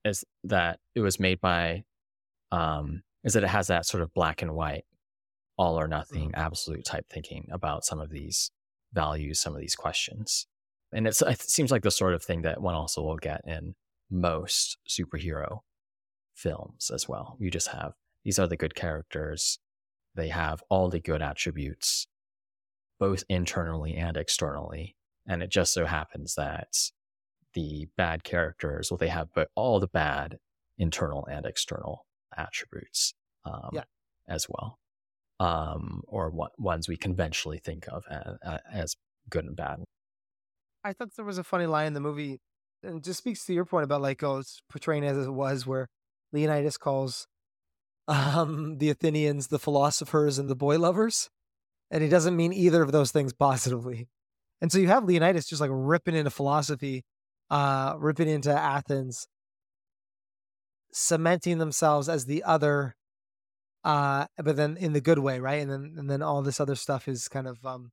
is 0.06 0.24
that 0.45 0.80
it 0.95 1.02
was 1.02 1.20
made 1.20 1.41
by 1.41 1.84
um 2.52 3.02
is 3.24 3.34
that 3.34 3.43
it 3.43 3.50
has 3.50 3.68
that 3.68 3.86
sort 3.86 4.02
of 4.02 4.14
black 4.14 4.41
and 4.41 4.54
white, 4.54 4.86
all 5.58 5.80
or 5.80 5.88
nothing, 5.88 6.32
absolute 6.36 6.86
type 6.86 7.06
thinking 7.10 7.47
about 7.52 7.84
some 7.84 8.00
of 8.00 8.10
these 8.10 8.50
values, 8.93 9.39
some 9.39 9.54
of 9.54 9.60
these 9.60 9.76
questions, 9.76 10.47
and 10.92 11.08
it's 11.08 11.22
it 11.22 11.42
seems 11.42 11.72
like 11.72 11.84
the 11.84 11.92
sort 11.92 12.14
of 12.14 12.24
thing 12.24 12.42
that 12.44 12.62
one 12.62 12.76
also 12.76 13.02
will 13.02 13.18
get 13.18 13.42
in 13.46 13.76
most 14.10 14.78
superhero 14.88 15.60
films 16.34 16.92
as 16.94 17.08
well. 17.08 17.38
You 17.40 17.52
just 17.52 17.68
have 17.70 17.94
these 18.24 18.40
are 18.40 18.48
the 18.48 18.58
good 18.58 18.76
characters 18.76 19.60
they 20.16 20.30
have 20.30 20.62
all 20.70 20.90
the 20.90 21.00
good 21.00 21.22
attributes, 21.22 22.08
both 23.00 23.24
internally 23.30 23.96
and 23.96 24.18
externally. 24.18 24.96
And 25.28 25.44
it 25.44 25.50
just 25.50 25.74
so 25.74 25.86
happens 25.86 26.36
that 26.36 26.76
the 27.54 27.88
bad 27.96 28.24
characters, 28.24 28.92
well, 28.92 28.98
they 28.98 29.08
have 29.08 29.30
but 29.34 29.50
all 29.56 29.80
the 29.80 29.88
bad 29.88 30.38
internal 30.78 31.26
and 31.28 31.46
external 31.46 32.06
attributes 32.36 33.14
um, 33.46 33.70
Yeah. 33.74 33.84
as 34.28 34.48
well, 34.50 34.80
um, 35.40 36.02
or 36.08 36.30
what 36.32 36.60
ones 36.60 36.88
we 36.88 36.98
conventionally 36.98 37.60
think 37.60 37.88
of 37.88 38.04
as, 38.10 38.60
as 38.72 38.96
good 39.30 39.46
and 39.46 39.56
bad. 39.56 39.84
I 40.84 40.93
thought 40.93 41.15
there 41.15 41.25
was 41.25 41.38
a 41.38 41.43
funny 41.43 41.65
line 41.65 41.88
in 41.88 41.93
the 41.93 41.99
movie, 41.99 42.39
and 42.84 43.03
just 43.03 43.19
speaks 43.19 43.45
to 43.45 43.53
your 43.53 43.65
point 43.65 43.84
about 43.84 44.01
like, 44.01 44.23
oh, 44.23 44.38
it's 44.38 44.61
portraying 44.69 45.03
as 45.03 45.17
it 45.17 45.34
was, 45.34 45.67
where 45.67 45.88
Leonidas 46.32 46.77
calls 46.77 47.27
um, 48.07 48.77
the 48.77 48.89
Athenians 48.89 49.47
the 49.47 49.59
philosophers 49.59 50.39
and 50.39 50.49
the 50.49 50.55
boy 50.55 50.80
lovers, 50.80 51.30
and 51.91 52.03
he 52.03 52.09
doesn't 52.09 52.36
mean 52.36 52.53
either 52.53 52.82
of 52.82 52.91
those 52.91 53.11
things 53.11 53.34
positively. 53.39 54.07
And 54.61 54.71
so 54.71 54.77
you 54.80 54.88
have 54.88 55.05
Leonidas 55.05 55.47
just 55.47 55.61
like 55.61 55.71
ripping 55.73 56.15
into 56.15 56.30
philosophy, 56.32 57.03
uh, 57.49 57.95
ripping 57.97 58.27
into 58.27 58.51
Athens, 58.51 59.27
cementing 60.91 61.59
themselves 61.59 62.09
as 62.09 62.25
the 62.25 62.43
other, 62.43 62.95
uh, 63.84 64.25
but 64.38 64.55
then 64.57 64.77
in 64.77 64.93
the 64.93 65.01
good 65.01 65.19
way, 65.19 65.39
right? 65.39 65.61
And 65.61 65.71
then 65.71 65.95
and 65.97 66.09
then 66.09 66.21
all 66.21 66.41
this 66.41 66.59
other 66.59 66.75
stuff 66.75 67.07
is 67.07 67.27
kind 67.30 67.47
of, 67.47 67.65
um, 67.65 67.91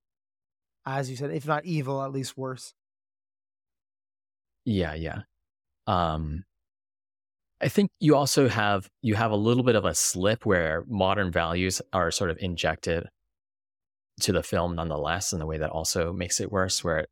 as 0.86 1.10
you 1.10 1.16
said, 1.16 1.32
if 1.32 1.46
not 1.46 1.64
evil, 1.64 2.02
at 2.02 2.12
least 2.12 2.38
worse. 2.38 2.72
Yeah, 4.64 4.94
yeah. 4.94 5.22
Um, 5.86 6.44
I 7.60 7.68
think 7.68 7.90
you 8.00 8.16
also 8.16 8.48
have 8.48 8.88
you 9.02 9.14
have 9.14 9.30
a 9.30 9.36
little 9.36 9.62
bit 9.62 9.76
of 9.76 9.84
a 9.84 9.94
slip 9.94 10.44
where 10.44 10.84
modern 10.88 11.32
values 11.32 11.80
are 11.92 12.10
sort 12.10 12.30
of 12.30 12.38
injected 12.40 13.08
to 14.20 14.32
the 14.32 14.42
film 14.42 14.74
nonetheless 14.74 15.32
in 15.32 15.38
the 15.38 15.46
way 15.46 15.58
that 15.58 15.70
also 15.70 16.12
makes 16.12 16.40
it 16.40 16.52
worse 16.52 16.84
where 16.84 17.06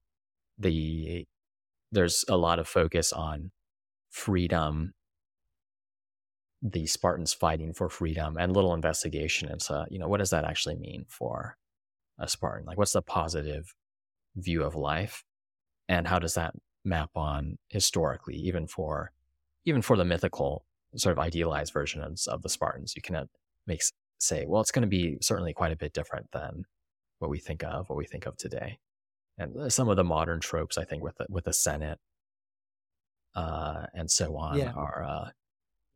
the 0.59 1.27
there's 1.93 2.25
a 2.29 2.37
lot 2.37 2.59
of 2.59 2.69
focus 2.69 3.13
on 3.13 3.51
freedom 4.11 4.93
the 6.63 6.87
Spartans 6.87 7.35
fighting 7.35 7.75
for 7.75 7.89
freedom 7.89 8.37
and 8.39 8.55
little 8.55 8.75
investigation 8.75 9.51
into 9.51 9.87
you 9.91 9.99
know 9.99 10.09
what 10.09 10.19
does 10.19 10.31
that 10.31 10.45
actually 10.45 10.77
mean 10.77 11.05
for 11.09 11.57
a 12.19 12.29
Spartan? 12.29 12.67
Like 12.67 12.79
what's 12.79 12.93
the 12.93 13.03
positive 13.03 13.75
view 14.37 14.63
of 14.63 14.75
life? 14.75 15.25
And 15.89 16.09
how 16.09 16.19
does 16.19 16.35
that 16.35 16.55
map 16.85 17.11
on 17.15 17.59
historically 17.69 18.37
even 18.37 18.67
for 18.67 19.13
even 19.65 19.81
for 19.83 19.97
the 19.97 20.05
mythical 20.05 20.65
sort 20.97 21.13
of 21.13 21.19
idealized 21.19 21.73
versions 21.73 22.27
of 22.27 22.43
the 22.43 22.49
Spartans, 22.49 22.95
you 22.95 23.03
can 23.03 23.17
uh, 23.17 23.25
make 23.67 23.83
say, 24.19 24.45
well, 24.47 24.61
it's 24.61 24.71
going 24.71 24.83
to 24.83 24.89
be 24.89 25.19
certainly 25.21 25.53
quite 25.53 25.73
a 25.73 25.77
bit 25.77 25.93
different 25.93 26.31
than 26.33 26.65
what 27.19 27.31
we 27.31 27.39
think 27.39 27.63
of, 27.65 27.89
what 27.89 27.97
we 27.97 28.05
think 28.07 28.27
of 28.27 28.37
today, 28.37 28.79
and 29.39 29.57
uh, 29.57 29.69
some 29.69 29.89
of 29.89 29.97
the 29.97 30.05
modern 30.05 30.41
tropes, 30.41 30.79
I 30.79 30.85
think, 30.85 31.03
with 31.03 31.17
the, 31.17 31.27
with 31.29 31.45
the 31.45 31.53
Senate 31.53 31.99
uh, 33.35 33.87
and 33.95 34.11
so 34.11 34.37
on, 34.37 34.59
Yeah. 34.59 34.73
are 34.73 35.03
uh, 35.03 35.31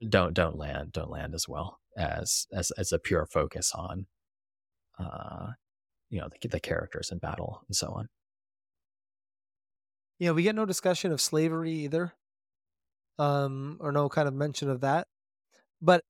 don't 0.09 0.35
don't 0.35 0.57
land 0.57 0.93
don't 0.93 1.11
land 1.11 1.35
as 1.35 1.49
well 1.49 1.81
as 1.97 2.47
as 2.53 2.71
as 2.73 2.93
a 2.93 2.99
pure 2.99 3.27
focus 3.27 3.73
on, 3.75 4.07
uh, 4.99 5.53
you 6.11 6.21
know, 6.21 6.29
the, 6.29 6.49
the 6.49 6.61
characters 6.61 7.11
in 7.11 7.19
battle 7.19 7.63
and 7.67 7.77
so 7.77 7.89
on. 7.89 8.09
Yeah, 10.19 10.33
we 10.33 10.43
get 10.43 10.57
no 10.57 10.67
discussion 10.67 11.13
of 11.13 11.21
slavery 11.21 11.73
either, 11.73 12.13
um, 13.19 13.79
or 13.81 13.93
no 13.93 14.09
kind 14.09 14.27
of 14.27 14.35
mention 14.35 14.69
of 14.69 14.81
that. 14.81 15.07
But 15.81 16.03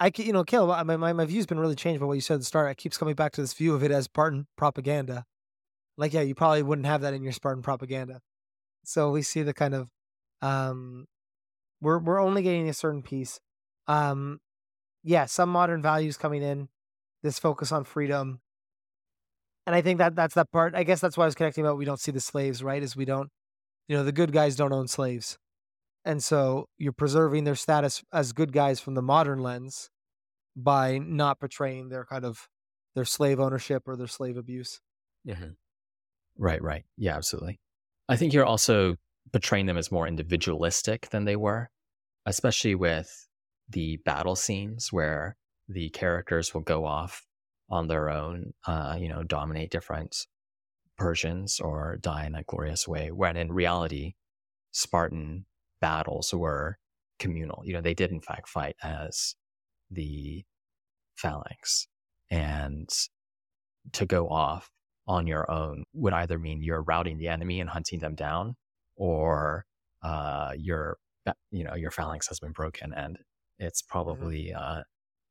I, 0.00 0.10
you 0.16 0.32
know, 0.32 0.42
Caleb, 0.42 0.84
my, 0.84 0.96
my, 0.96 1.12
my 1.12 1.24
view's 1.24 1.46
been 1.46 1.60
really 1.60 1.76
changed 1.76 2.00
by 2.00 2.06
what 2.06 2.14
you 2.14 2.20
said 2.20 2.34
at 2.34 2.40
the 2.40 2.46
start. 2.46 2.70
It 2.72 2.76
keeps 2.76 2.98
coming 2.98 3.14
back 3.14 3.32
to 3.32 3.40
this 3.40 3.52
view 3.52 3.74
of 3.74 3.84
it 3.84 3.92
as 3.92 4.04
Spartan 4.04 4.48
propaganda. 4.56 5.26
Like, 5.96 6.12
yeah, 6.12 6.22
you 6.22 6.34
probably 6.34 6.64
wouldn't 6.64 6.86
have 6.86 7.02
that 7.02 7.14
in 7.14 7.22
your 7.22 7.32
Spartan 7.32 7.62
propaganda. 7.62 8.20
So 8.84 9.12
we 9.12 9.22
see 9.22 9.42
the 9.42 9.54
kind 9.54 9.74
of, 9.74 9.88
um, 10.40 11.06
we're 11.80 11.98
we're 11.98 12.20
only 12.20 12.42
getting 12.42 12.68
a 12.68 12.74
certain 12.74 13.02
piece. 13.02 13.38
Um, 13.86 14.40
yeah, 15.04 15.26
some 15.26 15.50
modern 15.50 15.82
values 15.82 16.16
coming 16.16 16.42
in, 16.42 16.68
this 17.22 17.38
focus 17.38 17.70
on 17.70 17.84
freedom, 17.84 18.40
and 19.66 19.74
I 19.74 19.82
think 19.82 19.98
that 19.98 20.14
that's 20.14 20.34
that 20.34 20.50
part. 20.50 20.74
I 20.74 20.84
guess 20.84 21.00
that's 21.00 21.16
why 21.16 21.24
I 21.24 21.26
was 21.26 21.34
connecting 21.34 21.64
about 21.64 21.78
we 21.78 21.84
don't 21.84 22.00
see 22.00 22.12
the 22.12 22.20
slaves, 22.20 22.62
right? 22.62 22.82
Is 22.82 22.96
we 22.96 23.04
don't, 23.04 23.30
you 23.88 23.96
know, 23.96 24.04
the 24.04 24.12
good 24.12 24.32
guys 24.32 24.56
don't 24.56 24.72
own 24.72 24.88
slaves, 24.88 25.38
and 26.04 26.22
so 26.22 26.68
you're 26.78 26.92
preserving 26.92 27.44
their 27.44 27.54
status 27.54 28.02
as 28.12 28.32
good 28.32 28.52
guys 28.52 28.80
from 28.80 28.94
the 28.94 29.02
modern 29.02 29.38
lens 29.40 29.90
by 30.56 30.98
not 30.98 31.40
portraying 31.40 31.88
their 31.88 32.04
kind 32.04 32.24
of 32.24 32.48
their 32.94 33.04
slave 33.04 33.40
ownership 33.40 33.84
or 33.86 33.96
their 33.96 34.06
slave 34.06 34.36
abuse. 34.36 34.80
Mm-hmm. 35.26 35.50
Right, 36.38 36.62
right. 36.62 36.84
Yeah, 36.96 37.16
absolutely. 37.16 37.60
I 38.08 38.16
think 38.16 38.32
you're 38.32 38.44
also 38.44 38.96
portraying 39.32 39.66
them 39.66 39.78
as 39.78 39.92
more 39.92 40.06
individualistic 40.06 41.08
than 41.10 41.24
they 41.24 41.36
were, 41.36 41.70
especially 42.26 42.74
with 42.74 43.28
the 43.68 43.98
battle 44.04 44.36
scenes 44.36 44.92
where 44.92 45.36
the 45.68 45.88
characters 45.90 46.52
will 46.52 46.60
go 46.60 46.84
off 46.84 47.24
on 47.72 47.88
their 47.88 48.10
own, 48.10 48.52
uh, 48.66 48.96
you 49.00 49.08
know, 49.08 49.22
dominate 49.22 49.70
different 49.70 50.26
Persians 50.98 51.58
or 51.58 51.98
die 52.00 52.26
in 52.26 52.34
a 52.34 52.42
glorious 52.42 52.86
way. 52.86 53.10
When 53.10 53.36
in 53.36 53.50
reality, 53.50 54.12
Spartan 54.72 55.46
battles 55.80 56.32
were 56.34 56.78
communal. 57.18 57.62
You 57.64 57.72
know, 57.72 57.80
they 57.80 57.94
did 57.94 58.10
in 58.10 58.20
fact 58.20 58.48
fight 58.48 58.76
as 58.82 59.34
the 59.90 60.44
phalanx. 61.16 61.88
And 62.30 62.90
to 63.92 64.06
go 64.06 64.28
off 64.28 64.70
on 65.08 65.26
your 65.26 65.50
own 65.50 65.84
would 65.94 66.12
either 66.12 66.38
mean 66.38 66.62
you're 66.62 66.82
routing 66.82 67.16
the 67.16 67.28
enemy 67.28 67.58
and 67.60 67.70
hunting 67.70 68.00
them 68.00 68.14
down, 68.14 68.56
or 68.96 69.64
uh, 70.02 70.52
your 70.56 70.98
you 71.50 71.64
know 71.64 71.74
your 71.74 71.90
phalanx 71.90 72.28
has 72.28 72.40
been 72.40 72.52
broken 72.52 72.92
and 72.92 73.18
it's 73.58 73.82
mm-hmm. 73.82 73.92
probably 73.92 74.52
uh, 74.52 74.82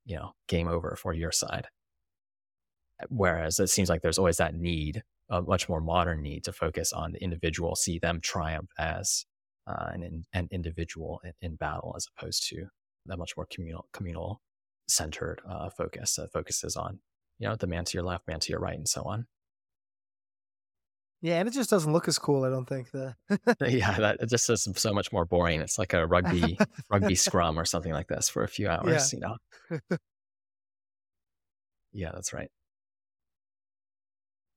you 0.06 0.16
know 0.16 0.32
game 0.48 0.68
over 0.68 0.98
for 1.00 1.14
your 1.14 1.32
side. 1.32 1.68
Whereas 3.10 3.60
it 3.60 3.68
seems 3.68 3.90
like 3.90 4.02
there's 4.02 4.18
always 4.18 4.38
that 4.38 4.56
need, 4.56 5.04
a 5.30 5.42
much 5.42 5.70
more 5.70 5.82
modern 5.82 6.22
need, 6.22 6.44
to 6.46 6.54
focus 6.54 6.94
on 6.94 7.14
the 7.14 7.24
individual, 7.24 7.76
see 7.76 8.00
them 8.00 8.20
triumph 8.22 8.70
as 8.78 9.26
uh, 9.68 9.90
an 9.94 10.26
an 10.34 10.48
individual 10.52 11.22
in, 11.24 11.34
in, 11.42 11.56
battle, 11.56 11.94
as 11.96 12.08
opposed 12.16 12.48
to 12.50 12.68
that 13.06 13.18
much 13.18 13.36
more 13.38 13.48
communal 13.52 13.88
communal 13.94 14.42
centered 14.88 15.42
uh, 15.50 15.70
focus 15.70 16.16
that 16.16 16.32
focuses 16.32 16.76
on 16.76 17.00
you 17.40 17.48
know 17.48 17.56
the 17.56 17.68
man 17.68 17.86
to 17.86 17.98
your 17.98 18.04
left, 18.04 18.28
man 18.28 18.40
to 18.40 18.52
your 18.52 18.60
right, 18.60 18.78
and 18.78 18.88
so 18.88 19.04
on. 19.04 19.26
Yeah, 21.22 21.38
and 21.38 21.48
it 21.48 21.54
just 21.54 21.70
doesn't 21.70 21.94
look 21.94 22.08
as 22.08 22.18
cool. 22.18 22.44
I 22.44 22.50
don't 22.50 22.68
think 22.68 22.90
the. 22.92 23.16
yeah, 23.62 23.94
that 24.00 24.18
it 24.22 24.30
just 24.30 24.50
is 24.50 24.68
so 24.76 24.94
much 24.94 25.12
more 25.12 25.26
boring. 25.26 25.62
It's 25.62 25.78
like 25.78 25.94
a 25.94 26.06
rugby 26.08 26.58
rugby 26.90 27.16
scrum 27.16 27.60
or 27.60 27.66
something 27.66 27.94
like 27.94 28.08
this 28.08 28.28
for 28.28 28.44
a 28.44 28.48
few 28.48 28.68
hours. 28.68 29.14
Yeah. 29.14 29.18
You 29.18 29.80
know. 29.80 29.98
yeah, 31.94 32.12
that's 32.14 32.34
right. 32.34 32.50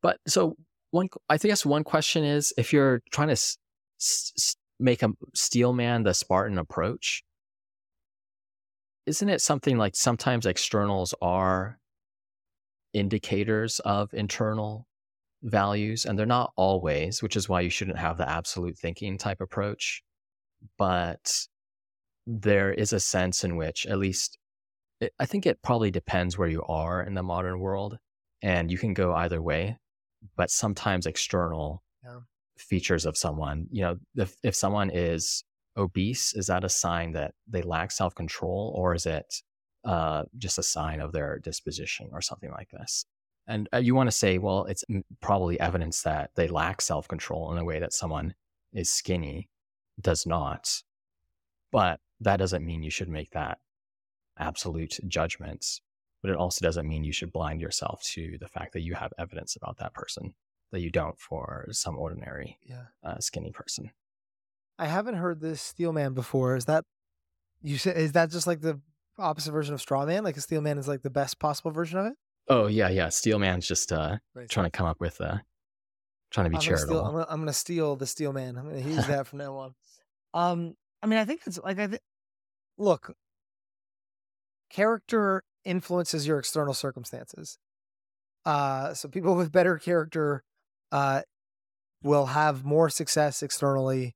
But 0.04 0.18
so 0.28 0.54
one, 0.90 1.08
I 1.30 1.38
guess 1.38 1.64
one 1.64 1.82
question 1.82 2.24
is 2.24 2.52
if 2.58 2.74
you're 2.74 3.00
trying 3.10 3.28
to 3.28 3.32
s- 3.32 3.56
s- 3.98 4.54
make 4.78 5.02
a 5.02 5.08
steelman 5.34 6.02
the 6.02 6.12
Spartan 6.12 6.58
approach, 6.58 7.24
isn't 9.06 9.30
it 9.30 9.40
something 9.40 9.78
like 9.78 9.96
sometimes 9.96 10.44
externals 10.44 11.14
are 11.22 11.78
indicators 12.92 13.80
of 13.80 14.12
internal 14.12 14.86
values, 15.42 16.04
and 16.04 16.18
they're 16.18 16.26
not 16.26 16.52
always, 16.54 17.22
which 17.22 17.34
is 17.34 17.48
why 17.48 17.62
you 17.62 17.70
shouldn't 17.70 17.98
have 17.98 18.18
the 18.18 18.28
absolute 18.28 18.76
thinking 18.78 19.16
type 19.16 19.40
approach. 19.40 20.02
But 20.76 21.46
there 22.26 22.74
is 22.74 22.92
a 22.92 23.00
sense 23.00 23.42
in 23.42 23.56
which, 23.56 23.86
at 23.86 23.96
least, 23.96 24.36
it, 25.00 25.14
I 25.18 25.24
think 25.24 25.46
it 25.46 25.62
probably 25.62 25.90
depends 25.90 26.36
where 26.36 26.48
you 26.48 26.62
are 26.64 27.02
in 27.02 27.14
the 27.14 27.22
modern 27.22 27.58
world, 27.58 27.96
and 28.42 28.70
you 28.70 28.76
can 28.76 28.92
go 28.92 29.14
either 29.14 29.40
way. 29.40 29.78
But 30.36 30.50
sometimes 30.50 31.06
external 31.06 31.82
yeah. 32.04 32.20
features 32.56 33.06
of 33.06 33.16
someone, 33.16 33.66
you 33.70 33.82
know, 33.82 33.98
if, 34.16 34.36
if 34.42 34.54
someone 34.54 34.90
is 34.90 35.44
obese, 35.76 36.34
is 36.34 36.46
that 36.46 36.64
a 36.64 36.68
sign 36.68 37.12
that 37.12 37.34
they 37.48 37.62
lack 37.62 37.90
self 37.90 38.14
control, 38.14 38.72
or 38.76 38.94
is 38.94 39.06
it 39.06 39.42
uh, 39.84 40.24
just 40.38 40.58
a 40.58 40.62
sign 40.62 41.00
of 41.00 41.12
their 41.12 41.38
disposition 41.38 42.08
or 42.12 42.20
something 42.20 42.50
like 42.50 42.70
this? 42.70 43.04
And 43.46 43.68
uh, 43.74 43.78
you 43.78 43.94
want 43.94 44.06
to 44.08 44.16
say, 44.16 44.38
well, 44.38 44.64
it's 44.64 44.84
probably 45.20 45.60
evidence 45.60 46.02
that 46.02 46.30
they 46.34 46.48
lack 46.48 46.80
self 46.80 47.08
control 47.08 47.52
in 47.52 47.58
a 47.58 47.64
way 47.64 47.78
that 47.78 47.92
someone 47.92 48.34
is 48.72 48.92
skinny 48.92 49.48
does 50.00 50.26
not. 50.26 50.82
But 51.70 52.00
that 52.20 52.38
doesn't 52.38 52.64
mean 52.64 52.82
you 52.82 52.90
should 52.90 53.08
make 53.08 53.30
that 53.32 53.58
absolute 54.38 54.98
judgments. 55.06 55.80
But 56.24 56.30
it 56.30 56.38
also 56.38 56.64
doesn't 56.64 56.88
mean 56.88 57.04
you 57.04 57.12
should 57.12 57.34
blind 57.34 57.60
yourself 57.60 58.02
to 58.14 58.38
the 58.40 58.48
fact 58.48 58.72
that 58.72 58.80
you 58.80 58.94
have 58.94 59.12
evidence 59.18 59.56
about 59.56 59.76
that 59.76 59.92
person 59.92 60.32
that 60.72 60.80
you 60.80 60.88
don't 60.88 61.20
for 61.20 61.66
some 61.70 61.98
ordinary 61.98 62.58
yeah. 62.62 62.84
uh, 63.04 63.18
skinny 63.18 63.52
person. 63.52 63.90
I 64.78 64.86
haven't 64.86 65.16
heard 65.16 65.42
this 65.42 65.60
steel 65.60 65.92
man 65.92 66.14
before. 66.14 66.56
Is 66.56 66.64
that 66.64 66.86
you 67.62 67.76
said? 67.76 67.98
Is 67.98 68.12
that 68.12 68.30
just 68.30 68.46
like 68.46 68.62
the 68.62 68.80
opposite 69.18 69.52
version 69.52 69.74
of 69.74 69.82
straw 69.82 70.06
man? 70.06 70.24
Like 70.24 70.38
a 70.38 70.40
steel 70.40 70.62
man 70.62 70.78
is 70.78 70.88
like 70.88 71.02
the 71.02 71.10
best 71.10 71.38
possible 71.38 71.72
version 71.72 71.98
of 71.98 72.06
it? 72.06 72.14
Oh 72.48 72.68
yeah, 72.68 72.88
yeah. 72.88 73.08
Steelman's 73.08 73.68
just 73.68 73.92
uh, 73.92 74.16
right. 74.34 74.48
trying 74.48 74.64
to 74.64 74.70
come 74.70 74.86
up 74.86 75.00
with 75.00 75.20
uh, 75.20 75.36
trying 76.30 76.44
to 76.44 76.50
be 76.50 76.56
I'm 76.56 76.62
charitable. 76.62 76.94
Gonna 76.94 77.00
steal, 77.00 77.06
I'm, 77.06 77.12
gonna, 77.12 77.26
I'm, 77.28 77.40
gonna, 77.40 77.52
steal 77.52 77.96
the 77.96 78.06
steel 78.06 78.32
man. 78.32 78.56
I'm 78.56 78.70
gonna 78.70 78.80
use 78.80 79.06
that 79.08 79.26
from 79.26 79.40
now 79.40 79.56
on. 79.56 79.74
Um, 80.32 80.74
I 81.02 81.06
mean, 81.06 81.18
I 81.18 81.26
think 81.26 81.42
it's 81.44 81.58
like 81.58 81.78
I 81.78 81.86
think. 81.86 82.00
Look, 82.78 83.14
character 84.70 85.44
influences 85.64 86.26
your 86.26 86.38
external 86.38 86.74
circumstances. 86.74 87.58
Uh, 88.44 88.94
so 88.94 89.08
people 89.08 89.34
with 89.34 89.52
better 89.52 89.78
character, 89.78 90.42
uh, 90.92 91.22
will 92.02 92.26
have 92.26 92.64
more 92.64 92.90
success 92.90 93.42
externally 93.42 94.14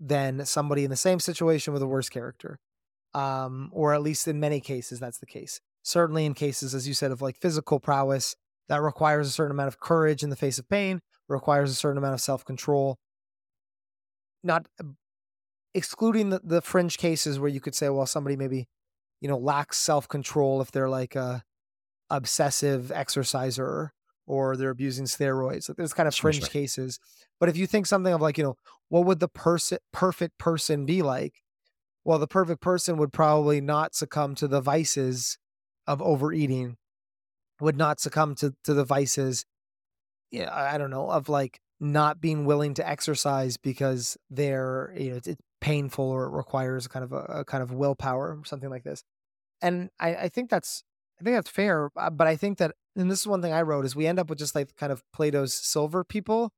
than 0.00 0.44
somebody 0.44 0.84
in 0.84 0.90
the 0.90 0.96
same 0.96 1.20
situation 1.20 1.72
with 1.72 1.82
a 1.82 1.86
worse 1.86 2.08
character. 2.08 2.58
Um, 3.14 3.70
or 3.72 3.94
at 3.94 4.02
least 4.02 4.28
in 4.28 4.38
many 4.38 4.60
cases, 4.60 5.00
that's 5.00 5.18
the 5.18 5.26
case 5.26 5.60
certainly 5.88 6.26
in 6.26 6.34
cases, 6.34 6.74
as 6.74 6.86
you 6.86 6.94
said, 6.94 7.10
of 7.10 7.22
like 7.22 7.36
physical 7.36 7.80
prowess 7.80 8.36
that 8.68 8.82
requires 8.82 9.26
a 9.26 9.30
certain 9.30 9.52
amount 9.52 9.68
of 9.68 9.80
courage 9.80 10.22
in 10.22 10.30
the 10.30 10.36
face 10.36 10.58
of 10.58 10.68
pain, 10.68 11.00
requires 11.28 11.70
a 11.70 11.74
certain 11.74 11.98
amount 11.98 12.14
of 12.14 12.20
self 12.20 12.44
control. 12.44 12.98
Not 14.44 14.66
excluding 15.74 16.30
the, 16.30 16.40
the 16.44 16.62
fringe 16.62 16.98
cases 16.98 17.38
where 17.38 17.48
you 17.48 17.60
could 17.60 17.74
say, 17.74 17.88
well, 17.88 18.06
somebody 18.06 18.36
maybe, 18.36 18.68
you 19.20 19.28
know, 19.28 19.36
lacks 19.36 19.78
self 19.78 20.08
control 20.08 20.60
if 20.60 20.70
they're 20.70 20.88
like 20.88 21.16
a 21.16 21.42
obsessive 22.10 22.90
exerciser 22.92 23.92
or 24.26 24.56
they're 24.56 24.70
abusing 24.70 25.06
steroids. 25.06 25.68
Like 25.68 25.76
there's 25.76 25.94
kind 25.94 26.06
of 26.06 26.14
fringe 26.14 26.40
sure. 26.40 26.48
cases. 26.48 26.98
But 27.40 27.48
if 27.48 27.56
you 27.56 27.66
think 27.66 27.86
something 27.86 28.12
of 28.12 28.20
like, 28.20 28.38
you 28.38 28.44
know, 28.44 28.56
what 28.88 29.04
would 29.06 29.20
the 29.20 29.28
person 29.28 29.78
perfect 29.92 30.38
person 30.38 30.86
be 30.86 31.02
like? 31.02 31.42
Well, 32.04 32.18
the 32.18 32.26
perfect 32.26 32.60
person 32.60 32.96
would 32.96 33.12
probably 33.12 33.60
not 33.60 33.94
succumb 33.94 34.34
to 34.36 34.48
the 34.48 34.60
vices 34.60 35.38
of 35.86 36.02
overeating 36.02 36.76
would 37.60 37.76
not 37.76 37.98
succumb 37.98 38.34
to, 38.36 38.54
to 38.64 38.74
the 38.74 38.84
vices 38.84 39.44
yeah 40.30 40.50
i 40.52 40.78
don't 40.78 40.90
know 40.90 41.10
of 41.10 41.28
like 41.28 41.60
not 41.80 42.20
being 42.20 42.44
willing 42.44 42.74
to 42.74 42.88
exercise 42.88 43.56
because 43.56 44.16
they're 44.30 44.92
you 44.96 45.10
know 45.10 45.16
it's, 45.16 45.28
it's 45.28 45.42
painful 45.60 46.04
or 46.04 46.26
it 46.26 46.36
requires 46.36 46.86
kind 46.86 47.04
of 47.04 47.12
a, 47.12 47.24
a, 47.40 47.44
kind 47.44 47.62
of 47.62 47.72
willpower 47.72 48.38
or 48.38 48.44
something 48.44 48.70
like 48.70 48.84
this 48.84 49.02
and 49.60 49.90
I, 49.98 50.14
I 50.14 50.28
think 50.28 50.50
that's 50.50 50.84
i 51.20 51.24
think 51.24 51.36
that's 51.36 51.50
fair 51.50 51.90
uh, 51.96 52.10
but 52.10 52.26
i 52.26 52.36
think 52.36 52.58
that 52.58 52.72
and 52.96 53.10
this 53.10 53.20
is 53.20 53.26
one 53.26 53.42
thing 53.42 53.52
i 53.52 53.62
wrote 53.62 53.84
is 53.84 53.96
we 53.96 54.06
end 54.06 54.18
up 54.18 54.30
with 54.30 54.38
just 54.38 54.54
like 54.54 54.74
kind 54.76 54.92
of 54.92 55.02
plato's 55.12 55.54
silver 55.54 56.04
people 56.04 56.52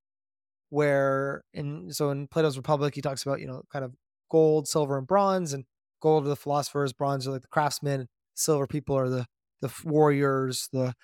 where 0.69 1.43
in 1.55 1.93
so 1.93 2.11
in 2.11 2.29
plato's 2.29 2.57
republic 2.57 2.95
he 2.95 3.01
talks 3.01 3.23
about 3.23 3.41
you 3.41 3.47
know 3.47 3.63
kind 3.73 3.85
of 3.85 3.95
gold 4.31 4.69
silver 4.69 4.99
and 4.99 5.07
bronze 5.07 5.53
and 5.53 5.65
gold 6.01 6.25
are 6.27 6.29
the 6.29 6.37
philosophers 6.37 6.93
bronze 6.93 7.27
are 7.27 7.33
like 7.33 7.43
the 7.43 7.49
craftsmen 7.49 8.07
silver 8.35 8.67
people 8.67 8.97
are 8.97 9.09
the 9.09 9.27
the 9.61 9.73
warriors, 9.85 10.69
the 10.73 10.95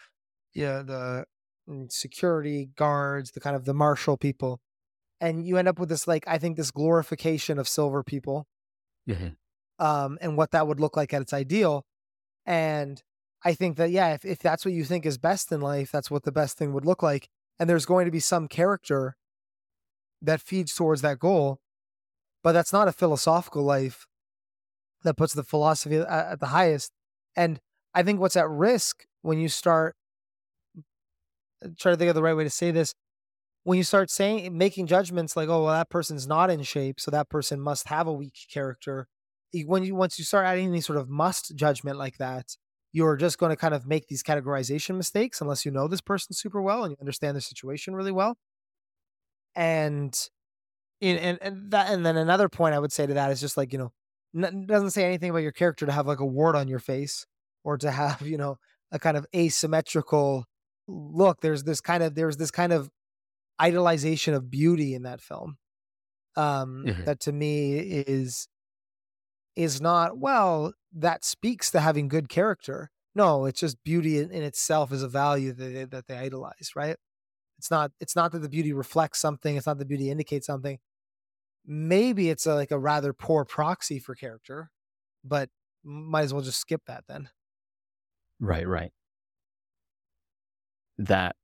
yeah, 0.54 0.82
the 0.82 1.24
mm, 1.68 1.90
security 1.92 2.70
guards, 2.76 3.32
the 3.32 3.40
kind 3.40 3.56
of 3.56 3.64
the 3.64 3.74
martial 3.74 4.16
people. 4.16 4.60
And 5.20 5.46
you 5.46 5.56
end 5.56 5.68
up 5.68 5.78
with 5.78 5.88
this 5.88 6.06
like 6.06 6.24
I 6.26 6.38
think 6.38 6.56
this 6.56 6.70
glorification 6.70 7.58
of 7.58 7.68
silver 7.68 8.02
people. 8.02 8.46
Mm-hmm. 9.08 9.28
Um, 9.84 10.18
and 10.20 10.36
what 10.36 10.52
that 10.52 10.66
would 10.66 10.80
look 10.80 10.96
like 10.96 11.12
at 11.12 11.22
its 11.22 11.32
ideal. 11.32 11.84
And 12.44 13.02
I 13.44 13.54
think 13.54 13.76
that 13.76 13.90
yeah, 13.90 14.14
if, 14.14 14.24
if 14.24 14.38
that's 14.38 14.64
what 14.64 14.74
you 14.74 14.84
think 14.84 15.06
is 15.06 15.18
best 15.18 15.52
in 15.52 15.60
life, 15.60 15.90
that's 15.92 16.10
what 16.10 16.24
the 16.24 16.32
best 16.32 16.58
thing 16.58 16.72
would 16.72 16.84
look 16.84 17.02
like. 17.02 17.28
And 17.58 17.68
there's 17.68 17.86
going 17.86 18.06
to 18.06 18.10
be 18.10 18.20
some 18.20 18.48
character 18.48 19.16
that 20.22 20.40
feeds 20.40 20.74
towards 20.74 21.02
that 21.02 21.18
goal. 21.18 21.60
But 22.42 22.52
that's 22.52 22.72
not 22.72 22.88
a 22.88 22.92
philosophical 22.92 23.62
life 23.62 24.06
that 25.02 25.16
puts 25.16 25.34
the 25.34 25.42
philosophy 25.42 25.96
at, 25.96 26.08
at 26.08 26.40
the 26.40 26.46
highest 26.46 26.92
And 27.34 27.60
I 27.94 28.02
think 28.02 28.20
what's 28.20 28.36
at 28.36 28.48
risk 28.48 29.04
when 29.22 29.38
you 29.38 29.48
start 29.48 29.96
uh, 31.64 31.68
try 31.78 31.92
to 31.92 31.96
think 31.96 32.08
of 32.08 32.14
the 32.14 32.22
right 32.22 32.36
way 32.36 32.44
to 32.44 32.50
say 32.50 32.70
this 32.70 32.94
when 33.66 33.76
you 33.76 33.84
start 33.84 34.10
saying 34.10 34.56
making 34.56 34.86
judgments 34.86 35.36
like 35.36 35.48
oh 35.48 35.64
well 35.64 35.72
that 35.72 35.90
person's 35.90 36.26
not 36.26 36.50
in 36.50 36.62
shape 36.62 37.00
so 37.00 37.10
that 37.10 37.28
person 37.28 37.60
must 37.60 37.88
have 37.88 38.06
a 38.06 38.12
weak 38.12 38.36
character 38.52 39.08
when 39.64 39.82
you 39.82 39.94
once 39.94 40.18
you 40.18 40.24
start 40.24 40.46
adding 40.46 40.68
any 40.68 40.80
sort 40.80 40.98
of 40.98 41.08
must 41.08 41.54
judgment 41.56 41.98
like 41.98 42.16
that 42.18 42.56
you're 42.92 43.16
just 43.16 43.38
going 43.38 43.50
to 43.50 43.56
kind 43.56 43.74
of 43.74 43.86
make 43.86 44.06
these 44.06 44.22
categorization 44.22 44.96
mistakes 44.96 45.40
unless 45.40 45.66
you 45.66 45.70
know 45.70 45.88
this 45.88 46.00
person 46.00 46.32
super 46.32 46.62
well 46.62 46.84
and 46.84 46.92
you 46.92 46.96
understand 46.98 47.36
the 47.36 47.42
situation 47.42 47.94
really 47.94 48.10
well. 48.10 48.38
And 49.54 50.16
in, 51.02 51.18
and, 51.18 51.38
and 51.42 51.70
that 51.72 51.90
and 51.90 52.06
then 52.06 52.16
another 52.16 52.48
point 52.48 52.74
i 52.74 52.78
would 52.78 52.90
say 52.90 53.06
to 53.06 53.12
that 53.12 53.30
is 53.30 53.38
just 53.38 53.58
like 53.58 53.70
you 53.70 53.78
know 53.78 53.92
n- 54.34 54.64
doesn't 54.66 54.92
say 54.92 55.04
anything 55.04 55.28
about 55.28 55.42
your 55.42 55.52
character 55.52 55.84
to 55.84 55.92
have 55.92 56.06
like 56.06 56.20
a 56.20 56.24
wart 56.24 56.56
on 56.56 56.68
your 56.68 56.78
face 56.78 57.26
or 57.64 57.76
to 57.76 57.90
have 58.00 58.22
you 58.22 58.38
know 58.38 58.56
a 58.92 58.98
kind 58.98 59.16
of 59.16 59.26
asymmetrical 59.34 60.46
look. 60.88 61.40
There's 61.42 61.64
this 61.64 61.82
kind 61.82 62.02
of 62.02 62.14
there's 62.14 62.38
this 62.38 62.50
kind 62.50 62.72
of 62.72 62.88
idolization 63.60 64.34
of 64.34 64.50
beauty 64.50 64.94
in 64.94 65.02
that 65.02 65.20
film 65.20 65.56
um 66.36 66.84
mm-hmm. 66.86 67.04
that 67.04 67.20
to 67.20 67.32
me 67.32 67.78
is 67.78 68.48
is 69.54 69.80
not 69.80 70.18
well 70.18 70.72
that 70.92 71.24
speaks 71.24 71.70
to 71.70 71.80
having 71.80 72.08
good 72.08 72.28
character. 72.28 72.90
No 73.14 73.46
it's 73.46 73.60
just 73.60 73.82
beauty 73.82 74.18
in, 74.18 74.30
in 74.30 74.42
itself 74.42 74.92
is 74.92 75.02
a 75.02 75.08
value 75.08 75.52
that 75.52 75.64
they, 75.64 75.84
that 75.84 76.06
they 76.06 76.16
idolize 76.16 76.72
right? 76.76 76.96
It's 77.58 77.70
not 77.70 77.92
it's 78.00 78.14
not 78.14 78.32
that 78.32 78.40
the 78.40 78.48
beauty 78.50 78.72
reflects 78.72 79.18
something 79.18 79.56
it's 79.56 79.66
not 79.66 79.78
the 79.78 79.86
beauty 79.86 80.10
indicates 80.10 80.46
something. 80.46 80.78
Maybe 81.68 82.30
it's 82.30 82.46
a, 82.46 82.54
like 82.54 82.70
a 82.70 82.78
rather 82.78 83.12
poor 83.12 83.44
proxy 83.44 83.98
for 83.98 84.14
character 84.14 84.70
but 85.24 85.48
might 85.82 86.22
as 86.22 86.34
well 86.34 86.42
just 86.42 86.60
skip 86.60 86.82
that 86.86 87.04
then. 87.08 87.30
Right 88.38 88.68
right. 88.68 88.92
That 90.98 91.36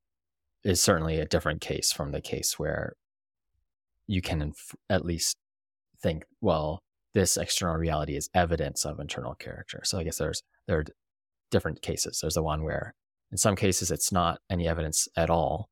is 0.64 0.80
certainly 0.80 1.18
a 1.18 1.26
different 1.26 1.60
case 1.60 1.92
from 1.92 2.12
the 2.12 2.20
case 2.20 2.58
where 2.58 2.94
you 4.06 4.22
can 4.22 4.42
inf- 4.42 4.74
at 4.88 5.04
least 5.04 5.36
think, 6.02 6.24
well, 6.40 6.80
this 7.14 7.36
external 7.36 7.76
reality 7.76 8.16
is 8.16 8.28
evidence 8.34 8.84
of 8.84 9.00
internal 9.00 9.34
character. 9.34 9.80
So 9.84 9.98
I 9.98 10.04
guess 10.04 10.18
there's 10.18 10.42
there 10.66 10.78
are 10.78 10.84
different 11.50 11.82
cases. 11.82 12.18
There's 12.20 12.34
the 12.34 12.42
one 12.42 12.62
where 12.62 12.94
in 13.30 13.38
some 13.38 13.56
cases 13.56 13.90
it's 13.90 14.12
not 14.12 14.38
any 14.50 14.66
evidence 14.68 15.08
at 15.16 15.30
all, 15.30 15.68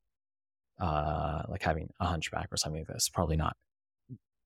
uh, 0.79 1.43
like 1.47 1.63
having 1.63 1.89
a 1.99 2.05
hunchback 2.05 2.49
or 2.51 2.57
something 2.57 2.81
like 2.81 2.87
this. 2.87 3.09
Probably 3.09 3.37
not 3.37 3.55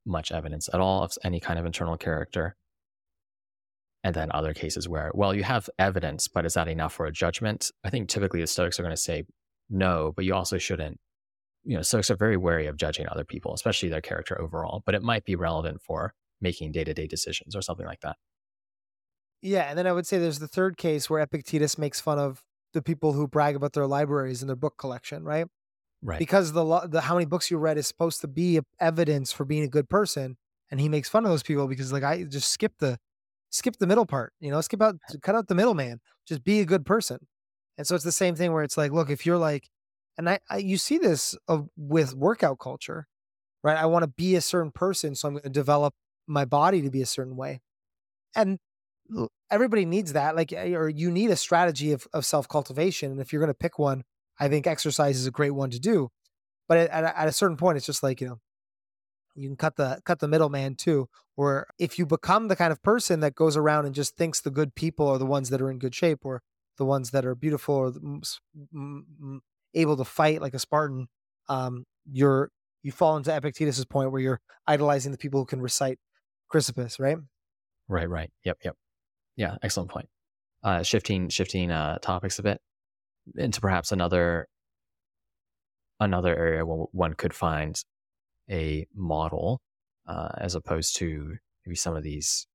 much 0.05 0.31
evidence 0.31 0.69
at 0.73 0.79
all 0.79 1.03
of 1.03 1.13
any 1.23 1.39
kind 1.39 1.59
of 1.59 1.65
internal 1.65 1.97
character. 1.97 2.55
And 4.03 4.13
then 4.13 4.29
other 4.31 4.53
cases 4.53 4.87
where, 4.87 5.11
well, 5.15 5.33
you 5.33 5.43
have 5.43 5.67
evidence, 5.79 6.27
but 6.27 6.45
is 6.45 6.53
that 6.53 6.67
enough 6.67 6.93
for 6.93 7.07
a 7.07 7.11
judgment? 7.11 7.71
I 7.83 7.89
think 7.89 8.07
typically 8.07 8.39
the 8.39 8.47
Stoics 8.47 8.79
are 8.79 8.83
going 8.83 8.95
to 8.95 9.01
say 9.01 9.23
no, 9.69 10.13
but 10.15 10.25
you 10.25 10.33
also 10.33 10.57
shouldn't. 10.57 10.99
You 11.63 11.77
know, 11.77 11.81
Stoics 11.81 12.11
are 12.11 12.15
very 12.15 12.37
wary 12.37 12.67
of 12.67 12.77
judging 12.77 13.07
other 13.09 13.23
people, 13.23 13.53
especially 13.53 13.89
their 13.89 14.01
character 14.01 14.39
overall, 14.39 14.83
but 14.85 14.93
it 14.93 15.01
might 15.01 15.25
be 15.25 15.35
relevant 15.35 15.81
for 15.81 16.13
making 16.39 16.71
day 16.71 16.83
to 16.83 16.93
day 16.93 17.07
decisions 17.07 17.55
or 17.55 17.61
something 17.61 17.85
like 17.85 18.01
that. 18.01 18.17
Yeah. 19.41 19.63
And 19.63 19.77
then 19.77 19.87
I 19.87 19.91
would 19.91 20.07
say 20.07 20.17
there's 20.17 20.39
the 20.39 20.47
third 20.47 20.77
case 20.77 21.09
where 21.09 21.21
Epictetus 21.21 21.77
makes 21.77 21.99
fun 21.99 22.19
of 22.19 22.43
the 22.73 22.81
people 22.81 23.13
who 23.13 23.27
brag 23.27 23.55
about 23.55 23.73
their 23.73 23.87
libraries 23.87 24.41
and 24.41 24.49
their 24.49 24.55
book 24.55 24.77
collection, 24.77 25.23
right? 25.23 25.47
Right. 26.01 26.19
Because 26.19 26.51
the, 26.51 26.87
the 26.87 27.01
how 27.01 27.15
many 27.15 27.25
books 27.25 27.49
you 27.49 27.57
read 27.57 27.77
is 27.77 27.87
supposed 27.87 28.21
to 28.21 28.27
be 28.27 28.59
evidence 28.79 29.31
for 29.31 29.45
being 29.45 29.63
a 29.63 29.67
good 29.67 29.89
person. 29.89 30.37
And 30.69 30.79
he 30.79 30.89
makes 30.89 31.09
fun 31.09 31.25
of 31.25 31.31
those 31.31 31.43
people 31.43 31.67
because 31.67 31.91
like 31.93 32.03
I 32.03 32.23
just 32.23 32.51
skip 32.51 32.73
the 32.79 32.97
skip 33.49 33.77
the 33.77 33.87
middle 33.87 34.05
part, 34.05 34.33
you 34.39 34.51
know, 34.51 34.61
skip 34.61 34.81
out 34.81 34.95
cut 35.21 35.35
out 35.35 35.47
the 35.47 35.55
middleman. 35.55 35.99
Just 36.27 36.43
be 36.43 36.59
a 36.59 36.65
good 36.65 36.85
person. 36.85 37.19
And 37.77 37.85
so 37.85 37.95
it's 37.95 38.03
the 38.03 38.11
same 38.11 38.35
thing 38.35 38.53
where 38.53 38.63
it's 38.63 38.77
like, 38.77 38.91
look, 38.91 39.09
if 39.09 39.25
you're 39.25 39.37
like, 39.37 39.69
and 40.17 40.29
I, 40.29 40.39
I 40.49 40.57
you 40.57 40.77
see 40.77 40.97
this 40.97 41.35
with 41.75 42.15
workout 42.15 42.59
culture, 42.59 43.07
right? 43.63 43.77
I 43.77 43.85
want 43.85 44.03
to 44.03 44.07
be 44.07 44.35
a 44.35 44.41
certain 44.41 44.71
person, 44.71 45.15
so 45.15 45.27
I'm 45.27 45.33
going 45.35 45.43
to 45.43 45.49
develop 45.49 45.93
my 46.27 46.45
body 46.45 46.81
to 46.81 46.89
be 46.89 47.01
a 47.01 47.05
certain 47.05 47.35
way, 47.35 47.61
and 48.35 48.59
everybody 49.51 49.85
needs 49.85 50.13
that. 50.13 50.35
Like, 50.35 50.53
eh, 50.53 50.73
or 50.73 50.89
you 50.89 51.11
need 51.11 51.31
a 51.31 51.35
strategy 51.35 51.91
of, 51.91 52.07
of 52.13 52.25
self 52.25 52.47
cultivation, 52.47 53.11
and 53.11 53.19
if 53.19 53.33
you're 53.33 53.41
going 53.41 53.47
to 53.47 53.53
pick 53.53 53.77
one, 53.77 54.03
I 54.39 54.47
think 54.47 54.67
exercise 54.67 55.17
is 55.17 55.27
a 55.27 55.31
great 55.31 55.51
one 55.51 55.69
to 55.71 55.79
do. 55.79 56.09
But 56.67 56.77
at, 56.77 57.03
at 57.03 57.27
a 57.27 57.33
certain 57.33 57.57
point, 57.57 57.77
it's 57.77 57.85
just 57.85 58.03
like 58.03 58.21
you 58.21 58.27
know, 58.27 58.39
you 59.35 59.49
can 59.49 59.57
cut 59.57 59.75
the 59.75 59.99
cut 60.05 60.19
the 60.19 60.27
middleman 60.27 60.75
too. 60.75 61.09
Or 61.37 61.67
if 61.77 61.99
you 61.99 62.05
become 62.05 62.47
the 62.47 62.55
kind 62.55 62.71
of 62.71 62.81
person 62.81 63.19
that 63.19 63.35
goes 63.35 63.57
around 63.57 63.85
and 63.85 63.93
just 63.93 64.15
thinks 64.15 64.39
the 64.39 64.51
good 64.51 64.73
people 64.73 65.09
are 65.09 65.17
the 65.17 65.25
ones 65.25 65.49
that 65.49 65.61
are 65.61 65.69
in 65.69 65.79
good 65.79 65.93
shape, 65.93 66.19
or 66.23 66.41
the 66.77 66.85
ones 66.85 67.11
that 67.11 67.25
are 67.25 67.35
beautiful 67.35 67.75
or 67.75 67.93
able 69.73 69.97
to 69.97 70.05
fight 70.05 70.41
like 70.41 70.53
a 70.53 70.59
Spartan, 70.59 71.07
um, 71.49 71.85
you're 72.11 72.49
you 72.83 72.91
fall 72.91 73.17
into 73.17 73.31
Epictetus's 73.31 73.85
point 73.85 74.11
where 74.11 74.21
you're 74.21 74.41
idolizing 74.67 75.11
the 75.11 75.17
people 75.17 75.39
who 75.39 75.45
can 75.45 75.61
recite 75.61 75.97
Chrysippus, 76.53 76.99
right? 76.99 77.17
Right, 77.87 78.09
right. 78.09 78.31
Yep, 78.43 78.59
yep. 78.63 78.75
Yeah, 79.35 79.55
excellent 79.63 79.89
point. 79.89 80.07
Uh, 80.63 80.83
shifting 80.83 81.29
shifting 81.29 81.71
uh, 81.71 81.97
topics 81.99 82.39
a 82.39 82.43
bit 82.43 82.61
into 83.35 83.61
perhaps 83.61 83.91
another 83.91 84.47
another 85.99 86.35
area 86.35 86.65
where 86.65 86.85
one 86.91 87.13
could 87.13 87.33
find 87.33 87.81
a 88.49 88.85
model 88.93 89.61
uh, 90.07 90.29
as 90.37 90.55
opposed 90.55 90.95
to 90.97 91.35
maybe 91.65 91.75
some 91.75 91.95
of 91.95 92.03
these 92.03 92.47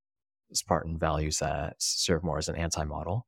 Spartan 0.53 0.99
values 0.99 1.39
that 1.39 1.75
serve 1.79 2.23
more 2.23 2.39
as 2.39 2.49
an 2.49 2.57
anti-model 2.57 3.27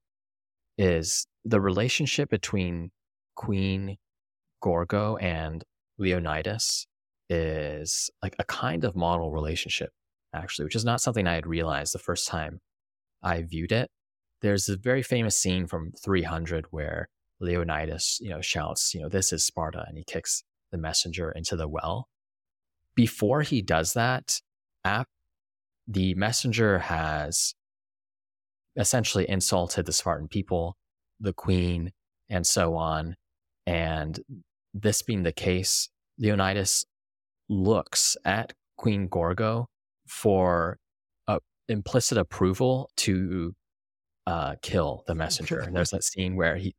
is 0.78 1.26
the 1.44 1.60
relationship 1.60 2.30
between 2.30 2.90
Queen 3.36 3.96
Gorgo 4.62 5.16
and 5.16 5.64
Leonidas 5.98 6.86
is 7.28 8.10
like 8.22 8.36
a 8.38 8.44
kind 8.44 8.84
of 8.84 8.94
model 8.94 9.30
relationship, 9.30 9.90
actually, 10.34 10.64
which 10.64 10.76
is 10.76 10.84
not 10.84 11.00
something 11.00 11.26
I 11.26 11.34
had 11.34 11.46
realized 11.46 11.94
the 11.94 11.98
first 11.98 12.28
time 12.28 12.60
I 13.22 13.42
viewed 13.42 13.72
it. 13.72 13.90
There's 14.40 14.68
a 14.68 14.76
very 14.76 15.02
famous 15.02 15.38
scene 15.38 15.66
from 15.66 15.92
300 16.02 16.66
where 16.70 17.08
Leonidas, 17.40 18.18
you 18.20 18.30
know, 18.30 18.40
shouts, 18.40 18.94
you 18.94 19.00
know, 19.00 19.08
this 19.08 19.32
is 19.32 19.44
Sparta, 19.44 19.84
and 19.86 19.96
he 19.96 20.04
kicks 20.04 20.42
the 20.70 20.78
messenger 20.78 21.30
into 21.30 21.56
the 21.56 21.68
well. 21.68 22.08
Before 22.94 23.42
he 23.42 23.62
does 23.62 23.94
that, 23.94 24.40
app, 24.84 25.08
the 25.86 26.14
messenger 26.14 26.80
has 26.80 27.54
essentially 28.76 29.28
insulted 29.28 29.86
the 29.86 29.92
Spartan 29.92 30.28
people, 30.28 30.76
the 31.20 31.32
queen, 31.32 31.92
and 32.28 32.46
so 32.46 32.76
on. 32.76 33.16
And 33.66 34.20
this 34.74 35.02
being 35.02 35.22
the 35.22 35.32
case, 35.32 35.88
Leonidas 36.18 36.84
looks 37.48 38.16
at 38.24 38.54
Queen 38.76 39.08
Gorgo 39.08 39.68
for 40.06 40.78
a 41.28 41.38
implicit 41.68 42.18
approval 42.18 42.90
to 42.96 43.54
uh, 44.26 44.54
kill 44.62 45.04
the 45.06 45.14
messenger. 45.14 45.60
and 45.60 45.76
there's 45.76 45.90
that 45.90 46.04
scene 46.04 46.36
where 46.36 46.56
he, 46.56 46.74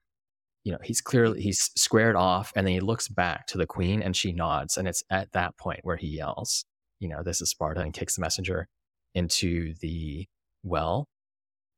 you 0.64 0.72
know, 0.72 0.80
he's 0.84 1.02
clearly 1.02 1.42
he's 1.42 1.72
squared 1.76 2.16
off, 2.16 2.52
and 2.56 2.66
then 2.66 2.74
he 2.74 2.80
looks 2.80 3.08
back 3.08 3.48
to 3.48 3.58
the 3.58 3.66
queen, 3.66 4.02
and 4.02 4.16
she 4.16 4.32
nods, 4.32 4.78
and 4.78 4.88
it's 4.88 5.04
at 5.10 5.32
that 5.34 5.58
point 5.58 5.82
where 5.84 5.98
he 5.98 6.08
yells, 6.08 6.66
you 7.00 7.08
know, 7.08 7.22
this 7.24 7.42
is 7.42 7.50
Sparta, 7.50 7.82
and 7.82 7.94
kicks 7.94 8.16
the 8.16 8.22
messenger 8.22 8.68
into 9.14 9.74
the 9.82 10.26
well. 10.64 11.08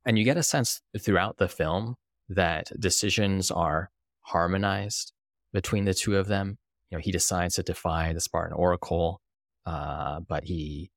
And 0.06 0.18
you 0.20 0.24
get 0.24 0.38
a 0.38 0.44
sense 0.44 0.82
throughout 1.00 1.38
the 1.38 1.48
film 1.48 1.96
that 2.30 2.72
decisions 2.80 3.52
are 3.52 3.90
harmonized 4.22 5.14
between 5.54 5.86
the 5.86 5.94
two 5.94 6.18
of 6.18 6.28
them. 6.28 6.58
You 6.90 6.98
know, 6.98 7.02
he 7.02 7.12
decides 7.12 7.56
to 7.56 7.64
defy 7.64 8.14
the 8.14 8.22
Spartan 8.22 8.56
Oracle, 8.56 9.22
uh, 9.66 10.20
but 10.20 10.44
he 10.44 10.92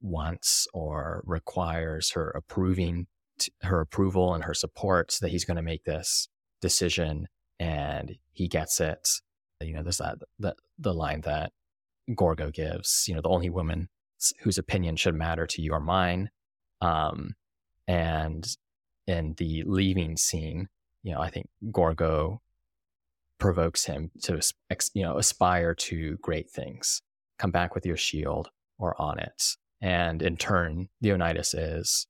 wants 0.00 0.66
or 0.72 1.22
requires 1.24 2.10
her 2.12 2.30
approving 2.30 3.06
t- 3.38 3.52
her 3.62 3.80
approval 3.80 4.34
and 4.34 4.44
her 4.44 4.54
support 4.54 5.12
so 5.12 5.24
that 5.24 5.30
he's 5.30 5.44
going 5.44 5.56
to 5.56 5.62
make 5.62 5.84
this 5.84 6.28
decision 6.60 7.28
and 7.58 8.16
he 8.32 8.48
gets 8.48 8.80
it. 8.80 9.08
You 9.60 9.74
know, 9.74 9.82
there's 9.82 9.98
that 9.98 10.18
the, 10.38 10.54
the 10.78 10.94
line 10.94 11.22
that 11.22 11.52
Gorgo 12.14 12.50
gives, 12.50 13.06
you 13.08 13.14
know, 13.14 13.20
the 13.20 13.28
only 13.28 13.50
woman 13.50 13.88
whose 14.40 14.58
opinion 14.58 14.96
should 14.96 15.14
matter 15.14 15.46
to 15.46 15.62
you 15.62 15.72
are 15.72 15.80
mine. 15.80 16.30
Um, 16.80 17.34
and 17.88 18.46
in 19.08 19.34
the 19.38 19.64
leaving 19.66 20.16
scene, 20.16 20.68
you 21.02 21.12
know, 21.12 21.20
I 21.20 21.30
think 21.30 21.48
Gorgo 21.72 22.42
provokes 23.38 23.86
him 23.86 24.10
to, 24.22 24.40
you 24.94 25.02
know, 25.02 25.16
aspire 25.16 25.74
to 25.74 26.18
great 26.18 26.50
things. 26.50 27.02
Come 27.38 27.50
back 27.50 27.74
with 27.74 27.86
your 27.86 27.96
shield 27.96 28.50
or 28.78 29.00
on 29.00 29.18
it. 29.18 29.42
And 29.80 30.22
in 30.22 30.36
turn, 30.36 30.88
Leonidas 31.00 31.54
is 31.54 32.06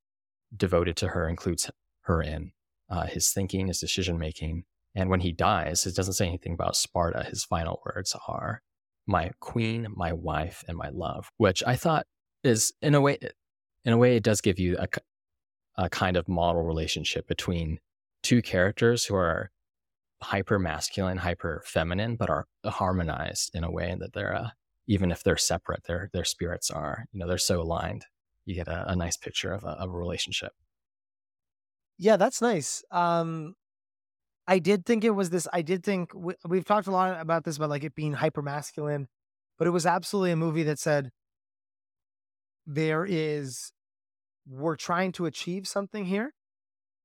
devoted 0.57 0.97
to 0.97 1.09
her, 1.09 1.29
includes 1.29 1.71
her 2.03 2.23
in 2.23 2.53
uh, 2.91 3.07
his 3.07 3.31
thinking, 3.31 3.69
his 3.69 3.79
decision 3.81 4.19
making. 4.19 4.65
And 4.95 5.11
when 5.11 5.21
he 5.21 5.33
dies, 5.33 5.87
it 5.87 5.95
doesn't 5.95 6.15
say 6.15 6.27
anything 6.27 6.55
about 6.55 6.77
Sparta. 6.77 7.25
His 7.25 7.45
final 7.45 7.81
words 7.85 8.17
are, 8.27 8.63
my 9.07 9.31
queen, 9.39 9.87
my 9.95 10.13
wife, 10.13 10.65
and 10.67 10.77
my 10.77 10.89
love, 10.89 11.31
which 11.37 11.63
I 11.67 11.77
thought 11.77 12.07
is 12.43 12.73
in 12.83 12.95
a 12.95 13.01
way, 13.01 13.19
in 13.85 13.93
a 13.93 13.99
way, 13.99 14.17
it 14.17 14.23
does 14.23 14.41
give 14.41 14.59
you 14.59 14.77
a, 14.79 14.89
a 15.79 15.89
kind 15.89 16.17
of 16.17 16.29
model 16.29 16.63
relationship 16.63 17.27
between 17.27 17.79
two 18.23 18.43
characters 18.43 19.05
who 19.05 19.15
are 19.15 19.51
hyper 20.21 20.59
masculine, 20.59 21.19
hyper 21.19 21.63
feminine, 21.65 22.17
but 22.17 22.29
are 22.29 22.47
harmonized 22.67 23.53
in 23.55 23.65
a 23.65 23.71
way 23.71 23.97
that 23.99 24.13
they're 24.13 24.35
uh, 24.35 24.51
even 24.89 25.11
if 25.11 25.23
they're 25.23 25.37
separate, 25.37 25.85
their 25.85 26.11
their 26.13 26.25
spirits 26.25 26.71
are 26.71 27.07
you 27.13 27.21
know 27.21 27.29
they're 27.29 27.39
so 27.39 27.61
aligned. 27.63 28.05
You 28.45 28.55
get 28.57 28.69
a, 28.69 28.91
a 28.91 28.97
nice 28.97 29.17
picture 29.17 29.53
of 29.53 29.63
a, 29.65 29.69
of 29.69 29.91
a 29.91 29.97
relationship. 29.97 30.53
Yeah, 31.97 32.17
that's 32.17 32.43
nice. 32.43 32.83
Um, 32.91 33.55
I 34.47 34.59
did 34.59 34.87
think 34.87 35.05
it 35.05 35.11
was 35.11 35.31
this. 35.31 35.47
I 35.53 35.63
did 35.63 35.85
think 35.85 36.13
we, 36.15 36.35
we've 36.47 36.65
talked 36.65 36.89
a 36.89 36.91
lot 36.93 37.21
about 37.21 37.45
this 37.45 37.57
about 37.57 37.71
like 37.71 37.85
it 37.85 37.95
being 37.95 38.15
hyper 38.15 38.43
masculine, 38.43 39.07
but 39.59 39.69
it 39.69 39.71
was 39.71 39.87
absolutely 39.87 40.33
a 40.33 40.37
movie 40.37 40.63
that 40.65 40.79
said 40.79 41.11
there 42.67 43.07
is 43.09 43.73
we're 44.49 44.77
trying 44.77 45.13
to 45.13 45.27
achieve 45.27 45.67
something 45.67 46.07
here, 46.07 46.33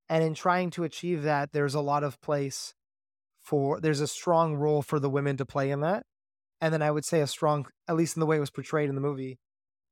and 0.09 0.23
in 0.23 0.33
trying 0.33 0.69
to 0.71 0.83
achieve 0.83 1.23
that, 1.23 1.51
there's 1.51 1.75
a 1.75 1.81
lot 1.81 2.03
of 2.03 2.21
place 2.21 2.73
for 3.41 3.79
there's 3.79 4.01
a 4.01 4.07
strong 4.07 4.55
role 4.55 4.81
for 4.81 4.99
the 4.99 5.09
women 5.09 5.37
to 5.37 5.45
play 5.45 5.71
in 5.71 5.81
that, 5.81 6.05
and 6.61 6.73
then 6.73 6.81
I 6.81 6.91
would 6.91 7.05
say 7.05 7.21
a 7.21 7.27
strong, 7.27 7.67
at 7.87 7.95
least 7.95 8.15
in 8.15 8.19
the 8.19 8.25
way 8.25 8.37
it 8.37 8.41
was 8.41 8.51
portrayed 8.51 8.89
in 8.89 8.95
the 8.95 9.01
movie. 9.01 9.39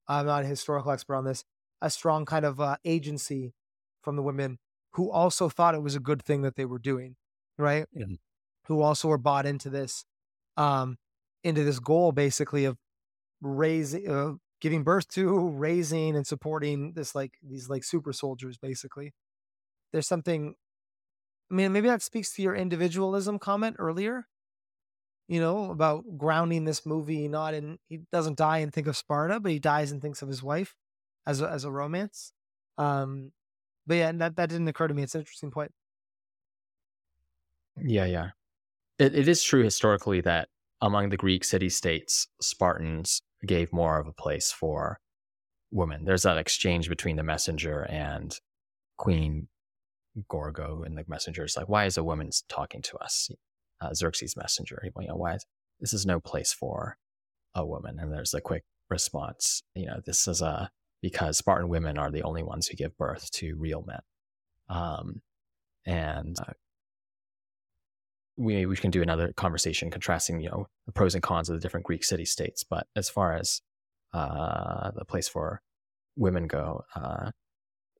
I'm 0.08 0.26
not 0.26 0.43
a 0.43 0.47
historical 0.47 0.91
expert 0.91 1.16
on 1.16 1.26
this. 1.26 1.43
A 1.82 1.89
strong 1.89 2.26
kind 2.26 2.45
of 2.45 2.60
uh, 2.60 2.78
agency 2.86 3.54
from 4.02 4.16
the 4.16 4.22
women 4.22 4.60
who 4.93 5.10
also 5.10 5.49
thought 5.49 5.76
it 5.76 5.82
was 5.82 5.95
a 5.95 5.99
good 5.99 6.22
thing 6.24 6.41
that 6.41 6.56
they 6.56 6.66
were 6.66 6.80
doing 6.80 7.16
right? 7.62 7.86
Who 8.68 8.82
also 8.82 9.08
were 9.08 9.18
bought 9.18 9.45
into 9.45 9.70
this, 9.70 10.06
um, 10.58 10.97
into 11.43 11.64
this 11.64 11.80
goal 11.80 12.12
basically 12.12 12.66
of 12.66 12.78
raising, 13.41 14.10
uh, 14.10 14.34
giving 14.62 14.84
birth 14.84 15.07
to, 15.09 15.49
raising, 15.49 16.16
and 16.16 16.26
supporting 16.26 16.93
this 16.93 17.14
like 17.16 17.34
these 17.43 17.70
like 17.70 17.84
super 17.84 18.14
soldiers. 18.14 18.57
Basically, 18.57 19.14
there's 19.91 20.07
something. 20.07 20.55
I 21.49 21.53
mean, 21.53 21.74
maybe 21.74 21.89
that 21.89 22.01
speaks 22.01 22.34
to 22.36 22.41
your 22.41 22.55
individualism 22.55 23.39
comment 23.39 23.76
earlier. 23.80 24.28
You 25.28 25.39
know 25.39 25.72
about 25.72 26.18
grounding 26.18 26.66
this 26.66 26.86
movie 26.86 27.28
not 27.28 27.53
in 27.53 27.80
he 27.88 28.01
doesn't 28.12 28.38
die 28.38 28.59
and 28.59 28.74
think 28.74 28.88
of 28.88 28.97
Sparta, 28.97 29.39
but 29.39 29.51
he 29.51 29.59
dies 29.59 29.91
and 29.91 30.01
thinks 30.01 30.22
of 30.22 30.28
his 30.28 30.43
wife 30.43 30.76
as 31.26 31.41
a, 31.41 31.49
as 31.49 31.64
a 31.64 31.72
romance. 31.72 32.34
Um, 32.78 33.32
but 33.88 33.95
yeah, 33.95 34.12
that 34.12 34.36
that 34.36 34.49
didn't 34.49 34.68
occur 34.68 34.88
to 34.88 34.93
me. 34.93 35.03
It's 35.03 35.16
an 35.16 35.22
interesting 35.22 35.51
point. 35.51 35.72
Yeah, 37.78 38.05
yeah. 38.05 38.30
It, 38.99 39.16
it 39.16 39.28
is 39.28 39.41
true 39.41 39.64
historically 39.64 40.22
that 40.22 40.49
among 40.82 41.09
the 41.09 41.18
Greek 41.18 41.43
city 41.43 41.70
states, 41.70 42.28
Spartans 42.41 43.22
gave 43.46 43.74
more 43.74 44.00
of 44.00 44.08
a 44.08 44.14
place 44.14 44.52
for 44.52 45.00
women. 45.72 46.06
There's 46.06 46.24
that 46.24 46.38
exchange 46.38 46.89
between 46.89 47.16
the 47.16 47.24
messenger 47.24 47.84
and 47.89 48.38
Queen 48.98 49.48
Gorgo 50.28 50.84
and 50.84 50.98
the 50.98 51.06
messenger. 51.08 51.44
It's 51.44 51.58
like, 51.58 51.70
why 51.70 51.86
is 51.86 51.98
a 51.98 52.04
woman 52.04 52.30
talking 52.50 52.82
to 52.84 52.98
us? 52.98 53.30
Uh, 53.80 53.94
Xerxes' 53.94 54.38
messenger. 54.38 54.84
You 54.84 55.08
know, 55.08 55.16
why? 55.16 55.36
Is, 55.36 55.46
this 55.80 55.94
is 55.94 56.06
no 56.06 56.20
place 56.20 56.54
for 56.54 56.98
a 57.56 57.66
woman. 57.66 57.98
And 58.00 58.12
there's 58.12 58.34
a 58.34 58.42
quick 58.42 58.64
response. 58.89 59.64
You 59.74 59.88
know, 59.88 60.02
this 60.06 60.28
is 60.28 60.42
a 60.42 60.70
because 61.02 61.38
Spartan 61.38 61.68
women 61.68 61.98
are 61.98 62.12
the 62.12 62.22
only 62.22 62.44
ones 62.44 62.68
who 62.68 62.76
give 62.76 62.96
birth 62.98 63.32
to 63.32 63.56
real 63.56 63.84
men. 63.88 64.02
Um, 64.70 65.22
and 65.86 66.39
uh, 66.39 66.54
we 68.42 68.66
we 68.66 68.76
can 68.76 68.92
do 68.92 69.02
another 69.02 69.32
conversation 69.34 69.92
contrasting 69.92 70.39
you 70.39 70.50
know 70.50 70.68
the 70.86 70.92
pros 70.92 71.14
and 71.14 71.24
cons 71.24 71.50
of 71.50 71.56
the 71.56 71.62
different 71.62 71.86
Greek 71.86 72.04
city 72.04 72.26
states. 72.26 72.64
But 72.64 72.88
as 72.96 73.10
far 73.10 73.34
as 73.36 73.62
uh, 74.14 74.92
the 74.92 75.06
place 75.06 75.28
for 75.28 75.62
women 76.18 76.48
go, 76.48 76.84
uh, 76.96 77.32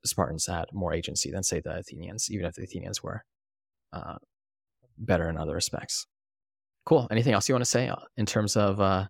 Spartans 0.06 0.48
had 0.48 0.66
more 0.74 0.94
agency 0.94 1.32
than 1.32 1.44
say 1.44 1.60
the 1.60 1.78
Athenians, 1.78 2.30
even 2.32 2.46
if 2.46 2.56
the 2.56 2.64
Athenians 2.64 3.04
were 3.04 3.24
uh, 3.94 4.18
better 4.98 5.30
in 5.30 5.38
other 5.38 5.54
respects. 5.54 6.08
Cool. 6.86 7.08
Anything 7.12 7.34
else 7.34 7.48
you 7.48 7.54
want 7.54 7.64
to 7.64 7.70
say 7.70 7.88
uh, 7.88 7.96
in 8.18 8.26
terms 8.26 8.58
of 8.58 8.82
uh, 8.82 9.08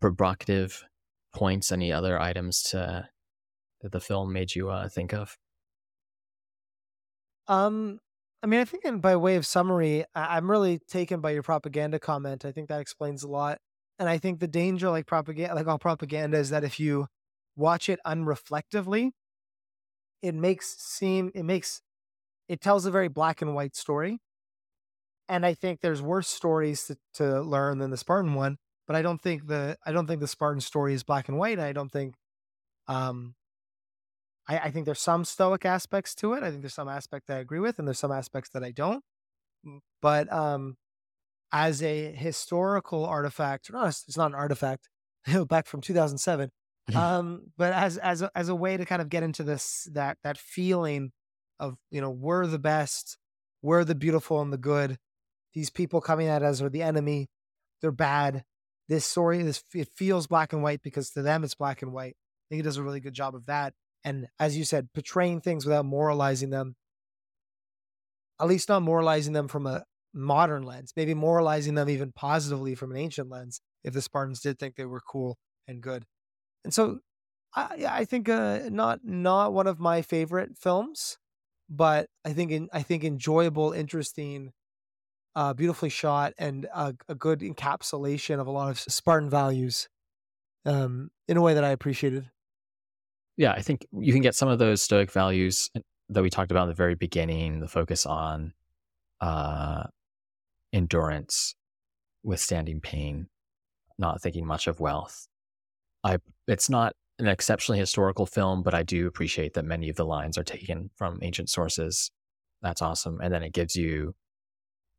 provocative 0.00 0.84
points? 1.34 1.72
Any 1.72 1.92
other 1.92 2.20
items 2.20 2.62
to 2.70 3.08
that 3.82 3.92
the 3.92 4.00
film 4.00 4.32
made 4.32 4.54
you 4.54 4.70
uh, 4.70 4.88
think 4.88 5.12
of? 5.12 5.36
Um, 7.48 7.98
I 8.42 8.46
mean, 8.46 8.60
I 8.60 8.64
think 8.64 8.84
in, 8.84 9.00
by 9.00 9.16
way 9.16 9.36
of 9.36 9.44
summary, 9.46 10.04
I'm 10.14 10.50
really 10.50 10.78
taken 10.78 11.20
by 11.20 11.30
your 11.32 11.42
propaganda 11.42 11.98
comment. 11.98 12.44
I 12.44 12.52
think 12.52 12.68
that 12.68 12.80
explains 12.80 13.22
a 13.24 13.28
lot. 13.28 13.58
And 13.98 14.08
I 14.08 14.18
think 14.18 14.38
the 14.38 14.46
danger, 14.46 14.90
like 14.90 15.06
propaganda, 15.06 15.54
like 15.56 15.66
all 15.66 15.78
propaganda, 15.78 16.38
is 16.38 16.50
that 16.50 16.62
if 16.62 16.78
you 16.78 17.08
watch 17.56 17.88
it 17.88 17.98
unreflectively, 18.06 19.10
it 20.22 20.34
makes 20.34 20.76
seem 20.78 21.30
it 21.34 21.42
makes 21.44 21.82
it 22.48 22.60
tells 22.60 22.86
a 22.86 22.90
very 22.90 23.08
black 23.08 23.42
and 23.42 23.54
white 23.54 23.76
story. 23.76 24.20
And 25.28 25.44
I 25.44 25.54
think 25.54 25.80
there's 25.80 26.00
worse 26.00 26.28
stories 26.28 26.86
to, 26.86 26.96
to 27.14 27.42
learn 27.42 27.78
than 27.78 27.90
the 27.90 27.96
Spartan 27.96 28.34
one. 28.34 28.58
But 28.86 28.96
I 28.96 29.02
don't 29.02 29.20
think 29.20 29.46
the 29.46 29.76
I 29.84 29.92
don't 29.92 30.06
think 30.06 30.20
the 30.20 30.28
Spartan 30.28 30.62
story 30.62 30.94
is 30.94 31.02
black 31.02 31.28
and 31.28 31.36
white. 31.38 31.58
I 31.58 31.72
don't 31.72 31.92
think 31.92 32.14
um 32.88 33.34
I, 34.48 34.58
I 34.58 34.70
think 34.70 34.86
there's 34.86 35.00
some 35.00 35.24
stoic 35.24 35.64
aspects 35.64 36.14
to 36.16 36.32
it. 36.32 36.42
I 36.42 36.50
think 36.50 36.62
there's 36.62 36.74
some 36.74 36.88
aspect 36.88 37.26
that 37.28 37.36
I 37.36 37.40
agree 37.40 37.60
with, 37.60 37.78
and 37.78 37.86
there's 37.86 37.98
some 37.98 38.12
aspects 38.12 38.50
that 38.50 38.64
I 38.64 38.70
don't. 38.70 39.02
But 40.00 40.32
um, 40.32 40.76
as 41.52 41.82
a 41.82 42.12
historical 42.12 43.04
artifact, 43.04 43.72
not 43.72 43.88
it's 43.88 44.16
not 44.16 44.30
an 44.30 44.34
artifact, 44.34 44.88
back 45.48 45.66
from 45.66 45.80
2007. 45.80 46.50
um, 46.94 47.42
but 47.58 47.72
as 47.72 47.98
as 47.98 48.22
a, 48.22 48.30
as 48.34 48.48
a 48.48 48.54
way 48.54 48.76
to 48.76 48.84
kind 48.86 49.02
of 49.02 49.08
get 49.10 49.22
into 49.22 49.42
this 49.42 49.88
that 49.92 50.16
that 50.24 50.38
feeling 50.38 51.12
of 51.60 51.76
you 51.90 52.00
know 52.00 52.10
we're 52.10 52.46
the 52.46 52.58
best, 52.58 53.18
we're 53.62 53.84
the 53.84 53.94
beautiful 53.94 54.40
and 54.40 54.52
the 54.52 54.58
good. 54.58 54.96
These 55.54 55.70
people 55.70 56.00
coming 56.00 56.28
at 56.28 56.42
us 56.42 56.62
are 56.62 56.68
the 56.70 56.82
enemy. 56.82 57.28
They're 57.80 57.90
bad. 57.92 58.44
This 58.88 59.04
story, 59.04 59.42
this 59.42 59.62
it 59.74 59.88
feels 59.96 60.26
black 60.26 60.52
and 60.52 60.62
white 60.62 60.82
because 60.82 61.10
to 61.10 61.22
them 61.22 61.44
it's 61.44 61.54
black 61.54 61.82
and 61.82 61.92
white. 61.92 62.16
I 62.16 62.44
think 62.48 62.60
it 62.60 62.64
does 62.64 62.78
a 62.78 62.82
really 62.82 63.00
good 63.00 63.12
job 63.12 63.34
of 63.34 63.44
that 63.46 63.74
and 64.08 64.26
as 64.40 64.56
you 64.56 64.64
said, 64.64 64.88
portraying 64.94 65.42
things 65.42 65.66
without 65.66 65.84
moralizing 65.84 66.48
them, 66.48 66.76
at 68.40 68.48
least 68.48 68.70
not 68.70 68.80
moralizing 68.80 69.34
them 69.34 69.48
from 69.48 69.66
a 69.66 69.84
modern 70.14 70.62
lens, 70.62 70.94
maybe 70.96 71.12
moralizing 71.12 71.74
them 71.74 71.90
even 71.90 72.12
positively 72.12 72.74
from 72.74 72.90
an 72.90 72.96
ancient 72.96 73.28
lens, 73.28 73.60
if 73.84 73.92
the 73.92 74.00
Spartans 74.00 74.40
did 74.40 74.58
think 74.58 74.76
they 74.76 74.86
were 74.86 75.02
cool 75.02 75.36
and 75.66 75.82
good. 75.82 76.04
And 76.64 76.72
so 76.72 77.00
I, 77.54 77.86
I 77.86 78.04
think 78.06 78.30
uh, 78.30 78.60
not 78.70 79.00
not 79.04 79.52
one 79.52 79.66
of 79.66 79.78
my 79.78 80.00
favorite 80.00 80.56
films, 80.56 81.18
but 81.68 82.08
I 82.24 82.32
think 82.32 82.50
in, 82.50 82.70
I 82.72 82.80
think 82.80 83.04
enjoyable, 83.04 83.72
interesting, 83.72 84.52
uh, 85.36 85.52
beautifully 85.52 85.90
shot, 85.90 86.32
and 86.38 86.66
a, 86.74 86.94
a, 87.10 87.14
good 87.14 87.40
encapsulation 87.40 88.40
of 88.40 88.46
a 88.46 88.50
lot 88.50 88.70
of 88.70 88.80
Spartan 88.80 89.28
values 89.28 89.86
um, 90.64 91.10
in 91.28 91.36
a 91.36 91.42
way 91.42 91.52
that 91.52 91.64
I 91.64 91.70
appreciated 91.70 92.30
yeah, 93.38 93.52
I 93.52 93.62
think 93.62 93.86
you 93.92 94.12
can 94.12 94.20
get 94.20 94.34
some 94.34 94.48
of 94.48 94.58
those 94.58 94.82
Stoic 94.82 95.12
values 95.12 95.70
that 96.08 96.22
we 96.22 96.28
talked 96.28 96.50
about 96.50 96.64
in 96.64 96.68
the 96.68 96.74
very 96.74 96.96
beginning, 96.96 97.60
the 97.60 97.68
focus 97.68 98.04
on 98.04 98.52
uh, 99.20 99.84
endurance, 100.72 101.54
withstanding 102.24 102.80
pain, 102.80 103.28
not 103.96 104.20
thinking 104.20 104.44
much 104.44 104.66
of 104.66 104.80
wealth. 104.80 105.28
I 106.02 106.18
it's 106.48 106.68
not 106.68 106.94
an 107.20 107.28
exceptionally 107.28 107.78
historical 107.78 108.26
film, 108.26 108.64
but 108.64 108.74
I 108.74 108.82
do 108.82 109.06
appreciate 109.06 109.54
that 109.54 109.64
many 109.64 109.88
of 109.88 109.96
the 109.96 110.04
lines 110.04 110.36
are 110.36 110.44
taken 110.44 110.90
from 110.96 111.20
ancient 111.22 111.48
sources. 111.48 112.10
That's 112.60 112.82
awesome. 112.82 113.20
And 113.22 113.32
then 113.32 113.44
it 113.44 113.52
gives 113.52 113.76
you 113.76 114.16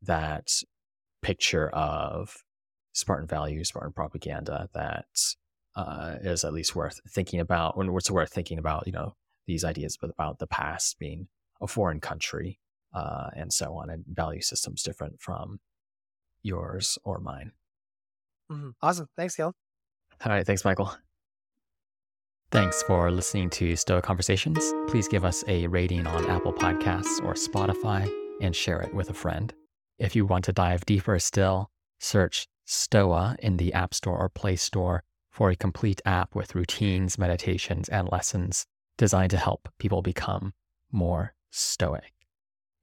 that 0.02 0.48
picture 1.20 1.68
of 1.70 2.42
Spartan 2.94 3.28
values, 3.28 3.68
Spartan 3.68 3.92
propaganda 3.92 4.70
that 4.72 5.06
uh, 5.80 6.16
is 6.22 6.44
at 6.44 6.52
least 6.52 6.76
worth 6.76 7.00
thinking 7.08 7.40
about 7.40 7.76
when 7.76 7.88
it's 7.94 8.10
worth 8.10 8.32
thinking 8.32 8.58
about 8.58 8.86
you 8.86 8.92
know 8.92 9.14
these 9.46 9.64
ideas 9.64 9.96
about 10.02 10.38
the 10.38 10.46
past 10.46 10.98
being 10.98 11.28
a 11.60 11.66
foreign 11.66 12.00
country 12.00 12.58
uh, 12.94 13.28
and 13.34 13.52
so 13.52 13.74
on 13.76 13.90
and 13.90 14.04
value 14.06 14.40
systems 14.40 14.82
different 14.82 15.20
from 15.20 15.60
yours 16.42 16.98
or 17.04 17.18
mine. 17.18 17.52
Mm-hmm. 18.50 18.70
awesome. 18.82 19.08
Thanks 19.16 19.36
Gil. 19.36 19.54
all 20.24 20.32
right. 20.32 20.46
Thanks 20.46 20.64
michael. 20.64 20.92
Thanks 22.50 22.82
for 22.82 23.12
listening 23.12 23.48
to 23.50 23.76
stoa 23.76 24.02
conversations. 24.02 24.72
Please 24.88 25.06
give 25.06 25.24
us 25.24 25.44
a 25.46 25.68
rating 25.68 26.06
on 26.06 26.28
apple 26.28 26.52
podcasts 26.52 27.22
or 27.24 27.34
spotify 27.34 28.10
and 28.40 28.56
share 28.56 28.80
it 28.80 28.92
with 28.92 29.08
a 29.10 29.14
friend. 29.14 29.54
If 29.98 30.16
you 30.16 30.26
want 30.26 30.44
to 30.46 30.52
dive 30.52 30.84
deeper 30.84 31.18
still 31.18 31.70
search 32.00 32.48
stoa 32.64 33.36
in 33.40 33.56
the 33.56 33.72
app 33.72 33.94
store 33.94 34.18
or 34.18 34.28
play 34.28 34.56
store 34.56 35.04
for 35.40 35.48
a 35.48 35.56
complete 35.56 36.02
app 36.04 36.34
with 36.34 36.54
routines, 36.54 37.16
meditations, 37.16 37.88
and 37.88 38.12
lessons 38.12 38.66
designed 38.98 39.30
to 39.30 39.38
help 39.38 39.70
people 39.78 40.02
become 40.02 40.52
more 40.92 41.32
stoic. 41.48 42.12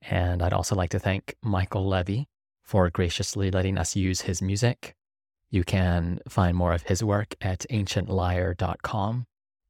And 0.02 0.42
I'd 0.42 0.54
also 0.54 0.74
like 0.74 0.90
to 0.90 0.98
thank 0.98 1.36
Michael 1.44 1.88
Levy 1.88 2.28
for 2.64 2.90
graciously 2.90 3.52
letting 3.52 3.78
us 3.78 3.96
use 3.96 4.22
his 4.22 4.42
music. 4.42 4.96
You 5.52 5.64
can 5.64 6.20
find 6.28 6.58
more 6.58 6.74
of 6.74 6.82
his 6.82 7.04
work 7.04 7.36
at 7.42 7.64
ancientlyre.com. 7.70 9.28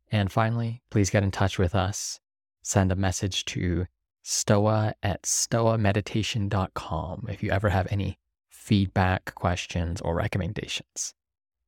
And 0.09 0.31
finally, 0.31 0.81
please 0.89 1.09
get 1.09 1.23
in 1.23 1.31
touch 1.31 1.59
with 1.59 1.75
us. 1.75 2.21
send 2.63 2.93
a 2.93 2.95
message 2.95 3.43
to 3.45 3.85
stoa 4.23 4.93
at 5.03 5.23
stoameditation.com 5.23 7.25
if 7.27 7.43
you 7.43 7.51
ever 7.51 7.67
have 7.67 7.87
any 7.91 8.17
feedback, 8.49 9.35
questions, 9.35 9.99
or 9.99 10.15
recommendations. 10.15 11.13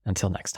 Until 0.06 0.30
next 0.30 0.54
time. 0.54 0.58